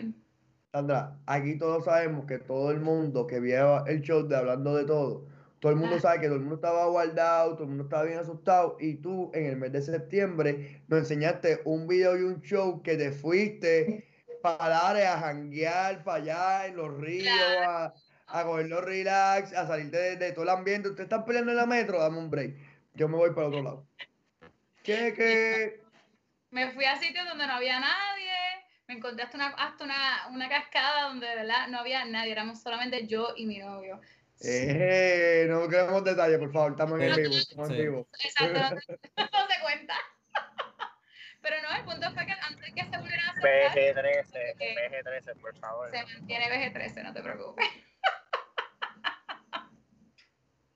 Sandra, 0.72 1.20
aquí 1.26 1.58
todos 1.58 1.84
sabemos 1.84 2.26
que 2.26 2.38
todo 2.38 2.72
el 2.72 2.80
mundo 2.80 3.28
que 3.28 3.42
vio 3.42 3.86
el 3.88 4.02
show 4.02 4.26
de 4.26 4.38
Hablando 4.38 4.74
de 4.76 4.86
Todo, 4.86 5.28
todo 5.60 5.72
el 5.72 5.78
mundo 5.78 5.95
ah. 5.98 6.02
sabe 6.02 6.22
que 6.22 6.28
todo 6.28 6.36
el 6.36 6.41
mundo 6.41 6.56
estaba 6.56 6.86
guardado, 6.88 7.54
todo 7.54 7.63
el 7.63 7.69
mundo 7.69 7.84
estaba 7.84 8.04
bien 8.04 8.19
asustado, 8.19 8.78
y 8.80 8.95
tú 8.95 9.32
en 9.34 9.45
el 9.45 9.58
mes 9.58 9.72
de 9.72 9.82
septiembre 9.82 10.84
nos 10.88 11.00
enseñaste 11.00 11.62
un 11.65 11.88
video 11.88 12.17
y 12.17 12.24
un 12.24 12.41
show 12.41 12.82
que 12.82 12.95
te 12.95 13.12
fuiste 13.12 14.08
para 14.41 15.13
a 15.13 15.19
janguear 15.19 16.04
para 16.04 16.17
allá 16.17 16.67
en 16.67 16.78
los 16.78 16.98
ríos, 16.98 17.34
a, 17.67 17.93
a 18.28 18.43
cogerlo 18.43 18.82
relax, 18.82 19.54
a 19.54 19.67
salir 19.67 19.91
de, 19.91 20.32
todo 20.32 20.43
el 20.43 20.50
ambiente. 20.50 20.89
Ustedes 20.89 21.06
están 21.06 21.26
peleando 21.26 21.52
en 21.52 21.58
la 21.58 21.65
metro, 21.65 22.00
dame 22.00 22.17
un 22.17 22.30
break. 22.30 22.56
Yo 22.93 23.08
me 23.08 23.17
voy 23.17 23.32
para 23.32 23.48
otro 23.48 23.62
lado. 23.62 23.88
¿Qué, 24.84 25.13
qué? 25.15 25.82
Me 26.52 26.72
fui 26.72 26.86
a 26.86 26.98
sitios 26.98 27.28
donde 27.28 27.45
no 27.45 27.54
había 27.54 27.80
nadie. 27.80 28.32
Me 28.88 28.95
encontré 28.95 29.24
hasta 29.24 29.38
una, 29.38 29.48
hasta 29.50 29.84
una, 29.84 30.28
una 30.32 30.50
cascada 30.50 31.10
donde 31.10 31.28
de 31.28 31.36
verdad 31.36 31.67
no 31.67 31.80
había 31.80 32.06
nadie. 32.06 32.32
Éramos 32.32 32.62
solamente 32.62 33.06
yo 33.08 33.34
y 33.36 33.45
mi 33.45 33.60
novio. 33.60 34.00
Eh, 34.41 35.45
no 35.49 35.67
queremos 35.67 36.04
detalles, 36.04 36.39
por 36.39 36.52
favor. 36.54 36.71
Estamos 36.71 37.02
en 37.02 37.15
vivo. 37.15 37.36
Estamos 37.36 37.69
en 37.69 37.78
vivo. 37.78 38.08
Exacto, 38.23 38.54
no, 38.54 38.69
no 38.69 39.47
se 39.47 39.62
cuenta. 39.62 39.95
Pero 41.41 41.56
no, 41.62 41.75
el 41.75 41.84
punto 41.84 42.12
fue 42.13 42.25
que 42.25 42.32
antes 42.32 42.73
que 42.73 42.84
se 42.84 42.97
volviera 42.97 43.30
a 43.30 43.36
BG13, 43.36 44.56
BG13, 44.58 45.41
por 45.41 45.58
favor. 45.58 45.91
Se 45.91 46.06
mantiene 46.06 46.45
BG13, 46.47 47.04
no 47.04 47.13
te 47.13 47.21
preocupes. 47.21 47.67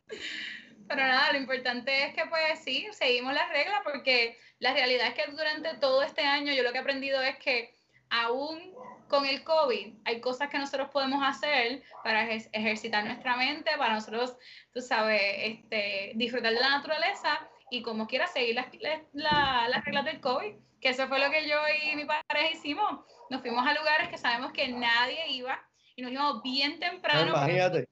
Pero 0.87 1.01
nada, 1.01 1.31
lo 1.31 1.37
importante 1.39 2.05
es 2.05 2.13
que 2.13 2.25
pues 2.25 2.59
sí, 2.63 2.87
seguimos 2.91 3.33
las 3.33 3.49
reglas 3.49 3.81
porque 3.83 4.37
la 4.59 4.73
realidad 4.73 5.07
es 5.07 5.13
que 5.13 5.31
durante 5.31 5.75
todo 5.75 6.03
este 6.03 6.21
año 6.21 6.53
yo 6.53 6.63
lo 6.63 6.71
que 6.71 6.77
he 6.77 6.81
aprendido 6.81 7.21
es 7.21 7.37
que 7.37 7.73
aún 8.09 8.75
con 9.13 9.27
el 9.27 9.43
COVID 9.43 9.93
hay 10.05 10.19
cosas 10.21 10.49
que 10.49 10.57
nosotros 10.57 10.89
podemos 10.89 11.23
hacer 11.23 11.83
para 12.03 12.27
ejercitar 12.31 13.05
nuestra 13.05 13.37
mente, 13.37 13.69
para 13.77 13.93
nosotros, 13.93 14.35
tú 14.73 14.81
sabes, 14.81 15.21
este, 15.37 16.13
disfrutar 16.15 16.51
de 16.51 16.59
la 16.59 16.69
naturaleza 16.69 17.47
y 17.69 17.83
como 17.83 18.07
quiera 18.07 18.25
seguir 18.25 18.55
las, 18.55 18.65
las 19.13 19.85
reglas 19.85 20.05
del 20.05 20.19
COVID, 20.19 20.55
que 20.81 20.89
eso 20.89 21.07
fue 21.07 21.19
lo 21.19 21.29
que 21.29 21.47
yo 21.47 21.59
y 21.83 21.95
mi 21.95 22.05
pareja 22.05 22.53
hicimos. 22.53 23.01
Nos 23.29 23.41
fuimos 23.41 23.67
a 23.67 23.75
lugares 23.75 24.09
que 24.09 24.17
sabemos 24.17 24.51
que 24.51 24.67
nadie 24.69 25.27
iba 25.29 25.63
y 25.95 26.01
nos 26.01 26.11
íbamos 26.11 26.41
bien 26.41 26.79
temprano. 26.79 27.29
Imagínate. 27.29 27.87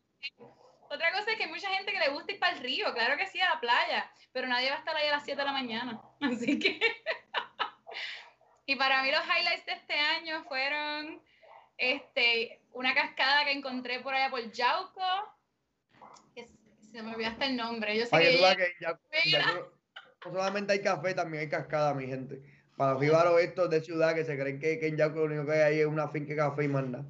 Otra 0.89 1.11
cosa 1.11 1.29
es 1.29 1.37
que 1.37 1.43
hay 1.43 1.51
mucha 1.51 1.69
gente 1.69 1.91
que 1.91 1.99
le 1.99 2.09
gusta 2.09 2.31
ir 2.31 2.39
para 2.39 2.55
el 2.55 2.63
río, 2.63 2.91
claro 2.95 3.15
que 3.15 3.27
sí, 3.27 3.39
a 3.39 3.53
la 3.53 3.59
playa, 3.59 4.11
pero 4.31 4.47
nadie 4.47 4.71
va 4.71 4.77
a 4.77 4.79
estar 4.79 4.95
ahí 4.95 5.07
a 5.07 5.11
las 5.11 5.23
7 5.23 5.39
de 5.39 5.45
la 5.45 5.53
mañana. 5.53 6.01
Así 6.19 6.57
que. 6.57 6.79
Y 8.71 8.75
para 8.77 9.03
mí 9.03 9.11
los 9.11 9.21
highlights 9.25 9.65
de 9.65 9.73
este 9.73 9.93
año 9.93 10.45
fueron 10.45 11.21
este, 11.77 12.61
una 12.71 12.93
cascada 12.93 13.43
que 13.43 13.51
encontré 13.51 13.99
por 13.99 14.13
allá 14.13 14.29
por 14.29 14.49
Yauco. 14.49 15.01
Que 16.33 16.47
se 16.89 17.03
me 17.03 17.13
olvidó 17.13 17.31
hasta 17.31 17.47
el 17.47 17.57
nombre. 17.57 17.97
Yo 17.97 18.05
sé 18.05 18.17
que, 18.17 18.39
no 20.23 20.31
solamente 20.31 20.71
hay 20.71 20.81
café, 20.81 21.13
también 21.13 21.41
hay 21.41 21.49
cascada, 21.49 21.93
mi 21.93 22.07
gente. 22.07 22.41
Para 22.77 22.93
los 22.93 23.41
estos 23.41 23.69
de 23.69 23.81
ciudad 23.81 24.15
que 24.15 24.23
se 24.23 24.39
creen 24.39 24.57
que, 24.57 24.79
que 24.79 24.87
en 24.87 24.95
Yauco 24.95 25.19
lo 25.19 25.25
único 25.25 25.45
que 25.45 25.51
hay 25.51 25.73
ahí 25.73 25.79
es 25.81 25.87
una 25.87 26.07
finca 26.07 26.29
de 26.29 26.37
café 26.37 26.63
y 26.63 26.67
manda. 26.69 27.03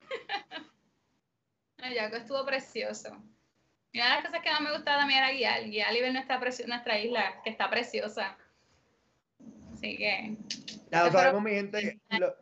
Yaco 1.94 2.16
estuvo 2.16 2.44
precioso. 2.44 3.16
Y 3.92 4.00
una 4.00 4.08
de 4.08 4.14
las 4.16 4.24
cosas 4.26 4.42
que 4.42 4.50
más 4.50 4.60
me 4.60 4.72
gustaba 4.72 4.98
también 4.98 5.22
era 5.22 5.30
guiar, 5.30 5.62
guiar 5.66 5.94
y 5.94 6.00
ver 6.00 6.12
nuestra, 6.12 6.40
nuestra 6.40 6.98
isla, 6.98 7.42
que 7.44 7.50
está 7.50 7.70
preciosa. 7.70 8.36
Así 9.76 9.96
que. 9.96 10.36
Ya 10.90 11.04
lo 11.04 11.12
sabemos, 11.12 11.42
mi 11.42 11.50
gente. 11.50 12.00
Lo, 12.18 12.34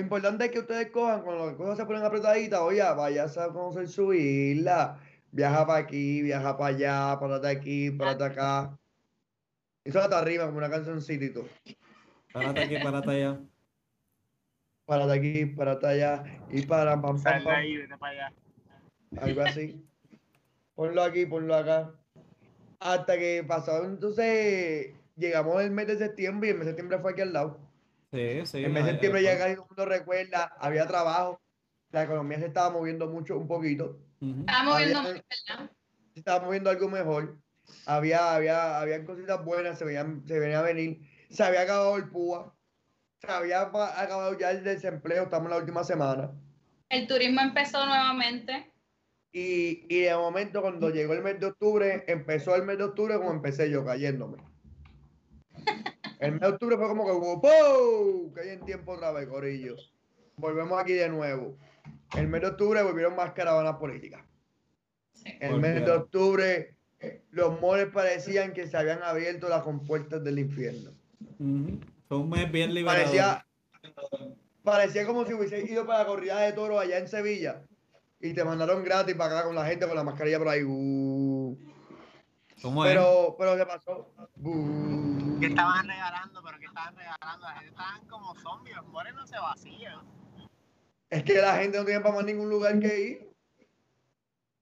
importante 0.00 0.44
es 0.44 0.50
que 0.50 0.60
ustedes 0.60 0.90
cojan, 0.90 1.22
cuando 1.22 1.46
las 1.46 1.56
cosas 1.56 1.76
se 1.76 1.84
ponen 1.84 2.04
apretaditas, 2.04 2.60
oye, 2.60 2.82
vayas 2.82 3.36
a 3.36 3.48
conocer 3.48 3.88
su 3.88 4.14
isla. 4.14 5.00
Viaja 5.30 5.66
para 5.66 5.80
aquí, 5.80 6.22
viaja 6.22 6.56
para 6.56 6.74
allá, 6.74 7.18
para 7.20 7.48
aquí, 7.48 7.90
para 7.90 8.12
acá. 8.24 8.78
Eso 9.84 10.00
hasta 10.00 10.18
arriba, 10.18 10.46
como 10.46 10.58
una 10.58 10.70
canción 10.70 11.00
y 11.06 11.30
todo. 11.30 11.48
Párate 12.32 12.62
aquí, 12.62 12.76
párate 12.82 13.10
allá. 13.10 13.40
Párate 14.86 15.12
aquí, 15.12 15.46
párate 15.46 15.86
allá. 15.86 16.24
Y 16.50 16.64
para 16.66 17.00
pam, 17.00 17.20
pam, 17.22 17.44
pam. 17.44 17.54
Ahí, 17.54 17.76
vete 17.76 17.98
para 17.98 18.12
allá 18.12 18.34
algo 19.16 19.42
así. 19.42 19.84
ponlo 20.74 21.02
aquí, 21.02 21.26
ponlo 21.26 21.54
acá. 21.54 21.92
Hasta 22.80 23.18
que 23.18 23.44
pasó, 23.46 23.84
entonces 23.84 24.94
llegamos 25.18 25.62
el 25.62 25.70
mes 25.70 25.86
de 25.86 25.98
septiembre 25.98 26.48
y 26.48 26.52
el 26.52 26.58
mes 26.58 26.66
de 26.66 26.72
septiembre 26.72 26.98
fue 26.98 27.12
aquí 27.12 27.20
al 27.20 27.32
lado. 27.32 27.60
Sí, 28.12 28.46
sí. 28.46 28.64
El 28.64 28.72
mes 28.72 28.84
de 28.84 28.92
septiembre 28.92 29.22
ya 29.22 29.36
casi 29.36 29.54
todo 29.54 29.64
el 29.64 29.68
mundo 29.68 29.84
recuerda, 29.86 30.52
había 30.58 30.86
trabajo, 30.86 31.40
la 31.90 32.04
economía 32.04 32.38
se 32.38 32.46
estaba 32.46 32.70
moviendo 32.70 33.08
mucho, 33.08 33.36
un 33.36 33.48
poquito. 33.48 33.98
Estaba 34.20 34.62
moviendo 34.64 35.02
mucho, 35.02 35.22
Se 36.14 36.20
estaba 36.20 36.44
moviendo 36.44 36.70
algo 36.70 36.88
mejor. 36.88 37.38
Había, 37.84 38.34
había, 38.34 38.80
había 38.80 39.04
cositas 39.04 39.44
buenas, 39.44 39.78
se 39.78 39.84
venían, 39.84 40.24
se 40.26 40.38
venía 40.38 40.60
a 40.60 40.62
venir. 40.62 41.00
se 41.28 41.44
había 41.44 41.62
acabado 41.62 41.96
el 41.96 42.08
PUA, 42.08 42.54
se 43.20 43.30
había 43.30 43.62
acabado 43.62 44.38
ya 44.38 44.50
el 44.50 44.64
desempleo, 44.64 45.24
estamos 45.24 45.46
en 45.46 45.50
la 45.50 45.58
última 45.58 45.84
semana. 45.84 46.30
El 46.88 47.06
turismo 47.06 47.42
empezó 47.42 47.84
nuevamente. 47.84 48.72
Y, 49.32 49.84
y 49.94 50.00
de 50.00 50.16
momento, 50.16 50.62
cuando 50.62 50.88
llegó 50.88 51.12
el 51.12 51.22
mes 51.22 51.38
de 51.38 51.46
octubre, 51.46 52.04
empezó 52.06 52.56
el 52.56 52.62
mes 52.62 52.78
de 52.78 52.84
octubre 52.84 53.16
como 53.18 53.30
empecé 53.30 53.70
yo, 53.70 53.84
cayéndome. 53.84 54.38
El 56.20 56.32
mes 56.32 56.40
de 56.40 56.46
octubre 56.48 56.76
fue 56.76 56.88
como 56.88 57.06
que 57.06 57.12
¡pum! 57.12 58.32
Caí 58.32 58.48
en 58.50 58.64
tiempo 58.64 58.92
otra 58.92 59.12
vez, 59.12 59.28
Corillo. 59.28 59.76
Volvemos 60.36 60.80
aquí 60.80 60.94
de 60.94 61.08
nuevo. 61.08 61.56
El 62.16 62.28
mes 62.28 62.40
de 62.40 62.48
octubre 62.48 62.82
volvieron 62.82 63.14
más 63.14 63.32
caravanas 63.32 63.76
políticas. 63.76 64.22
El 65.40 65.60
mes 65.60 65.84
de 65.84 65.90
octubre, 65.90 66.74
los 67.30 67.60
moles 67.60 67.88
parecían 67.92 68.52
que 68.52 68.66
se 68.66 68.76
habían 68.76 69.02
abierto 69.02 69.48
las 69.48 69.62
compuertas 69.62 70.22
del 70.24 70.38
infierno. 70.38 70.90
Fue 72.08 72.16
un 72.16 72.30
mes 72.30 72.50
bien 72.50 72.74
liberador. 72.74 73.04
Parecía, 73.04 73.46
parecía 74.62 75.06
como 75.06 75.24
si 75.24 75.34
hubiese 75.34 75.60
ido 75.60 75.86
para 75.86 76.00
la 76.00 76.06
corrida 76.06 76.40
de 76.40 76.52
toro 76.52 76.78
allá 76.78 76.98
en 76.98 77.08
Sevilla 77.08 77.62
y 78.20 78.32
te 78.32 78.44
mandaron 78.44 78.82
gratis 78.82 79.14
para 79.14 79.38
acá 79.38 79.46
con 79.46 79.54
la 79.54 79.66
gente 79.66 79.86
con 79.86 79.96
la 79.96 80.04
mascarilla 80.04 80.38
por 80.38 80.48
ahí. 80.48 80.64
Uh. 80.64 81.37
¿Cómo 82.62 82.82
pero, 82.82 83.36
pero 83.38 83.56
se 83.56 83.66
pasó. 83.66 84.12
¿Qué 85.40 85.46
estaban 85.46 85.86
regalando? 85.86 86.42
¿Pero 86.42 86.58
qué 86.58 86.66
estaban 86.66 86.96
regalando? 86.96 87.46
La 87.46 87.52
gente 87.54 87.68
estaban 87.68 88.06
como 88.08 88.34
zombies, 88.36 88.76
los 88.76 88.86
mores 88.88 89.14
no 89.14 89.26
se 89.26 89.38
vacían. 89.38 90.00
Es 91.10 91.22
que 91.22 91.34
la 91.34 91.56
gente 91.56 91.78
no 91.78 91.84
tiene 91.84 92.00
para 92.00 92.16
más 92.16 92.24
ningún 92.24 92.50
lugar 92.50 92.78
que 92.80 93.00
ir. 93.00 93.28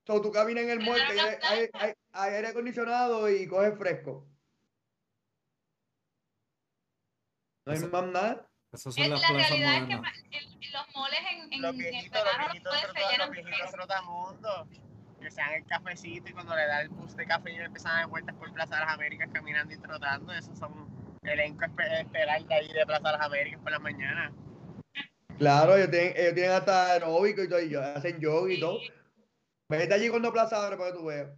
So, 0.07 0.21
tú 0.21 0.31
caminas 0.31 0.65
en 0.65 0.71
el 0.71 0.81
muelle, 0.81 1.03
hay, 1.03 1.37
hay, 1.43 1.69
hay, 1.73 1.95
aire 2.13 2.49
acondicionado 2.49 3.29
y 3.29 3.49
coges 3.49 3.77
fresco. 3.77 4.25
No 7.65 7.73
hay 7.73 7.81
más 7.81 8.07
nada. 8.07 8.49
Eso 8.73 8.93
son 8.93 9.11
las 9.11 9.21
la 9.23 9.29
realidad 9.29 9.77
es 9.79 9.87
que 9.87 10.39
en, 10.39 10.73
los 10.73 10.95
moles 10.95 11.19
en, 11.33 11.53
en, 11.53 11.63
los 11.63 11.77
viejitos, 11.77 12.05
en 12.05 12.13
verano 12.13 12.55
los 12.55 12.63
viejitos, 12.63 13.19
los 13.19 13.31
viejitos 13.31 13.71
trotamundos 13.73 14.69
que 15.27 15.33
se 15.33 15.41
dan 15.41 15.55
el 15.55 15.67
cafecito 15.67 16.31
y 16.31 16.33
cuando 16.33 16.55
le 16.55 16.67
da 16.67 16.83
el 16.83 16.89
bus 16.89 17.17
de 17.17 17.27
café 17.27 17.53
y 17.53 17.57
empiezan 17.57 17.93
a 17.93 17.95
dar 17.97 18.07
vueltas 18.07 18.37
por 18.37 18.53
Plaza 18.53 18.77
de 18.77 18.81
las 18.83 18.95
Américas 18.95 19.29
caminando 19.33 19.75
y 19.75 19.79
trotando, 19.79 20.33
esos 20.33 20.57
son 20.57 20.89
elenco 21.25 21.65
estelar 21.65 22.45
de 22.45 22.55
ahí 22.55 22.73
de 22.73 22.87
Plaza 22.87 23.11
de 23.11 23.19
las 23.19 23.27
Américas 23.27 23.61
por 23.61 23.73
las 23.73 23.81
mañanas. 23.81 24.33
Claro, 25.37 25.77
ellos 25.77 25.91
tienen, 25.91 26.13
ellos 26.17 26.35
tienen 26.35 26.53
hasta 26.53 26.93
aeróbico 26.93 27.43
y 27.43 27.49
todo, 27.49 27.61
y 27.61 27.75
hacen 27.75 28.21
yoga 28.21 28.53
y 28.53 28.61
todo. 28.61 28.79
Vete 29.69 29.95
allí 29.95 30.09
cuando 30.11 30.33
Plaza 30.33 30.65
abre 30.65 30.77
para 30.77 30.93
que 30.93 30.99
tú 30.99 31.07
veas. 31.07 31.29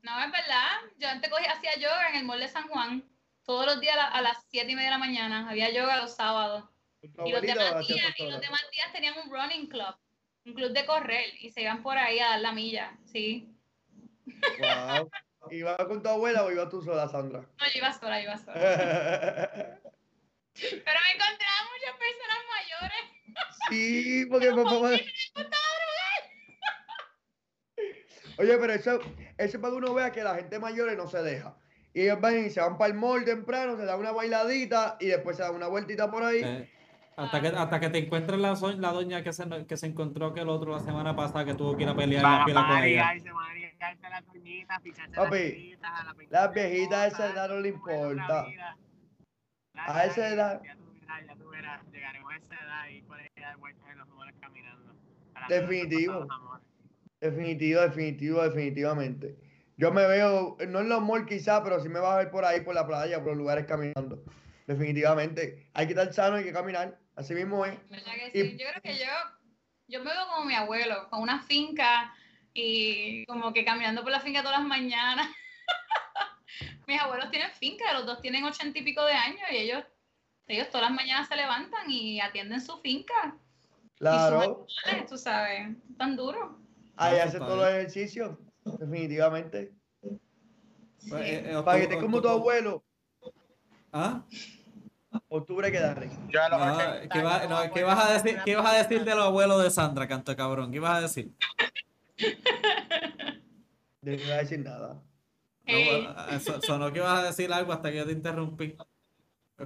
No, 0.00 0.24
es 0.24 0.32
verdad. 0.32 0.80
Yo 0.96 1.08
antes 1.08 1.30
cogía, 1.30 1.52
hacía 1.52 1.76
yoga 1.76 2.08
en 2.08 2.16
el 2.16 2.24
mall 2.24 2.40
de 2.40 2.48
San 2.48 2.66
Juan. 2.68 3.04
Todos 3.44 3.66
los 3.66 3.78
días 3.78 3.96
a, 3.98 4.22
las 4.22 4.38
7 4.48 4.70
y 4.70 4.74
media 4.74 4.88
de 4.88 4.92
la 4.92 4.98
mañana. 4.98 5.50
Había 5.50 5.70
yoga 5.70 5.98
los 5.98 6.14
sábados. 6.14 6.64
Y 7.02 7.08
los, 7.30 7.42
demás 7.42 7.86
días, 7.86 8.14
y 8.16 8.30
los 8.30 8.40
demás 8.40 8.64
días 8.72 8.90
tenían 8.92 9.14
un 9.22 9.30
running 9.30 9.66
club. 9.68 9.94
Un 10.44 10.54
club 10.54 10.72
de 10.72 10.86
correr. 10.86 11.26
Y 11.40 11.50
se 11.50 11.62
iban 11.62 11.82
por 11.82 11.96
ahí 11.96 12.18
a 12.18 12.30
dar 12.30 12.40
la 12.40 12.52
milla. 12.52 12.96
Sí. 13.04 13.48
Wow. 14.26 15.10
¿Ibas 15.50 15.76
con 15.86 16.02
tu 16.02 16.08
abuela 16.08 16.44
o 16.44 16.52
ibas 16.52 16.68
tú 16.70 16.82
sola, 16.82 17.08
Sandra? 17.08 17.40
No, 17.40 17.66
yo 17.66 17.78
iba 17.78 17.92
sola, 17.92 18.22
iba 18.22 18.36
sola. 18.36 18.54
Pero 20.54 21.00
me 21.00 21.12
encontraba 21.14 21.58
muchas 21.72 21.96
personas 21.98 22.38
mayores. 22.50 23.04
Sí, 23.68 24.26
porque 24.26 24.50
papá... 24.50 24.90
Oye, 28.38 28.58
pero 28.58 28.72
eso, 28.72 28.98
eso 29.38 29.56
es 29.56 29.56
para 29.56 29.70
que 29.70 29.76
uno 29.76 29.94
vea 29.94 30.10
que 30.10 30.24
la 30.24 30.34
gente 30.34 30.58
mayor 30.58 30.94
no 30.96 31.06
se 31.06 31.22
deja. 31.22 31.54
Y 31.94 32.02
ellos 32.02 32.20
van 32.20 32.46
y 32.46 32.50
se 32.50 32.60
van 32.60 32.78
para 32.78 32.92
el 32.92 32.98
mall 32.98 33.24
temprano, 33.24 33.76
se 33.76 33.84
dan 33.84 34.00
una 34.00 34.12
bailadita 34.12 34.96
y 34.98 35.06
después 35.08 35.36
se 35.36 35.42
dan 35.42 35.54
una 35.54 35.66
vueltita 35.66 36.10
por 36.10 36.22
ahí. 36.22 36.42
Eh, 36.42 36.70
hasta, 37.16 37.40
que, 37.40 37.48
hasta 37.48 37.80
que 37.80 37.90
te 37.90 37.98
encuentres 37.98 38.38
la, 38.38 38.54
la 38.78 38.92
doña 38.92 39.22
que 39.22 39.32
se, 39.32 39.66
que 39.66 39.76
se 39.76 39.86
encontró 39.86 40.32
que 40.32 40.40
el 40.40 40.48
otro 40.48 40.72
la 40.72 40.80
semana 40.80 41.14
pasada 41.14 41.44
que 41.44 41.54
tuvo 41.54 41.76
que 41.76 41.82
ir 41.84 41.88
a 41.88 41.94
pelear 41.94 42.22
la 42.22 42.44
pila 42.44 42.66
con 42.66 42.78
ella. 42.78 43.12
Papi, 45.14 45.76
las 46.30 46.54
viejitas 46.54 46.98
a 46.98 47.06
esa 47.08 47.32
edad 47.32 47.48
no 47.48 47.60
le 47.60 47.68
importa. 47.68 48.46
A 49.74 50.04
esa 50.04 50.28
edad. 50.28 50.62
Ya 50.64 50.76
tú 50.76 50.90
verás, 50.92 51.26
ya 51.26 51.34
tú 51.36 51.48
verás, 51.48 51.82
llegaremos 51.90 52.32
a 52.32 52.36
esa 52.36 52.54
edad 52.54 52.88
y 52.88 53.02
por 53.02 53.18
ahí 53.18 53.28
dar 53.36 53.56
vueltas 53.58 53.84
en 53.90 53.98
los 53.98 54.08
moles 54.08 54.34
caminando. 54.40 54.94
Definitivo. 55.48 56.26
Definitivo, 57.20 57.80
definitivo, 57.80 58.42
definitivamente. 58.42 59.36
Yo 59.76 59.92
me 59.92 60.06
veo, 60.06 60.56
no 60.68 60.80
en 60.80 60.88
los 60.88 61.02
malls 61.02 61.26
quizá, 61.26 61.62
pero 61.62 61.80
sí 61.80 61.88
me 61.88 61.98
va 61.98 62.14
a 62.14 62.18
ver 62.18 62.30
por 62.30 62.44
ahí, 62.44 62.60
por 62.60 62.74
la 62.74 62.86
playa, 62.86 63.18
por 63.18 63.28
los 63.28 63.38
lugares 63.38 63.66
caminando. 63.66 64.22
Definitivamente. 64.66 65.68
Hay 65.74 65.86
que 65.86 65.92
estar 65.92 66.12
sano, 66.12 66.36
hay 66.36 66.44
que 66.44 66.52
caminar. 66.52 66.98
Así 67.14 67.34
mismo 67.34 67.64
es. 67.66 67.78
Yo 67.90 68.66
creo 68.68 68.82
que 68.82 68.98
yo, 68.98 69.06
yo 69.88 70.02
me 70.02 70.10
veo 70.10 70.26
como 70.28 70.44
mi 70.46 70.54
abuelo, 70.54 71.08
con 71.10 71.22
una 71.22 71.42
finca 71.42 72.14
y 72.54 73.24
como 73.26 73.52
que 73.52 73.64
caminando 73.64 74.02
por 74.02 74.12
la 74.12 74.20
finca 74.20 74.42
todas 74.42 74.58
las 74.58 74.68
mañanas. 74.68 75.28
Mis 76.86 77.00
abuelos 77.00 77.30
tienen 77.30 77.50
finca, 77.52 77.92
los 77.92 78.06
dos 78.06 78.20
tienen 78.20 78.44
ochenta 78.44 78.78
y 78.78 78.82
pico 78.82 79.04
de 79.04 79.12
años 79.12 79.42
y 79.50 79.56
ellos, 79.56 79.84
ellos 80.46 80.68
todas 80.68 80.88
las 80.88 80.96
mañanas 80.96 81.28
se 81.28 81.36
levantan 81.36 81.90
y 81.90 82.20
atienden 82.20 82.60
su 82.60 82.78
finca. 82.78 83.36
Claro. 83.96 84.66
tú 85.08 85.16
sabes, 85.16 85.76
tan 85.96 86.16
duro. 86.16 86.58
Ahí 86.96 87.18
hace 87.18 87.38
todos 87.38 87.58
los 87.58 87.68
ejercicios, 87.68 88.36
definitivamente. 88.64 89.72
Pues, 91.08 91.22
eh, 91.22 91.52
eh, 91.52 91.62
Para 91.64 91.78
que 91.78 91.84
estés 91.84 91.98
como 91.98 92.20
tu 92.20 92.28
abuelo. 92.28 92.84
¿Ah? 93.92 94.24
Octubre 95.28 95.70
que 95.70 95.80
darle. 95.80 96.10
¿qué, 96.30 97.82
vas 97.82 98.10
a 98.10 98.12
decir, 98.12 98.38
¿Qué 98.44 98.56
vas 98.56 98.72
a 98.72 98.78
decir 98.78 99.04
de 99.04 99.14
los 99.14 99.24
abuelos 99.24 99.62
de 99.62 99.70
Sandra, 99.70 100.08
canto 100.08 100.34
cabrón? 100.36 100.72
¿Qué 100.72 100.80
vas 100.80 100.98
a 100.98 101.00
decir? 101.02 101.32
No 104.04 104.10
iba 104.10 104.34
a 104.34 104.38
decir 104.38 104.58
nada. 104.58 105.00
No, 105.64 106.60
sonó 106.62 106.92
que 106.92 106.98
vas 106.98 107.20
a 107.20 107.26
decir 107.26 107.52
algo 107.52 107.72
hasta 107.72 107.88
que 107.92 107.98
yo 107.98 108.04
te 108.04 108.10
interrumpí. 108.10 108.76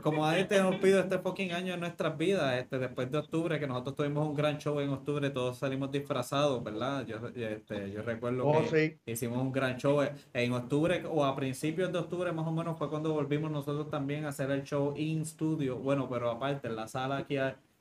Como 0.03 0.27
ha 0.27 0.39
interrumpido 0.39 1.01
este 1.01 1.19
fucking 1.19 1.53
año 1.53 1.75
en 1.75 1.81
nuestras 1.81 2.19
vidas, 2.19 2.59
este, 2.59 2.79
después 2.79 3.11
de 3.11 3.19
octubre, 3.19 3.59
que 3.59 3.67
nosotros 3.67 3.97
tuvimos 3.97 4.29
un 4.29 4.35
gran 4.35 4.59
show 4.59 4.79
en 4.81 4.91
octubre, 4.91 5.31
todos 5.31 5.59
salimos 5.59 5.91
disfrazados, 5.91 6.63
¿verdad? 6.63 7.07
Yo, 7.07 7.17
este, 7.35 7.91
yo 7.91 8.03
recuerdo 8.03 8.47
oh, 8.47 8.63
que 8.71 8.99
hicimos 9.07 9.39
un 9.39 9.53
gran 9.53 9.77
show 9.79 10.01
en 10.35 10.53
octubre 10.53 11.03
o 11.09 11.25
a 11.25 11.35
principios 11.35 11.93
de 11.93 11.99
octubre 11.99 12.31
más 12.33 12.47
o 12.47 12.53
menos 12.53 12.77
fue 12.77 12.91
cuando 12.91 13.13
volvimos 13.13 13.51
nosotros 13.51 13.89
también 13.89 14.27
a 14.27 14.29
hacer 14.29 14.51
el 14.51 14.65
show 14.65 14.93
in 14.97 15.25
studio, 15.25 15.77
bueno, 15.77 16.09
pero 16.11 16.31
aparte 16.31 16.69
en 16.69 16.77
la 16.77 16.89
sala 16.89 17.19
aquí 17.19 17.37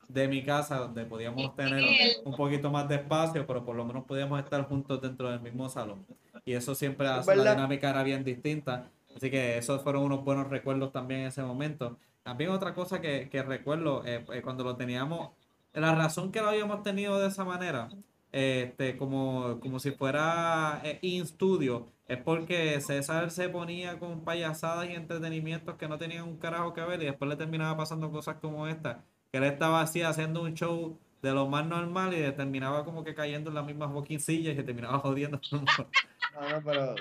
de 0.07 0.27
mi 0.27 0.43
casa 0.43 0.77
donde 0.77 1.05
podíamos 1.05 1.55
tener 1.55 1.83
un 2.23 2.35
poquito 2.35 2.69
más 2.69 2.87
de 2.87 2.95
espacio, 2.95 3.45
pero 3.45 3.65
por 3.65 3.75
lo 3.75 3.83
menos 3.83 4.05
podíamos 4.05 4.39
estar 4.39 4.63
juntos 4.63 5.01
dentro 5.01 5.29
del 5.29 5.41
mismo 5.41 5.67
salón. 5.69 6.05
Y 6.45 6.53
eso 6.53 6.75
siempre 6.75 7.07
hace 7.07 7.35
la 7.35 7.55
dinámica 7.55 7.89
era 7.89 8.03
bien 8.03 8.23
distinta. 8.23 8.89
Así 9.15 9.31
que 9.31 9.57
esos 9.57 9.81
fueron 9.81 10.03
unos 10.03 10.23
buenos 10.23 10.49
recuerdos 10.49 10.91
también 10.91 11.21
en 11.21 11.27
ese 11.27 11.41
momento. 11.41 11.97
También 12.23 12.49
otra 12.49 12.73
cosa 12.73 13.01
que, 13.01 13.29
recuerdo, 13.47 14.03
eh, 14.05 14.25
eh, 14.33 14.41
cuando 14.41 14.63
lo 14.63 14.75
teníamos, 14.75 15.31
la 15.73 15.95
razón 15.95 16.31
que 16.31 16.41
lo 16.41 16.49
habíamos 16.49 16.83
tenido 16.83 17.19
de 17.19 17.27
esa 17.27 17.45
manera, 17.45 17.89
este, 18.31 18.97
como, 18.97 19.59
como 19.61 19.79
si 19.79 19.91
fuera 19.91 20.81
eh, 20.83 20.99
in 21.01 21.25
studio, 21.25 21.87
es 22.07 22.17
porque 22.17 22.81
César 22.81 23.31
se 23.31 23.49
ponía 23.49 23.97
con 23.99 24.21
payasadas 24.21 24.89
y 24.89 24.93
entretenimientos 24.93 25.75
que 25.75 25.87
no 25.87 25.97
tenían 25.97 26.23
un 26.23 26.37
carajo 26.37 26.73
que 26.73 26.81
ver 26.81 27.01
y 27.01 27.05
después 27.05 27.29
le 27.29 27.37
terminaba 27.37 27.77
pasando 27.77 28.11
cosas 28.11 28.37
como 28.41 28.67
esta, 28.67 29.03
que 29.31 29.37
él 29.37 29.45
estaba 29.45 29.81
así 29.81 30.01
haciendo 30.01 30.41
un 30.41 30.53
show 30.53 30.99
de 31.25 31.33
lo 31.33 31.47
más 31.47 31.65
normal 31.65 32.13
y 32.13 32.31
terminaba 32.33 32.85
como 32.85 33.03
que 33.03 33.15
cayendo 33.15 33.49
en 33.49 33.55
las 33.55 33.65
mismas 33.65 33.91
boquincillas 33.91 34.53
y 34.53 34.57
se 34.57 34.63
terminaba 34.63 34.99
jodiendo. 34.99 35.41
No, 36.35 36.49
no, 36.49 36.61
pero 36.65 36.95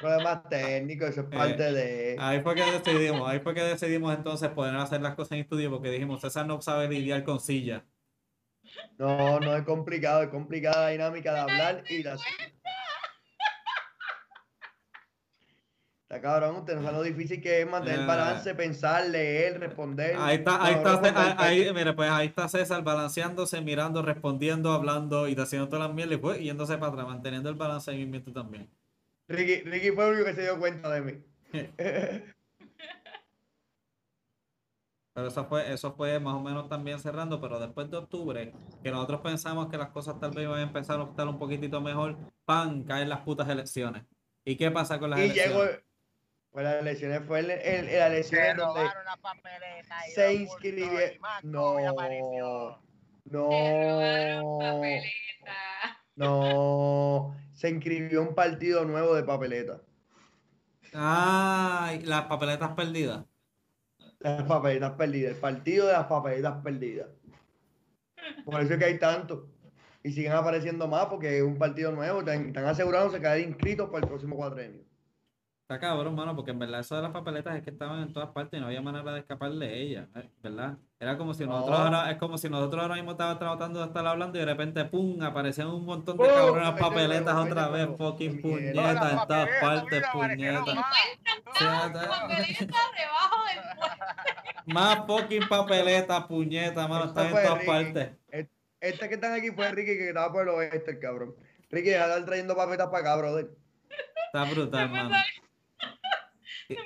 problemas 0.00 0.48
técnicos, 0.48 1.10
eso 1.10 1.20
es 1.20 1.26
eh, 1.28 1.30
parte 1.30 1.72
de. 1.72 2.16
Ahí 2.18 2.40
fue 2.40 2.56
que 2.56 2.64
decidimos, 2.64 3.30
ahí 3.30 3.38
fue 3.38 3.54
que 3.54 3.62
decidimos 3.62 4.12
entonces 4.12 4.48
poder 4.48 4.74
hacer 4.74 5.00
las 5.00 5.14
cosas 5.14 5.32
en 5.32 5.38
estudio 5.38 5.70
porque 5.70 5.88
dijimos, 5.88 6.20
César 6.20 6.46
no 6.46 6.60
sabe 6.60 6.88
lidiar 6.88 7.22
con 7.22 7.38
silla. 7.38 7.84
No, 8.98 9.38
no 9.38 9.54
es 9.54 9.62
complicado, 9.62 10.24
es 10.24 10.30
complicada 10.30 10.86
la 10.86 10.88
dinámica 10.88 11.32
de 11.32 11.40
hablar 11.40 11.84
y 11.88 12.02
la 12.02 12.18
Está 16.12 16.20
cabrón, 16.20 16.56
usted 16.56 16.74
no 16.74 16.82
sabe 16.82 16.98
lo 16.98 17.02
difícil 17.04 17.40
que 17.40 17.62
es 17.62 17.66
mantener 17.66 18.00
el 18.00 18.06
balance, 18.06 18.54
pensar, 18.54 19.08
leer, 19.08 19.58
responder. 19.58 20.14
Ahí 20.18 20.36
está, 20.36 20.62
ahí 20.62 20.74
está, 20.74 21.42
ahí, 21.42 21.72
mira, 21.72 21.96
pues 21.96 22.10
ahí 22.10 22.26
está 22.26 22.50
César 22.50 22.84
balanceándose, 22.84 23.62
mirando, 23.62 24.02
respondiendo, 24.02 24.72
hablando 24.72 25.26
y 25.26 25.34
haciendo 25.34 25.70
todas 25.70 25.86
las 25.86 25.96
mierdas 25.96 26.18
y 26.18 26.20
pues, 26.20 26.38
yéndose 26.38 26.76
para 26.76 26.92
atrás, 26.92 27.06
manteniendo 27.06 27.48
el 27.48 27.54
balance 27.54 27.90
en 27.90 27.96
movimiento 27.96 28.30
también. 28.30 28.68
Ricky, 29.26 29.62
Ricky 29.62 29.90
fue 29.92 30.06
el 30.06 30.12
único 30.12 30.26
que 30.26 30.34
se 30.34 30.42
dio 30.42 30.58
cuenta 30.58 30.90
de 30.90 31.00
mí. 31.00 31.14
Pero 35.14 35.28
eso 35.28 35.46
fue, 35.46 35.72
eso 35.72 35.94
fue 35.94 36.20
más 36.20 36.34
o 36.34 36.40
menos 36.40 36.68
también 36.68 36.98
cerrando, 36.98 37.40
pero 37.40 37.58
después 37.58 37.90
de 37.90 37.98
octubre, 37.98 38.54
que 38.82 38.90
nosotros 38.90 39.20
pensamos 39.20 39.68
que 39.68 39.76
las 39.76 39.90
cosas 39.90 40.18
tal 40.18 40.30
vez 40.32 40.44
iban 40.44 40.58
a 40.58 40.62
empezar 40.62 41.00
a 41.00 41.04
estar 41.04 41.28
un 41.28 41.38
poquitito 41.38 41.80
mejor, 41.80 42.16
¡pam! 42.46 42.84
caen 42.84 43.08
las 43.10 43.20
putas 43.20 43.48
elecciones. 43.48 44.04
¿Y 44.44 44.56
qué 44.56 44.70
pasa 44.70 44.98
con 44.98 45.10
las 45.10 45.20
y 45.20 45.24
elecciones? 45.24 45.54
Llegó, 45.54 45.91
Pues 46.52 46.64
las 46.64 46.82
elecciones 46.82 47.22
fue 47.26 47.40
el, 47.40 47.50
el, 47.50 47.86
las 47.86 48.10
elecciones 48.10 48.56
donde 48.58 48.82
se 50.14 50.34
inscribieron. 50.34 51.18
No, 51.42 51.78
no, 53.24 53.70
no, 56.14 57.36
se 57.54 57.70
inscribió 57.70 58.20
un 58.20 58.34
partido 58.34 58.84
nuevo 58.84 59.14
de 59.14 59.24
papeleta. 59.24 59.80
Ah, 60.92 61.94
las 62.02 62.26
papeletas 62.26 62.72
perdidas. 62.72 63.24
Las 64.18 64.42
papeletas 64.42 64.92
perdidas, 64.92 65.32
el 65.32 65.40
partido 65.40 65.86
de 65.86 65.94
las 65.94 66.06
papeletas 66.06 66.62
perdidas. 66.62 67.08
Por 68.44 68.60
eso 68.60 68.74
es 68.74 68.78
que 68.78 68.84
hay 68.84 68.98
tanto. 68.98 69.48
Y 70.02 70.12
siguen 70.12 70.32
apareciendo 70.32 70.86
más 70.86 71.06
porque 71.06 71.38
es 71.38 71.42
un 71.42 71.56
partido 71.56 71.92
nuevo. 71.92 72.18
Están, 72.18 72.48
están 72.48 72.66
asegurándose 72.66 73.20
que 73.20 73.26
hay 73.26 73.42
inscritos 73.42 73.88
para 73.88 74.00
el 74.04 74.08
próximo 74.08 74.36
cuatrenio. 74.36 74.91
Está 75.72 75.88
cabrón, 75.88 76.14
mano, 76.14 76.36
porque 76.36 76.50
en 76.50 76.58
verdad 76.58 76.80
eso 76.80 76.96
de 76.96 77.00
las 77.00 77.12
papeletas 77.12 77.56
es 77.56 77.62
que 77.62 77.70
estaban 77.70 78.02
en 78.02 78.12
todas 78.12 78.28
partes 78.28 78.58
y 78.58 78.60
no 78.60 78.66
había 78.66 78.82
manera 78.82 79.10
de 79.10 79.20
escapar 79.20 79.50
de 79.52 79.80
ellas, 79.80 80.06
eh, 80.16 80.28
¿verdad? 80.42 80.76
Era 81.00 81.16
como 81.16 81.32
si 81.32 81.46
nosotros 81.46 81.78
ahora, 81.78 82.10
es 82.10 82.18
como 82.18 82.36
si 82.36 82.50
nosotros 82.50 82.82
ahora 82.82 82.96
mismo 82.96 83.12
estábamos 83.12 83.38
tratando 83.38 83.80
de 83.80 83.86
estar 83.86 84.06
hablando 84.06 84.36
y 84.36 84.40
de 84.40 84.46
repente, 84.46 84.84
pum, 84.84 85.22
aparecían 85.22 85.68
un 85.68 85.86
montón 85.86 86.18
de 86.18 86.28
cabronas 86.28 86.78
papeletas 86.78 87.34
otra 87.34 87.68
vez, 87.68 87.88
fucking 87.96 88.42
puñetas 88.42 89.12
en 89.12 89.26
todas 89.26 89.48
partes, 89.62 90.04
puñetas. 90.12 90.76
Más 94.66 94.98
fucking 95.06 95.48
papeletas, 95.48 96.24
puñetas, 96.26 96.86
mano, 96.86 97.06
están 97.06 97.28
en 97.28 97.32
todas 97.32 97.64
partes. 97.64 98.10
Este 98.78 99.08
que 99.08 99.14
están 99.14 99.32
aquí 99.32 99.50
fue 99.52 99.70
Ricky 99.70 99.96
que 99.96 100.08
estaba 100.08 100.30
por 100.30 100.42
el 100.42 100.50
oeste, 100.50 100.90
el 100.90 100.98
cabrón. 100.98 101.34
Ricky, 101.70 101.92
ya 101.92 102.04
están 102.04 102.26
trayendo 102.26 102.54
papeletas 102.54 102.88
para 102.88 102.98
acá, 102.98 103.16
brother. 103.16 103.50
Está 104.26 104.44
brutal, 104.44 104.90
mano 104.90 105.14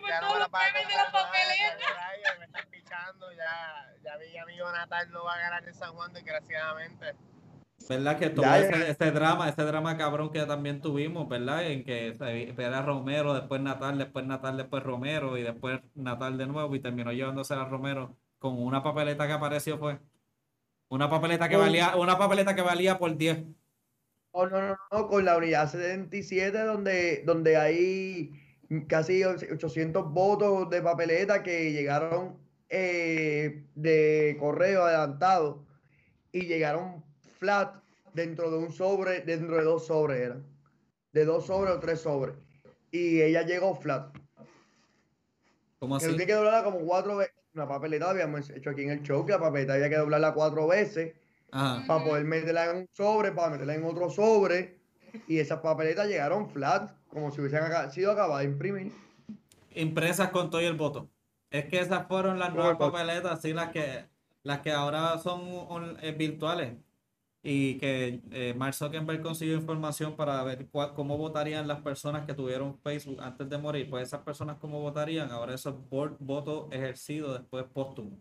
ya 0.09 0.21
no 0.21 0.35
me 0.35 0.41
la 0.41 0.49
pagan 0.49 0.89
de 0.89 0.95
la 0.95 1.11
papeletas. 1.13 2.39
Me 2.39 2.45
están 2.45 2.71
pichando, 2.71 3.33
ya, 3.33 3.95
ya 4.03 4.45
mi 4.47 4.57
Jonathan 4.57 5.11
no 5.11 5.25
va 5.25 5.35
a 5.35 5.39
ganar 5.39 5.67
en 5.67 5.75
San 5.75 5.93
Juan, 5.95 6.13
desgraciadamente. 6.13 7.15
¿Verdad? 7.89 8.19
Que 8.19 8.31
todo 8.31 8.55
ese, 8.55 8.91
ese, 8.91 9.11
drama, 9.13 9.49
ese 9.49 9.63
drama 9.63 9.97
cabrón 9.97 10.31
que 10.31 10.45
también 10.45 10.81
tuvimos, 10.81 11.29
¿verdad? 11.29 11.67
En 11.67 11.85
que 11.85 12.17
era 12.57 12.83
Romero, 12.83 13.35
después 13.35 13.61
Natal, 13.61 13.99
después 13.99 14.25
Natal, 14.27 14.57
después 14.57 14.83
Romero 14.83 15.37
y 15.37 15.43
después 15.43 15.81
Natal 15.95 16.37
de 16.37 16.47
nuevo 16.47 16.75
y 16.75 16.81
terminó 16.81 17.13
llevándose 17.13 17.55
a 17.55 17.65
Romero 17.65 18.17
con 18.39 18.61
una 18.61 18.83
papeleta 18.83 19.27
que 19.27 19.33
apareció 19.33 19.79
fue 19.79 19.99
una 20.89 21.09
papeleta 21.11 21.49
que 21.49 21.57
valía 21.57 21.97
una 21.97 22.19
papeleta 22.19 22.55
que 22.55 22.63
valía 22.63 22.99
por 22.99 23.17
10. 23.17 23.45
Oh, 24.33 24.47
no, 24.47 24.61
no, 24.61 24.77
no, 24.91 25.09
con 25.09 25.25
la 25.25 25.37
unidad 25.37 25.71
77 25.71 26.59
donde 26.59 27.23
donde 27.25 27.57
hay 27.57 28.46
casi 28.89 29.25
800 29.25 30.13
votos 30.13 30.71
de 30.71 30.83
papeleta 30.83 31.43
que 31.43 31.73
llegaron 31.73 32.37
eh, 32.69 33.65
de 33.75 34.37
correo 34.41 34.85
adelantado 34.85 35.65
y 36.33 36.47
llegaron 36.47 37.05
flat 37.39 37.77
dentro 38.13 38.51
de 38.51 38.59
un 38.59 38.73
sobre, 38.73 39.21
dentro 39.21 39.57
de 39.57 39.63
dos 39.63 39.87
sobres 39.87 40.21
eran, 40.21 40.45
de 41.13 41.25
dos 41.25 41.47
sobres 41.47 41.75
o 41.75 41.81
tres 41.81 42.01
sobres. 42.01 42.35
Y 42.91 43.21
ella 43.21 43.43
llegó 43.43 43.75
flat. 43.75 44.17
¿Cómo 45.79 45.97
así? 45.97 46.09
tiene 46.09 46.27
que 46.27 46.33
doblarla 46.33 46.65
como 46.65 46.81
cuatro 46.81 47.19
veces. 47.19 47.35
Una 47.55 47.69
papeleta 47.69 48.11
habíamos 48.11 48.51
hecho 48.51 48.71
aquí 48.71 48.83
en 48.83 48.91
el 48.91 49.03
show 49.03 49.25
que 49.25 49.33
la 49.33 49.39
papeleta 49.39 49.75
había 49.75 49.89
que 49.89 49.97
doblarla 49.97 50.35
cuatro 50.35 50.67
veces 50.67 51.15
para 51.51 52.05
poder 52.05 52.25
meterla 52.25 52.71
en 52.71 52.77
un 52.79 52.89
sobre, 52.93 53.33
para 53.33 53.51
meterla 53.51 53.75
en 53.75 53.85
otro 53.85 54.11
sobre. 54.11 54.79
Y 55.27 55.39
esas 55.39 55.61
papeletas 55.61 56.09
llegaron 56.09 56.49
flat 56.51 56.91
como 57.09 57.31
si 57.31 57.41
hubiesen 57.41 57.63
sido 57.91 58.13
acabadas 58.13 58.45
de 58.45 58.51
imprimir. 58.53 58.93
Impresas 59.75 60.31
con 60.31 60.51
todo 60.51 60.61
y 60.61 60.67
el 60.67 60.77
voto. 60.77 61.09
Es 61.51 61.67
que 61.67 61.79
esas 61.79 62.07
fueron 62.07 62.39
las 62.39 62.53
nuevas 62.53 62.77
papeletas, 62.77 63.41
sí, 63.41 63.53
las 63.53 63.71
que, 63.71 64.05
las 64.43 64.61
que 64.61 64.73
ahora 64.73 65.19
son 65.19 65.97
eh, 66.03 66.13
virtuales. 66.13 66.75
Y 67.43 67.79
que 67.79 68.21
eh, 68.33 68.55
Mark 68.57 68.75
Zuckerberg 68.75 69.23
consiguió 69.23 69.55
información 69.55 70.17
para 70.17 70.43
ver 70.43 70.67
cómo 70.95 71.17
votarían 71.17 71.69
las 71.69 71.81
personas 71.81 72.27
que 72.27 72.35
tuvieron 72.35 72.77
Facebook 72.81 73.21
antes 73.23 73.49
de 73.49 73.57
morir. 73.57 73.89
Pues 73.89 74.09
esas 74.09 74.23
personas 74.23 74.59
cómo 74.61 74.81
votarían, 74.81 75.31
ahora 75.31 75.55
esos 75.55 75.75
votos 75.89 76.67
ejercidos 76.73 77.39
después 77.39 77.65
póstumo. 77.73 78.19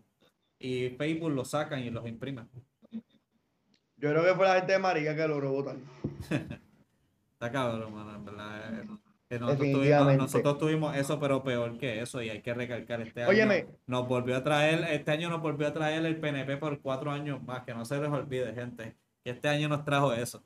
Y 0.58 0.90
Facebook 0.90 1.32
los 1.32 1.50
sacan 1.50 1.80
y 1.80 1.90
los 1.90 2.06
imprimen. 2.06 2.48
Yo 3.98 4.10
creo 4.10 4.24
que 4.24 4.34
fue 4.34 4.46
la 4.46 4.54
gente 4.56 4.72
de 4.72 4.78
María 4.78 5.16
que 5.16 5.26
logró 5.26 5.52
votar. 5.52 5.76
Está 7.46 7.58
cabrón, 7.60 7.94
mano, 7.94 8.24
verdad. 8.24 8.80
Eh, 9.30 9.38
nosotros, 9.38 10.58
tuvimos, 10.58 10.96
eso, 10.96 11.20
pero 11.20 11.44
peor 11.44 11.78
que 11.78 12.00
eso, 12.00 12.20
y 12.22 12.28
hay 12.28 12.42
que 12.42 12.54
recalcar 12.54 13.00
este 13.02 13.22
año. 13.22 13.66
Nos 13.86 14.08
volvió 14.08 14.36
a 14.36 14.42
traer, 14.42 14.84
este 14.90 15.12
año 15.12 15.30
nos 15.30 15.40
volvió 15.40 15.68
a 15.68 15.72
traer 15.72 16.04
el 16.04 16.18
PNP 16.18 16.56
por 16.56 16.80
cuatro 16.80 17.12
años 17.12 17.40
más, 17.44 17.62
que 17.62 17.72
no 17.72 17.84
se 17.84 18.00
les 18.00 18.08
olvide, 18.08 18.52
gente. 18.52 18.96
Que 19.22 19.30
este 19.30 19.48
año 19.48 19.68
nos 19.68 19.84
trajo 19.84 20.12
eso. 20.12 20.42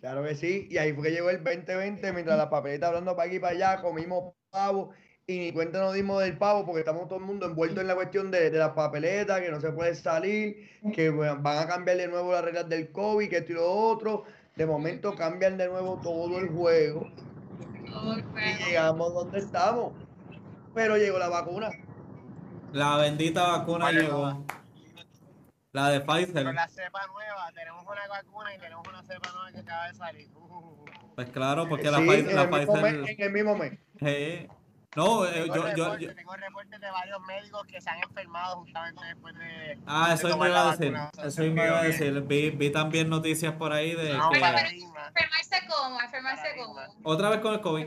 Claro 0.00 0.24
que 0.24 0.34
sí, 0.34 0.66
y 0.68 0.78
ahí 0.78 0.92
fue 0.92 1.04
que 1.04 1.10
llegó 1.12 1.30
el 1.30 1.44
2020, 1.44 2.12
mientras 2.12 2.36
la 2.36 2.50
papeleta 2.50 2.88
hablando 2.88 3.14
para 3.14 3.28
aquí 3.28 3.36
y 3.36 3.40
para 3.40 3.54
allá, 3.54 3.82
comimos 3.82 4.34
pavo, 4.50 4.90
y 5.28 5.38
ni 5.38 5.52
cuenta 5.52 5.78
nos 5.78 5.94
dimos 5.94 6.20
del 6.20 6.38
pavo, 6.38 6.66
porque 6.66 6.80
estamos 6.80 7.06
todo 7.06 7.20
el 7.20 7.24
mundo 7.24 7.46
envuelto 7.46 7.80
en 7.80 7.86
la 7.86 7.94
cuestión 7.94 8.32
de, 8.32 8.50
de 8.50 8.58
las 8.58 8.70
papeletas, 8.70 9.40
que 9.40 9.50
no 9.52 9.60
se 9.60 9.70
puede 9.70 9.94
salir, 9.94 10.68
que 10.92 11.10
van 11.10 11.58
a 11.58 11.68
cambiar 11.68 11.98
de 11.98 12.08
nuevo 12.08 12.32
las 12.32 12.44
reglas 12.44 12.68
del 12.68 12.90
COVID, 12.90 13.28
que 13.28 13.36
esto 13.36 13.52
y 13.52 13.54
lo 13.54 13.70
otro 13.70 14.24
de 14.56 14.66
momento 14.66 15.14
cambian 15.14 15.56
de 15.56 15.68
nuevo 15.68 16.00
todo 16.02 16.38
el 16.38 16.48
juego. 16.48 17.08
Y 18.36 18.64
llegamos 18.64 19.14
donde 19.14 19.38
estamos. 19.38 19.92
Pero 20.74 20.96
llegó 20.96 21.18
la 21.18 21.28
vacuna. 21.28 21.70
La 22.72 22.96
bendita 22.96 23.58
vacuna 23.58 23.92
llegó. 23.92 24.44
La 25.72 25.88
de 25.90 26.00
Pfizer. 26.00 26.44
Con 26.44 26.54
la 26.54 26.68
cepa 26.68 27.06
nueva, 27.06 27.50
tenemos 27.54 27.84
una 27.84 28.06
vacuna 28.08 28.54
y 28.54 28.58
tenemos 28.58 28.86
una 28.88 29.02
cepa 29.02 29.30
nueva 29.32 29.52
que 29.52 29.58
acaba 29.60 29.88
de 29.88 29.94
salir. 29.94 30.28
Pues 31.14 31.28
claro, 31.30 31.68
porque 31.68 31.90
la, 31.90 31.98
Pfizer, 31.98 32.34
la 32.34 32.50
Pfizer. 32.50 33.04
en 33.08 33.22
el 33.22 33.32
mismo 33.32 33.56
mes. 33.56 33.78
No, 34.94 35.24
eh, 35.24 35.46
yo, 35.46 35.74
yo, 35.74 35.96
yo, 35.96 36.14
Tengo 36.14 36.36
reportes 36.36 36.78
de 36.78 36.90
varios 36.90 37.18
médicos 37.22 37.66
que 37.66 37.80
se 37.80 37.88
han 37.88 38.02
enfermado 38.02 38.56
justamente 38.56 39.02
después 39.06 39.34
de. 39.36 39.78
Ah, 39.86 40.10
eso 40.12 40.28
de 40.28 40.34
iba 40.34 40.68
a 40.68 40.76
decir. 40.76 40.94
Eso 41.24 41.42
me 41.42 41.66
iba 41.66 41.80
a 41.80 41.82
decir. 41.82 42.20
Vi, 42.22 42.50
vi, 42.50 42.70
también 42.70 43.08
noticias 43.08 43.54
por 43.54 43.72
ahí 43.72 43.94
de. 43.94 44.12
No, 44.12 44.28
que... 44.30 44.36
enfermarse 44.36 45.66
como, 45.66 45.98
enfermarse 45.98 46.56
como. 46.56 46.80
Otra 47.04 47.30
vez 47.30 47.40
con 47.40 47.54
el 47.54 47.62
COVID. 47.62 47.86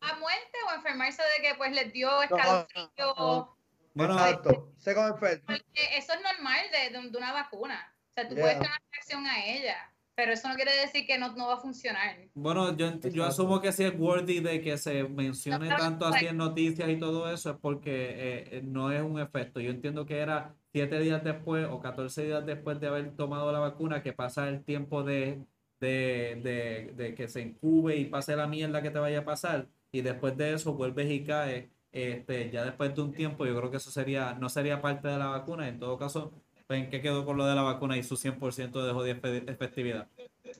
¿A, 0.00 0.14
muerte 0.16 0.58
o 0.68 0.74
enfermarse 0.74 1.22
de 1.22 1.48
que 1.48 1.54
pues 1.56 1.72
les 1.72 1.92
dio 1.92 2.22
escalofrío? 2.22 3.56
bueno, 3.94 4.14
Exacto. 4.14 4.72
Se 4.78 4.94
Porque 4.94 5.96
eso 5.96 6.12
es 6.12 6.20
normal 6.22 6.60
de, 6.70 7.00
de, 7.00 7.18
una 7.18 7.32
vacuna. 7.32 7.92
O 8.10 8.14
sea, 8.14 8.28
tú 8.28 8.36
puedes 8.36 8.54
tener 8.54 8.70
una 8.70 8.82
reacción 8.92 9.26
a 9.26 9.44
ella. 9.44 9.91
Pero 10.14 10.32
eso 10.32 10.48
no 10.48 10.54
quiere 10.54 10.72
decir 10.80 11.06
que 11.06 11.18
no, 11.18 11.34
no 11.34 11.48
va 11.48 11.54
a 11.54 11.60
funcionar. 11.60 12.16
Bueno, 12.34 12.76
yo, 12.76 12.98
yo 13.00 13.24
asumo 13.24 13.60
que 13.60 13.72
si 13.72 13.84
es 13.84 13.98
worthy 13.98 14.40
de 14.40 14.60
que 14.60 14.76
se 14.76 15.04
mencione 15.04 15.68
tanto 15.68 16.06
así 16.06 16.26
en 16.26 16.36
noticias 16.36 16.88
y 16.90 16.98
todo 16.98 17.32
eso 17.32 17.50
es 17.50 17.56
porque 17.56 18.10
eh, 18.10 18.48
eh, 18.58 18.62
no 18.62 18.92
es 18.92 19.02
un 19.02 19.18
efecto. 19.18 19.60
Yo 19.60 19.70
entiendo 19.70 20.04
que 20.04 20.18
era 20.18 20.54
siete 20.72 21.00
días 21.00 21.24
después 21.24 21.66
o 21.70 21.80
14 21.80 22.24
días 22.24 22.44
después 22.44 22.78
de 22.78 22.88
haber 22.88 23.16
tomado 23.16 23.50
la 23.52 23.58
vacuna 23.58 24.02
que 24.02 24.12
pasa 24.12 24.48
el 24.48 24.62
tiempo 24.64 25.02
de, 25.02 25.46
de, 25.80 26.38
de, 26.42 26.92
de 26.94 27.14
que 27.14 27.28
se 27.28 27.40
incube 27.40 27.96
y 27.96 28.04
pase 28.04 28.36
la 28.36 28.46
mierda 28.46 28.82
que 28.82 28.90
te 28.90 28.98
vaya 28.98 29.20
a 29.20 29.24
pasar 29.24 29.68
y 29.92 30.00
después 30.00 30.36
de 30.36 30.54
eso 30.54 30.74
vuelves 30.74 31.10
y 31.10 31.22
caes. 31.22 31.70
Este, 31.92 32.50
ya 32.50 32.64
después 32.64 32.94
de 32.94 33.02
un 33.02 33.12
tiempo, 33.12 33.44
yo 33.44 33.54
creo 33.54 33.70
que 33.70 33.76
eso 33.76 33.90
sería, 33.90 34.32
no 34.34 34.48
sería 34.48 34.80
parte 34.80 35.08
de 35.08 35.18
la 35.18 35.26
vacuna. 35.26 35.68
En 35.68 35.78
todo 35.78 35.98
caso, 35.98 36.32
¿En 36.76 36.90
qué 36.90 37.00
quedó 37.00 37.24
con 37.24 37.36
lo 37.36 37.46
de 37.46 37.54
la 37.54 37.62
vacuna 37.62 37.96
y 37.96 38.02
su 38.02 38.16
100% 38.16 38.84
de 38.84 38.92
jodida 38.92 39.20
efectividad? 39.52 40.08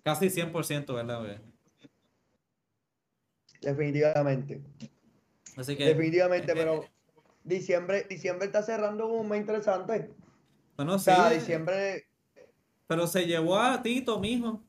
Casi 0.02 0.30
100%, 0.30 0.94
¿verdad? 0.94 1.40
Definitivamente. 3.60 4.62
Así 5.56 5.76
que, 5.76 5.84
Definitivamente, 5.84 6.52
eh, 6.52 6.54
pero 6.56 6.82
eh, 6.82 6.90
diciembre, 7.44 8.06
diciembre 8.08 8.46
está 8.46 8.62
cerrando 8.62 9.06
un 9.08 9.28
mes 9.28 9.40
interesante. 9.40 10.10
Bueno, 10.76 10.98
sí. 10.98 11.10
O 11.10 11.30
diciembre. 11.30 12.06
Pero 12.86 13.06
se 13.06 13.26
llevó 13.26 13.58
a 13.58 13.82
Tito, 13.82 14.18
mijo. 14.18 14.62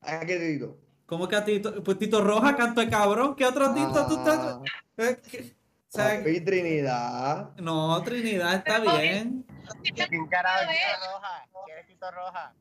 ¿A 0.00 0.20
qué 0.20 0.38
Tito? 0.38 0.78
¿Cómo 1.06 1.28
que 1.28 1.36
a 1.36 1.44
Tito? 1.44 1.82
Pues 1.82 1.98
Tito 1.98 2.22
Roja, 2.22 2.56
canto 2.56 2.80
de 2.80 2.88
cabrón. 2.88 3.34
¿Qué 3.34 3.44
otro 3.44 3.74
Tito 3.74 4.06
tú 4.06 4.18
estás? 4.18 5.54
Papi, 5.92 6.40
Trinidad. 6.40 7.56
No, 7.56 8.02
Trinidad 8.02 8.54
está 8.54 8.80
bien. 8.80 9.46
¿Quién 9.82 10.26
carajo 10.26 10.64
Roja? 10.64 11.48
¿Quieres 11.66 11.86
Tito 11.86 12.10
Roja? 12.10 12.54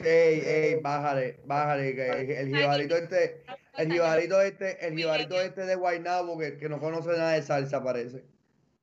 Ey, 0.00 0.40
ey, 0.44 0.80
bájale, 0.80 1.40
bájale, 1.44 1.94
que 1.94 2.40
el 2.40 2.54
jibarito 2.54 2.96
este, 2.96 3.42
el 3.76 3.92
jibarito 3.92 4.40
este, 4.40 4.86
el 4.86 4.96
jibarito 4.96 5.40
este 5.40 5.66
de 5.66 5.74
Guaynabo 5.74 6.38
que, 6.38 6.56
que 6.56 6.68
no 6.68 6.78
conoce 6.78 7.10
nada 7.10 7.32
de 7.32 7.42
salsa 7.42 7.82
parece. 7.82 8.24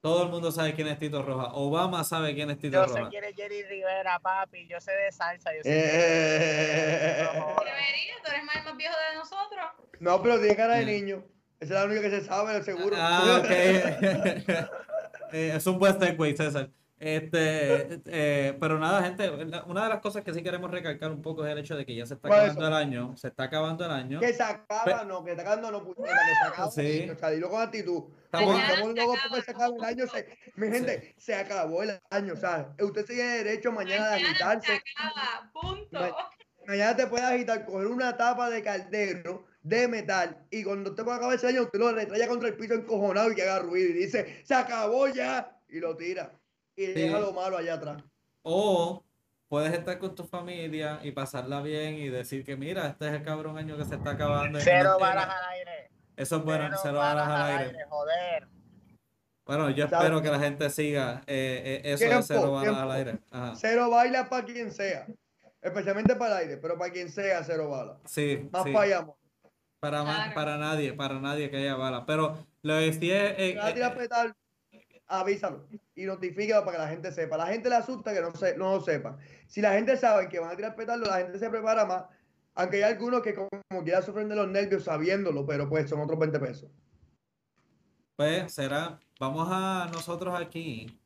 Todo 0.00 0.22
el 0.22 0.28
mundo 0.28 0.52
sabe 0.52 0.74
quién 0.74 0.86
es 0.88 0.98
Tito 0.98 1.22
Roja. 1.22 1.52
Obama 1.54 2.04
sabe 2.04 2.34
quién 2.34 2.50
es 2.50 2.58
Tito 2.58 2.84
Roja. 2.84 3.00
Yo 3.00 3.04
sé 3.04 3.10
quién 3.10 3.24
es 3.24 3.34
Jerry 3.34 3.62
Rivera, 3.64 4.18
papi. 4.20 4.68
Yo 4.68 4.80
sé 4.80 4.92
de 4.92 5.10
salsa. 5.10 5.50
Yo 5.56 5.62
sé 5.62 5.70
eh, 5.70 7.28
Debería, 7.28 8.14
tú 8.24 8.30
eres 8.30 8.44
más, 8.44 8.64
más 8.64 8.76
viejo 8.76 8.94
de 9.10 9.16
nosotros. 9.16 9.66
No, 9.98 10.22
pero 10.22 10.38
tiene 10.38 10.54
cara 10.56 10.76
de 10.76 10.86
niño. 10.86 11.24
Esa 11.58 11.74
es 11.74 11.80
la 11.80 11.84
única 11.86 12.02
que 12.02 12.10
se 12.10 12.24
sabe, 12.24 12.62
seguro. 12.62 12.96
Ah, 12.98 13.40
ok. 13.40 14.68
Eh, 15.30 15.52
es 15.54 15.66
un 15.66 15.78
buen 15.78 15.98
segue, 16.00 16.36
César. 16.36 16.70
Este, 17.00 18.00
eh, 18.06 18.56
pero 18.58 18.76
nada, 18.76 19.02
gente, 19.04 19.30
una 19.30 19.84
de 19.84 19.88
las 19.88 20.00
cosas 20.00 20.24
que 20.24 20.34
sí 20.34 20.42
queremos 20.42 20.68
recalcar 20.68 21.12
un 21.12 21.22
poco 21.22 21.46
es 21.46 21.52
el 21.52 21.58
hecho 21.58 21.76
de 21.76 21.86
que 21.86 21.94
ya 21.94 22.04
se 22.06 22.14
está 22.14 22.28
acabando 22.28 22.66
el 22.66 22.74
año, 22.74 23.16
se 23.16 23.28
está 23.28 23.44
acabando 23.44 23.84
el 23.84 23.92
año. 23.92 24.20
Que 24.20 24.32
se 24.32 24.42
acaba, 24.42 25.04
no, 25.04 25.24
que 25.24 25.30
está 25.30 25.42
acabando, 25.42 25.70
no, 25.70 25.84
puñeta, 25.84 26.12
que 26.12 26.34
se 26.34 26.48
acaba. 26.48 26.70
Sí. 26.72 27.10
O 27.10 27.16
sea, 27.16 27.30
dilo 27.30 27.50
con 27.50 27.62
actitud. 27.62 28.04
Estamos, 28.24 28.60
estamos 28.60 28.94
locos 28.96 29.18
porque 29.28 29.44
se 29.44 29.50
acaba 29.52 29.76
el 29.76 29.84
año. 29.84 30.06
Se, 30.08 30.38
mi 30.56 30.68
gente, 30.68 31.14
se 31.16 31.34
acabó 31.36 31.84
el 31.84 32.00
año, 32.10 32.32
o 32.32 32.36
sea, 32.36 32.74
usted 32.80 33.04
tiene 33.06 33.44
derecho 33.44 33.70
mañana, 33.70 34.10
de 34.10 34.14
agitarse. 34.16 34.66
Se 34.66 34.82
acaba, 35.00 35.52
punto. 35.52 36.16
mañana 36.66 36.96
te 36.96 37.06
puede 37.06 37.24
agitar, 37.24 37.64
coger 37.64 37.86
una 37.86 38.16
tapa 38.16 38.50
de 38.50 38.60
caldero 38.60 39.46
de 39.62 39.86
metal 39.86 40.46
y 40.50 40.64
cuando 40.64 40.90
usted 40.90 41.04
pueda 41.04 41.18
acabar 41.18 41.36
ese 41.36 41.46
año, 41.46 41.62
usted 41.62 41.78
lo 41.78 41.92
retrae 41.92 42.26
contra 42.26 42.48
el 42.48 42.56
piso 42.56 42.74
encojonado 42.74 43.30
y 43.30 43.34
que 43.36 43.42
haga 43.42 43.60
ruido 43.60 43.90
y 43.90 43.92
dice, 43.92 44.40
se 44.44 44.54
acabó 44.54 45.08
ya, 45.08 45.56
y 45.68 45.78
lo 45.78 45.96
tira 45.96 46.37
y 46.78 46.86
deja 46.92 47.18
lo 47.18 47.32
malo 47.32 47.56
allá 47.56 47.74
atrás. 47.74 48.02
O 48.42 49.04
puedes 49.48 49.72
estar 49.72 49.98
con 49.98 50.14
tu 50.14 50.24
familia 50.24 51.00
y 51.02 51.10
pasarla 51.10 51.60
bien 51.60 51.94
y 51.94 52.08
decir 52.08 52.44
que 52.44 52.56
mira, 52.56 52.86
este 52.86 53.08
es 53.08 53.14
el 53.14 53.22
cabrón 53.24 53.58
año 53.58 53.76
que 53.76 53.84
se 53.84 53.96
está 53.96 54.12
acabando. 54.12 54.60
Cero 54.60 54.96
balas 55.00 55.28
al 55.28 55.52
aire. 55.54 55.90
Eso 56.16 56.36
es 56.36 56.44
bueno, 56.44 56.70
cero, 56.80 56.98
balas, 56.98 57.28
al 57.28 57.58
aire. 57.58 57.84
Joder. 57.88 58.48
Bueno, 59.44 59.70
yo 59.70 59.86
espero 59.86 60.22
que 60.22 60.30
la 60.30 60.38
gente 60.38 60.70
siga 60.70 61.22
eh, 61.26 61.82
eh, 61.84 61.92
eso 61.92 62.04
de 62.04 62.22
cero 62.22 62.52
balas 62.52 62.76
al 62.76 62.90
aire. 62.92 63.18
Cero 63.56 63.90
balas 63.90 64.28
para 64.28 64.44
quien 64.44 64.70
sea. 64.70 65.06
Especialmente 65.60 66.14
para 66.14 66.36
el 66.36 66.48
aire, 66.48 66.56
pero 66.58 66.78
para 66.78 66.92
quien 66.92 67.10
sea, 67.10 67.42
cero 67.42 67.68
balas. 67.68 67.96
Sí. 68.04 68.48
Más 68.52 68.70
fallamos. 68.72 69.16
Para, 69.80 70.32
para 70.34 70.58
nadie, 70.58 70.92
para 70.92 71.18
nadie 71.18 71.50
que 71.50 71.56
haya 71.56 71.74
balas. 71.74 72.04
Pero 72.06 72.46
lo 72.62 72.74
decía. 72.74 73.30
Eh, 73.36 73.58
avísalo 75.08 75.66
y 75.98 76.06
notifícalo 76.06 76.64
para 76.64 76.76
que 76.76 76.82
la 76.84 76.88
gente 76.90 77.10
sepa. 77.10 77.36
La 77.36 77.48
gente 77.48 77.68
le 77.68 77.74
asusta 77.74 78.14
que 78.14 78.20
no, 78.20 78.32
se, 78.32 78.56
no 78.56 78.76
lo 78.76 78.80
sepa. 78.80 79.18
Si 79.48 79.60
la 79.60 79.72
gente 79.72 79.96
sabe 79.96 80.28
que 80.28 80.38
van 80.38 80.52
a 80.52 80.56
tirar 80.56 80.76
petardo, 80.76 81.04
la 81.04 81.18
gente 81.18 81.40
se 81.40 81.50
prepara 81.50 81.84
más. 81.84 82.04
Aunque 82.54 82.76
hay 82.76 82.92
algunos 82.92 83.20
que 83.20 83.34
como 83.34 83.82
quiera 83.82 84.00
sufren 84.00 84.28
de 84.28 84.36
los 84.36 84.48
nervios 84.48 84.84
sabiéndolo, 84.84 85.44
pero 85.44 85.68
pues 85.68 85.90
son 85.90 86.00
otros 86.00 86.16
20 86.16 86.38
pesos. 86.38 86.70
Pues 88.14 88.52
será, 88.52 89.00
vamos 89.18 89.48
a 89.50 89.90
nosotros 89.92 90.40
aquí, 90.40 91.00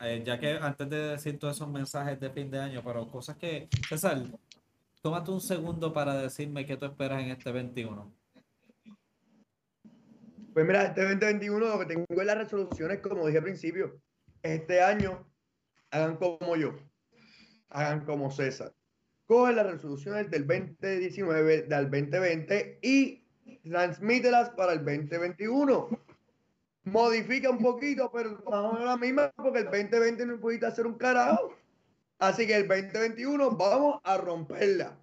eh, 0.00 0.22
ya 0.22 0.38
que 0.38 0.50
antes 0.50 0.88
de 0.90 0.98
decir 1.12 1.38
todos 1.38 1.56
esos 1.56 1.68
mensajes 1.68 2.20
de 2.20 2.28
fin 2.28 2.50
de 2.50 2.58
año, 2.58 2.82
pero 2.84 3.10
cosas 3.10 3.36
que, 3.36 3.68
César, 3.88 4.22
tómate 5.00 5.30
un 5.30 5.40
segundo 5.40 5.94
para 5.94 6.14
decirme 6.14 6.66
qué 6.66 6.76
tú 6.76 6.84
esperas 6.84 7.22
en 7.22 7.30
este 7.30 7.52
21. 7.52 8.12
Pues 10.52 10.66
mira, 10.66 10.84
este 10.84 11.02
2021 11.02 11.58
lo 11.58 11.78
que 11.78 11.86
tengo 11.86 12.04
es 12.08 12.26
las 12.26 12.38
resoluciones, 12.38 13.00
como 13.00 13.26
dije 13.26 13.38
al 13.38 13.44
principio. 13.44 14.00
Este 14.46 14.80
año 14.80 15.26
hagan 15.90 16.16
como 16.16 16.54
yo, 16.54 16.76
hagan 17.68 18.04
como 18.04 18.30
César. 18.30 18.72
Cogen 19.26 19.56
las 19.56 19.66
resoluciones 19.66 20.30
del 20.30 20.46
2019 20.46 21.62
del 21.62 21.90
2020 21.90 22.78
y 22.80 23.24
transmítelas 23.68 24.50
para 24.50 24.74
el 24.74 24.84
2021. 24.84 25.88
Modifica 26.84 27.50
un 27.50 27.58
poquito, 27.58 28.08
pero 28.12 28.40
vamos 28.44 28.80
a 28.80 28.84
la 28.84 28.96
misma 28.96 29.32
porque 29.34 29.58
el 29.58 29.64
2020 29.64 30.26
no 30.26 30.38
pudiste 30.38 30.66
hacer 30.66 30.86
un 30.86 30.94
carajo. 30.94 31.52
Así 32.20 32.46
que 32.46 32.54
el 32.54 32.68
2021 32.68 33.50
vamos 33.50 34.00
a 34.04 34.16
romperla. 34.16 34.96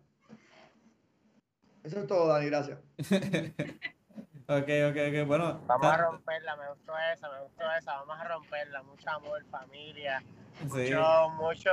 Eso 1.84 2.00
es 2.00 2.08
todo, 2.08 2.28
Dani, 2.28 2.46
gracias. 2.46 2.80
Ok, 4.46 4.68
ok, 4.90 4.98
ok, 5.08 5.28
bueno. 5.28 5.62
Vamos 5.68 5.88
a 5.88 5.98
romperla, 5.98 6.58
me 6.58 6.68
gustó 6.70 6.94
esa, 7.14 7.30
me 7.30 7.42
gustó 7.44 7.64
esa, 7.80 7.94
vamos 7.94 8.20
a 8.20 8.24
romperla, 8.26 8.84
mucho 8.84 9.10
amor, 9.10 9.46
familia, 9.50 10.22
mucho, 10.64 11.30
mucho, 11.38 11.72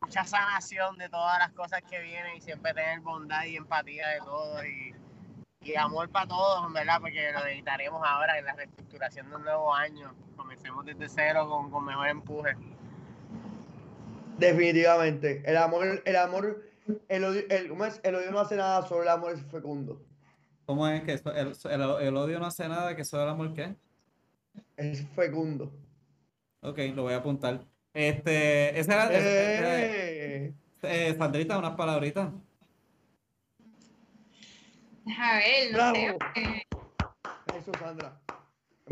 mucha 0.00 0.24
sanación 0.24 0.96
de 0.96 1.08
todas 1.08 1.40
las 1.40 1.50
cosas 1.50 1.82
que 1.82 1.98
vienen 1.98 2.36
y 2.36 2.40
siempre 2.40 2.72
tener 2.72 3.00
bondad 3.00 3.44
y 3.46 3.56
empatía 3.56 4.08
de 4.10 4.18
todos 4.20 4.64
y, 4.64 4.94
y 5.62 5.74
amor 5.74 6.08
para 6.10 6.28
todos, 6.28 6.72
¿verdad? 6.72 7.00
Porque 7.00 7.32
lo 7.32 7.44
editaremos 7.44 8.00
ahora 8.06 8.38
en 8.38 8.44
la 8.44 8.52
reestructuración 8.52 9.28
de 9.30 9.36
un 9.36 9.42
nuevo 9.42 9.74
año, 9.74 10.14
comencemos 10.36 10.84
desde 10.84 11.08
cero 11.08 11.48
con, 11.48 11.68
con 11.68 11.84
mejor 11.84 12.08
empuje. 12.08 12.56
Definitivamente, 14.38 15.42
el 15.44 15.56
amor, 15.56 16.00
el 16.04 16.16
amor, 16.16 16.62
el 17.08 17.24
odio, 17.24 17.42
el, 17.50 17.72
el 18.04 18.14
odio 18.14 18.30
no 18.30 18.38
hace 18.38 18.54
nada, 18.54 18.86
solo 18.86 19.02
el 19.02 19.08
amor 19.08 19.32
es 19.32 19.42
fecundo. 19.50 20.00
¿Cómo 20.70 20.86
es 20.86 21.02
que 21.02 21.14
el, 21.14 21.52
el, 22.00 22.16
odio 22.16 22.38
no 22.38 22.46
hace 22.46 22.68
nada, 22.68 22.94
que 22.94 23.04
solo 23.04 23.24
el 23.24 23.30
amor 23.30 23.52
qué? 23.54 23.74
Es 24.76 25.04
fecundo. 25.16 25.76
Ok, 26.60 26.78
lo 26.94 27.02
voy 27.02 27.14
a 27.14 27.16
apuntar. 27.16 27.64
Este, 27.92 28.78
esa 28.78 28.92
era. 28.92 29.08
Eh. 29.10 30.54
eh, 30.82 31.14
Sandrita, 31.18 31.58
unas 31.58 31.74
palabritas. 31.74 32.30
A 35.18 35.38
ver, 35.38 35.72
no 35.72 35.92
sé. 35.92 36.16
Eso, 37.58 37.72
Sandra. 37.76 38.20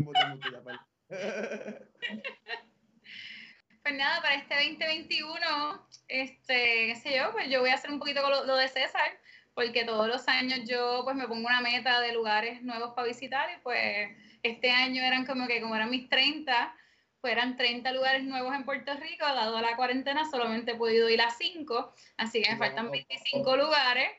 pues 3.83 3.95
nada, 3.95 4.21
para 4.21 4.35
este 4.35 4.53
2021, 4.53 5.87
este, 6.09 6.87
qué 6.87 6.95
sé 7.01 7.15
yo, 7.15 7.31
pues 7.31 7.49
yo 7.49 7.61
voy 7.61 7.69
a 7.69 7.75
hacer 7.75 7.89
un 7.89 7.99
poquito 7.99 8.21
con 8.21 8.31
lo 8.45 8.55
de 8.57 8.67
César 8.67 9.17
porque 9.53 9.83
todos 9.83 10.07
los 10.07 10.27
años 10.27 10.61
yo 10.65 11.01
pues 11.03 11.15
me 11.15 11.27
pongo 11.27 11.47
una 11.47 11.61
meta 11.61 11.99
de 12.01 12.13
lugares 12.13 12.61
nuevos 12.61 12.93
para 12.95 13.07
visitar 13.07 13.49
y 13.51 13.61
pues 13.61 14.09
este 14.43 14.71
año 14.71 15.01
eran 15.03 15.25
como 15.25 15.47
que 15.47 15.61
como 15.61 15.75
eran 15.75 15.89
mis 15.89 16.07
30, 16.09 16.75
pues 17.21 17.33
eran 17.33 17.57
30 17.57 17.91
lugares 17.91 18.23
nuevos 18.23 18.55
en 18.55 18.63
Puerto 18.63 18.93
Rico, 18.95 19.25
dado 19.25 19.59
la 19.59 19.75
cuarentena 19.75 20.29
solamente 20.29 20.71
he 20.71 20.75
podido 20.75 21.09
ir 21.09 21.21
a 21.21 21.29
5, 21.29 21.93
así 22.17 22.41
que 22.41 22.51
me 22.51 22.57
faltan 22.57 22.91
25 22.91 23.57
lugares. 23.57 24.09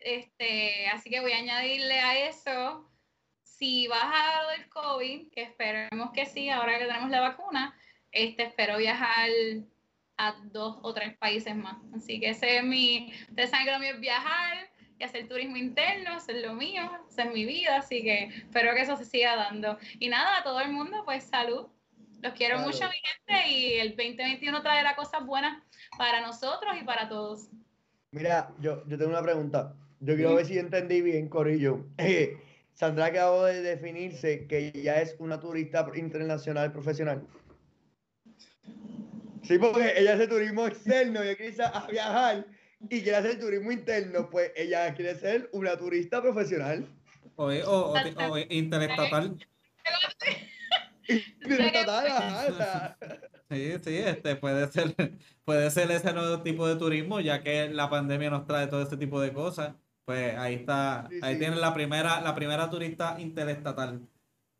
Este, 0.00 0.88
así 0.88 1.10
que 1.10 1.20
voy 1.20 1.32
a 1.32 1.38
añadirle 1.38 2.00
a 2.00 2.28
eso, 2.28 2.90
si 3.42 3.86
baja 3.86 4.50
del 4.52 4.68
COVID, 4.70 5.30
que 5.30 5.42
esperemos 5.42 6.10
que 6.12 6.26
sí, 6.26 6.48
ahora 6.48 6.78
que 6.78 6.86
tenemos 6.86 7.10
la 7.10 7.20
vacuna, 7.20 7.78
este, 8.10 8.44
espero 8.44 8.78
viajar 8.78 9.28
a 10.20 10.36
dos 10.52 10.78
o 10.82 10.92
tres 10.92 11.16
países 11.16 11.56
más. 11.56 11.78
Así 11.96 12.20
que 12.20 12.30
ese 12.30 12.58
es 12.58 12.64
mi, 12.64 13.10
ustedes 13.30 13.50
saben 13.50 13.66
que 13.66 13.72
lo 13.72 13.78
mío 13.78 13.94
es 13.94 14.00
viajar 14.00 14.70
y 14.98 15.04
hacer 15.04 15.26
turismo 15.26 15.56
interno, 15.56 16.12
hacer 16.12 16.36
lo 16.36 16.52
mío, 16.52 16.82
hacer 17.08 17.32
mi 17.32 17.46
vida, 17.46 17.78
así 17.78 18.02
que 18.02 18.24
espero 18.24 18.74
que 18.74 18.82
eso 18.82 18.98
se 18.98 19.06
siga 19.06 19.34
dando. 19.34 19.78
Y 19.98 20.10
nada, 20.10 20.38
a 20.38 20.44
todo 20.44 20.60
el 20.60 20.70
mundo, 20.70 21.02
pues 21.06 21.24
salud. 21.24 21.68
Los 22.20 22.34
quiero 22.34 22.58
mucho, 22.58 22.84
mi 22.84 23.00
gente, 23.32 23.48
y 23.48 23.72
el 23.78 23.96
2021 23.96 24.60
traerá 24.60 24.94
cosas 24.94 25.24
buenas 25.24 25.62
para 25.96 26.20
nosotros 26.20 26.76
y 26.78 26.84
para 26.84 27.08
todos. 27.08 27.48
Mira, 28.10 28.52
yo, 28.60 28.86
yo 28.86 28.98
tengo 28.98 29.12
una 29.12 29.22
pregunta. 29.22 29.74
Yo 30.00 30.16
quiero 30.16 30.34
ver 30.34 30.44
si 30.44 30.58
entendí 30.58 31.00
bien, 31.00 31.30
Corillo. 31.30 31.86
Sandra 32.74 33.06
acabó 33.06 33.44
de 33.44 33.62
definirse 33.62 34.46
que 34.46 34.70
ya 34.72 35.00
es 35.00 35.16
una 35.18 35.40
turista 35.40 35.86
internacional 35.94 36.72
profesional. 36.72 37.26
Sí, 39.50 39.58
porque 39.58 39.94
ella 39.96 40.14
hace 40.14 40.28
turismo 40.28 40.64
externo, 40.64 41.20
ella 41.22 41.34
quiere 41.36 41.64
a 41.64 41.86
viajar 41.90 42.46
y 42.88 43.02
quiere 43.02 43.16
hacer 43.16 43.40
turismo 43.40 43.72
interno, 43.72 44.30
pues 44.30 44.52
ella 44.54 44.94
quiere 44.94 45.16
ser 45.16 45.50
una 45.52 45.76
turista 45.76 46.22
profesional. 46.22 46.86
O, 47.34 47.46
o, 47.46 47.92
o, 47.92 48.38
interestatal. 48.48 49.36
interestatal, 51.42 52.96
Sí, 53.50 53.74
sí, 53.82 53.96
este 53.96 54.36
puede 54.36 54.70
ser, 54.70 54.94
puede 55.44 55.68
ser 55.72 55.90
ese 55.90 56.12
nuevo 56.12 56.44
tipo 56.44 56.68
de 56.68 56.76
turismo, 56.76 57.18
ya 57.18 57.42
que 57.42 57.70
la 57.70 57.90
pandemia 57.90 58.30
nos 58.30 58.46
trae 58.46 58.68
todo 58.68 58.82
este 58.82 58.96
tipo 58.96 59.20
de 59.20 59.32
cosas. 59.32 59.74
Pues 60.04 60.36
ahí 60.36 60.54
está, 60.54 61.08
ahí 61.22 61.40
tienen 61.40 61.60
la 61.60 61.74
primera, 61.74 62.20
la 62.20 62.36
primera 62.36 62.70
turista 62.70 63.16
interestatal 63.18 64.00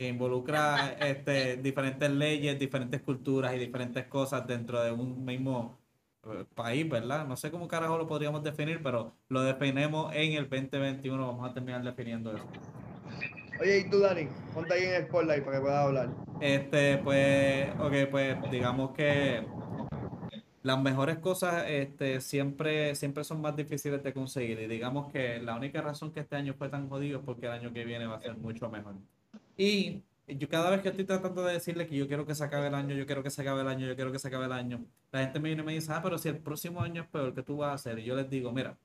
que 0.00 0.08
involucra 0.08 0.96
este, 0.98 1.58
diferentes 1.58 2.10
leyes, 2.10 2.58
diferentes 2.58 3.02
culturas 3.02 3.54
y 3.54 3.58
diferentes 3.58 4.06
cosas 4.06 4.46
dentro 4.46 4.82
de 4.82 4.90
un 4.90 5.26
mismo 5.26 5.78
eh, 6.24 6.46
país, 6.54 6.88
¿verdad? 6.88 7.26
No 7.26 7.36
sé 7.36 7.50
cómo 7.50 7.68
carajo 7.68 7.98
lo 7.98 8.06
podríamos 8.06 8.42
definir, 8.42 8.82
pero 8.82 9.12
lo 9.28 9.42
definimos 9.42 10.10
en 10.14 10.32
el 10.32 10.48
2021, 10.48 11.26
vamos 11.26 11.50
a 11.50 11.52
terminar 11.52 11.82
definiendo 11.82 12.34
eso. 12.34 12.46
Oye, 13.60 13.80
¿y 13.80 13.90
tú, 13.90 13.98
Dani? 13.98 14.26
Ponte 14.54 14.72
ahí 14.72 14.84
en 14.84 14.94
el 14.94 15.04
spotlight 15.04 15.44
para 15.44 15.58
que 15.58 15.62
puedas 15.64 15.84
hablar. 15.84 16.08
Este, 16.40 16.96
pues, 17.04 17.68
ok, 17.78 18.10
pues 18.10 18.50
digamos 18.50 18.92
que 18.92 19.46
las 20.62 20.80
mejores 20.80 21.18
cosas 21.18 21.66
este, 21.68 22.22
siempre, 22.22 22.94
siempre 22.94 23.22
son 23.22 23.42
más 23.42 23.54
difíciles 23.54 24.02
de 24.02 24.14
conseguir 24.14 24.60
y 24.60 24.66
digamos 24.66 25.12
que 25.12 25.40
la 25.40 25.56
única 25.56 25.82
razón 25.82 26.10
que 26.10 26.20
este 26.20 26.36
año 26.36 26.54
fue 26.54 26.70
tan 26.70 26.88
jodido 26.88 27.18
es 27.18 27.24
porque 27.26 27.44
el 27.44 27.52
año 27.52 27.70
que 27.74 27.84
viene 27.84 28.06
va 28.06 28.16
a 28.16 28.20
ser 28.20 28.38
mucho 28.38 28.70
mejor. 28.70 28.94
Y 29.56 30.02
yo 30.26 30.48
cada 30.48 30.70
vez 30.70 30.80
que 30.82 30.88
estoy 30.88 31.04
tratando 31.04 31.42
de 31.42 31.54
decirle 31.54 31.86
que 31.86 31.96
yo 31.96 32.06
quiero 32.06 32.26
que 32.26 32.34
se 32.34 32.44
acabe 32.44 32.68
el 32.68 32.74
año, 32.74 32.94
yo 32.94 33.06
quiero 33.06 33.22
que 33.22 33.30
se 33.30 33.42
acabe 33.42 33.62
el 33.62 33.68
año, 33.68 33.86
yo 33.86 33.94
quiero 33.94 34.12
que 34.12 34.18
se 34.18 34.28
acabe 34.28 34.46
el 34.46 34.52
año, 34.52 34.84
la 35.12 35.20
gente 35.20 35.40
me 35.40 35.48
viene 35.48 35.62
y 35.62 35.66
me 35.66 35.72
dice, 35.72 35.92
ah, 35.92 36.00
pero 36.02 36.18
si 36.18 36.28
el 36.28 36.38
próximo 36.38 36.80
año 36.80 37.02
es 37.02 37.08
peor, 37.08 37.34
¿qué 37.34 37.42
tú 37.42 37.58
vas 37.58 37.70
a 37.70 37.74
hacer? 37.74 37.98
Y 37.98 38.04
yo 38.04 38.14
les 38.14 38.28
digo, 38.30 38.52
mira, 38.52 38.76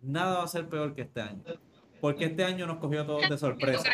nada 0.00 0.38
va 0.38 0.44
a 0.44 0.48
ser 0.48 0.68
peor 0.68 0.94
que 0.94 1.02
este 1.02 1.20
año. 1.20 1.42
Porque 2.00 2.24
este 2.24 2.44
año 2.44 2.66
nos 2.66 2.78
cogió 2.78 3.02
a 3.02 3.06
todos 3.06 3.28
de 3.28 3.38
sorpresa. 3.38 3.88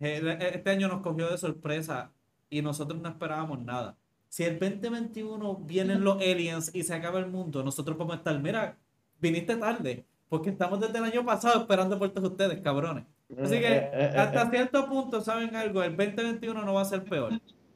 Este 0.00 0.70
año 0.70 0.88
nos 0.88 1.02
cogió 1.02 1.30
de 1.30 1.38
sorpresa 1.38 2.10
y 2.48 2.62
nosotros 2.62 3.00
no 3.00 3.08
esperábamos 3.08 3.62
nada. 3.62 3.96
Si 4.28 4.44
el 4.44 4.58
2021 4.58 5.56
vienen 5.56 6.04
los 6.04 6.16
aliens 6.16 6.70
y 6.74 6.82
se 6.84 6.94
acaba 6.94 7.18
el 7.18 7.26
mundo, 7.26 7.62
nosotros 7.62 7.96
podemos 7.96 8.16
estar, 8.16 8.38
mira, 8.40 8.78
viniste 9.20 9.56
tarde, 9.56 10.04
porque 10.28 10.50
estamos 10.50 10.80
desde 10.80 10.98
el 10.98 11.04
año 11.04 11.24
pasado 11.24 11.60
esperando 11.60 11.98
por 11.98 12.10
todos 12.10 12.30
ustedes, 12.30 12.60
cabrones. 12.60 13.04
Así 13.38 13.60
que 13.60 13.90
hasta 14.16 14.50
cierto 14.50 14.88
punto, 14.88 15.20
¿saben 15.20 15.54
algo? 15.54 15.82
El 15.82 15.96
2021 15.96 16.64
no 16.64 16.74
va 16.74 16.82
a 16.82 16.86
ser 16.86 17.04
peor. 17.04 17.32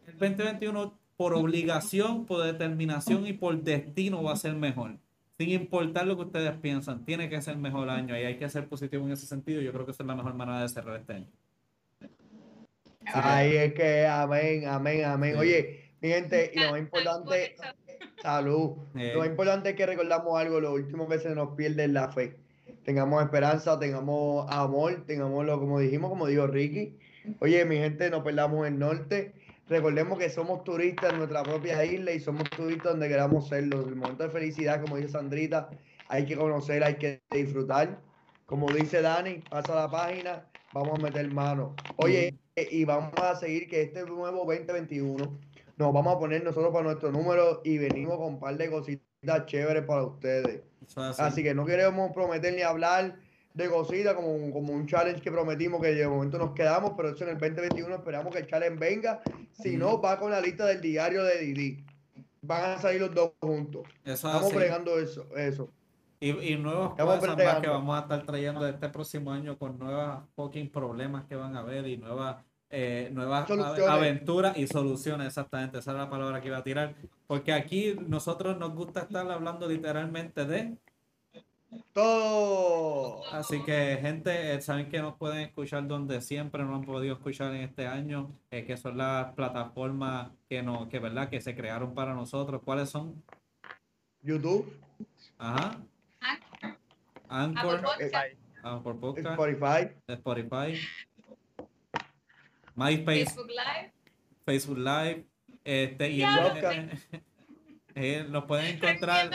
El 0.06 0.18
2021 0.18 0.98
por 1.16 1.34
obligación, 1.34 2.26
por 2.26 2.44
determinación 2.44 3.26
y 3.26 3.32
por 3.34 3.62
destino 3.62 4.22
va 4.22 4.32
a 4.32 4.36
ser 4.36 4.54
mejor. 4.54 4.96
Sin 5.38 5.50
importar 5.50 6.06
lo 6.06 6.16
que 6.16 6.22
ustedes 6.22 6.52
piensan, 6.58 7.04
tiene 7.04 7.28
que 7.28 7.40
ser 7.42 7.56
mejor 7.56 7.88
año 7.88 8.16
y 8.18 8.22
hay 8.22 8.36
que 8.36 8.48
ser 8.48 8.68
positivo 8.68 9.04
en 9.06 9.12
ese 9.12 9.26
sentido. 9.26 9.60
Yo 9.60 9.72
creo 9.72 9.84
que 9.84 9.92
esa 9.92 10.02
es 10.02 10.06
la 10.06 10.14
mejor 10.14 10.34
manera 10.34 10.62
de 10.62 10.68
cerrar 10.68 11.00
este 11.00 11.14
año. 11.14 11.26
Ahí 13.06 13.56
es 13.56 13.74
que, 13.74 14.06
amén, 14.06 14.66
amén, 14.66 15.04
amén. 15.04 15.36
Oye, 15.36 15.92
mi 16.00 16.08
gente, 16.08 16.52
y 16.54 16.60
lo 16.60 16.70
más 16.70 16.80
importante, 16.80 17.56
salud. 18.22 18.76
Lo 18.94 19.18
más 19.18 19.28
importante 19.28 19.70
es 19.70 19.76
que 19.76 19.86
recordamos 19.86 20.38
algo, 20.38 20.60
lo 20.60 20.72
último 20.72 21.08
que 21.08 21.18
se 21.18 21.34
nos 21.34 21.54
pierde 21.56 21.84
es 21.84 21.90
la 21.90 22.10
fe. 22.10 22.36
Tengamos 22.84 23.22
esperanza, 23.22 23.78
tengamos 23.78 24.46
amor, 24.50 25.04
tengámoslo 25.06 25.58
como 25.58 25.80
dijimos, 25.80 26.10
como 26.10 26.26
dijo 26.26 26.46
Ricky. 26.46 26.98
Oye, 27.40 27.64
mi 27.64 27.76
gente, 27.76 28.10
no 28.10 28.22
perdamos 28.22 28.66
el 28.66 28.78
norte. 28.78 29.34
Recordemos 29.68 30.18
que 30.18 30.28
somos 30.28 30.62
turistas 30.64 31.12
en 31.12 31.18
nuestra 31.18 31.42
propia 31.42 31.82
isla 31.84 32.12
y 32.12 32.20
somos 32.20 32.48
turistas 32.50 32.92
donde 32.92 33.08
queramos 33.08 33.48
serlo. 33.48 33.80
El 33.88 33.96
momento 33.96 34.24
de 34.24 34.28
felicidad, 34.28 34.82
como 34.82 34.98
dice 34.98 35.08
Sandrita, 35.08 35.70
hay 36.08 36.26
que 36.26 36.36
conocer, 36.36 36.84
hay 36.84 36.96
que 36.96 37.22
disfrutar. 37.30 37.98
Como 38.44 38.70
dice 38.70 39.00
Dani, 39.00 39.42
pasa 39.48 39.74
la 39.74 39.90
página, 39.90 40.46
vamos 40.74 40.98
a 40.98 41.02
meter 41.02 41.32
mano. 41.32 41.74
Oye, 41.96 42.38
y 42.56 42.84
vamos 42.84 43.14
a 43.16 43.34
seguir 43.34 43.66
que 43.66 43.80
este 43.80 44.04
nuevo 44.04 44.44
2021 44.44 45.38
nos 45.78 45.92
vamos 45.92 46.14
a 46.14 46.18
poner 46.18 46.44
nosotros 46.44 46.70
para 46.72 46.84
nuestro 46.84 47.10
número 47.10 47.62
y 47.64 47.78
venimos 47.78 48.18
con 48.18 48.34
un 48.34 48.40
par 48.40 48.58
de 48.58 48.70
cositas 48.70 49.13
chéveres 49.46 49.84
para 49.84 50.04
ustedes. 50.04 50.62
Así. 50.96 51.42
que 51.42 51.54
no 51.54 51.64
queremos 51.64 52.12
prometer 52.12 52.54
ni 52.54 52.62
hablar 52.62 53.16
de 53.54 53.70
cositas 53.70 54.14
como, 54.14 54.52
como 54.52 54.72
un 54.72 54.86
challenge 54.86 55.20
que 55.22 55.30
prometimos 55.30 55.80
que 55.80 55.94
de 55.94 56.08
momento 56.08 56.38
nos 56.38 56.52
quedamos, 56.52 56.92
pero 56.96 57.10
eso 57.10 57.24
en 57.24 57.30
el 57.30 57.38
2021 57.38 57.94
esperamos 57.94 58.32
que 58.32 58.40
el 58.40 58.46
challenge 58.46 58.78
venga. 58.78 59.22
Si 59.52 59.76
no, 59.76 60.00
va 60.00 60.18
con 60.18 60.30
la 60.30 60.40
lista 60.40 60.66
del 60.66 60.80
diario 60.80 61.24
de 61.24 61.38
Didi. 61.38 61.84
Van 62.42 62.72
a 62.72 62.78
salir 62.78 63.00
los 63.00 63.14
dos 63.14 63.32
juntos. 63.40 63.82
Estamos 64.04 64.52
bregando 64.52 64.98
eso. 64.98 65.26
eso. 65.36 65.70
Y, 66.20 66.52
y 66.52 66.56
nuevas 66.56 66.94
cosas 66.94 67.36
más 67.36 67.60
que 67.60 67.68
vamos 67.68 67.96
a 67.96 68.02
estar 68.02 68.24
trayendo 68.24 68.66
este 68.66 68.88
próximo 68.88 69.30
año 69.32 69.58
con 69.58 69.78
nuevas 69.78 70.20
fucking 70.34 70.70
problemas 70.70 71.24
que 71.24 71.36
van 71.36 71.56
a 71.56 71.60
haber 71.60 71.86
y 71.86 71.96
nuevas 71.96 72.36
eh, 72.76 73.08
nuevas 73.12 73.48
aventuras 73.88 74.56
y 74.56 74.66
soluciones, 74.66 75.28
exactamente, 75.28 75.78
esa 75.78 75.92
es 75.92 75.96
la 75.96 76.10
palabra 76.10 76.40
que 76.40 76.48
iba 76.48 76.58
a 76.58 76.64
tirar, 76.64 76.92
porque 77.28 77.52
aquí 77.52 77.94
nosotros 78.08 78.58
nos 78.58 78.74
gusta 78.74 79.02
estar 79.02 79.30
hablando 79.30 79.68
literalmente 79.68 80.44
de 80.44 80.76
todo. 81.92 83.22
Así 83.32 83.62
que, 83.62 83.98
gente, 84.00 84.54
eh, 84.54 84.60
saben 84.60 84.88
que 84.88 85.00
nos 85.00 85.14
pueden 85.14 85.42
escuchar 85.42 85.86
donde 85.86 86.20
siempre 86.20 86.64
no 86.64 86.74
han 86.74 86.82
podido 86.82 87.14
escuchar 87.14 87.54
en 87.54 87.62
este 87.62 87.86
año, 87.86 88.32
eh, 88.50 88.64
que 88.64 88.76
son 88.76 88.98
las 88.98 89.32
plataformas 89.34 90.32
que 90.48 90.60
no, 90.60 90.88
que 90.88 90.98
verdad, 90.98 91.28
que 91.28 91.40
se 91.40 91.54
crearon 91.54 91.94
para 91.94 92.12
nosotros. 92.12 92.60
¿Cuáles 92.64 92.90
son? 92.90 93.22
YouTube. 94.20 94.76
Ajá. 95.38 95.78
Anchor. 97.28 97.84
Anchor 98.64 98.94
Spotify. 98.94 99.90
Spotify. 100.08 100.74
MySpace. 102.74 103.26
Facebook 103.26 103.50
Live. 103.50 103.92
Facebook 104.44 104.78
Live. 104.78 105.26
Este, 105.64 106.10
y 106.10 106.22
el, 106.22 107.00
eh, 107.94 108.26
nos 108.28 108.44
pueden 108.44 108.76
encontrar. 108.76 109.30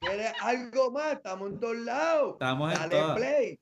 ¿Quieres 0.00 0.32
algo 0.40 0.90
más? 0.92 1.14
Estamos 1.14 1.50
en 1.50 1.60
todos 1.60 1.76
lados. 1.76 2.32
Estamos 2.34 2.72
en 2.72 2.88
Dale 2.88 3.14
play. 3.14 3.60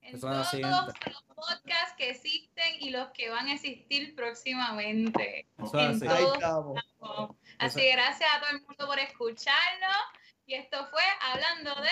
En 0.00 0.20
todos 0.20 0.52
los 0.54 1.22
podcasts 1.34 1.94
que 1.96 2.10
existen 2.10 2.76
y 2.80 2.90
los 2.90 3.08
que 3.10 3.28
van 3.30 3.46
a 3.48 3.54
existir 3.54 4.14
próximamente. 4.16 5.46
Eso 5.58 5.78
en 5.78 6.10
Ahí 6.10 6.24
estamos. 6.34 6.80
Así 7.58 7.80
que 7.80 7.92
gracias 7.92 8.30
a 8.34 8.40
todo 8.40 8.50
el 8.50 8.62
mundo 8.62 8.86
por 8.86 8.98
escucharnos. 8.98 9.96
Y 10.46 10.54
esto 10.54 10.86
fue 10.90 11.02
Hablando 11.30 11.74
de... 11.82 11.90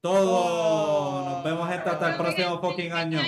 Todo. 0.00 1.24
Nos 1.24 1.44
vemos 1.44 1.68
hasta 1.68 2.10
el 2.10 2.16
próximo 2.16 2.60
fucking 2.60 2.92
año. 2.92 3.20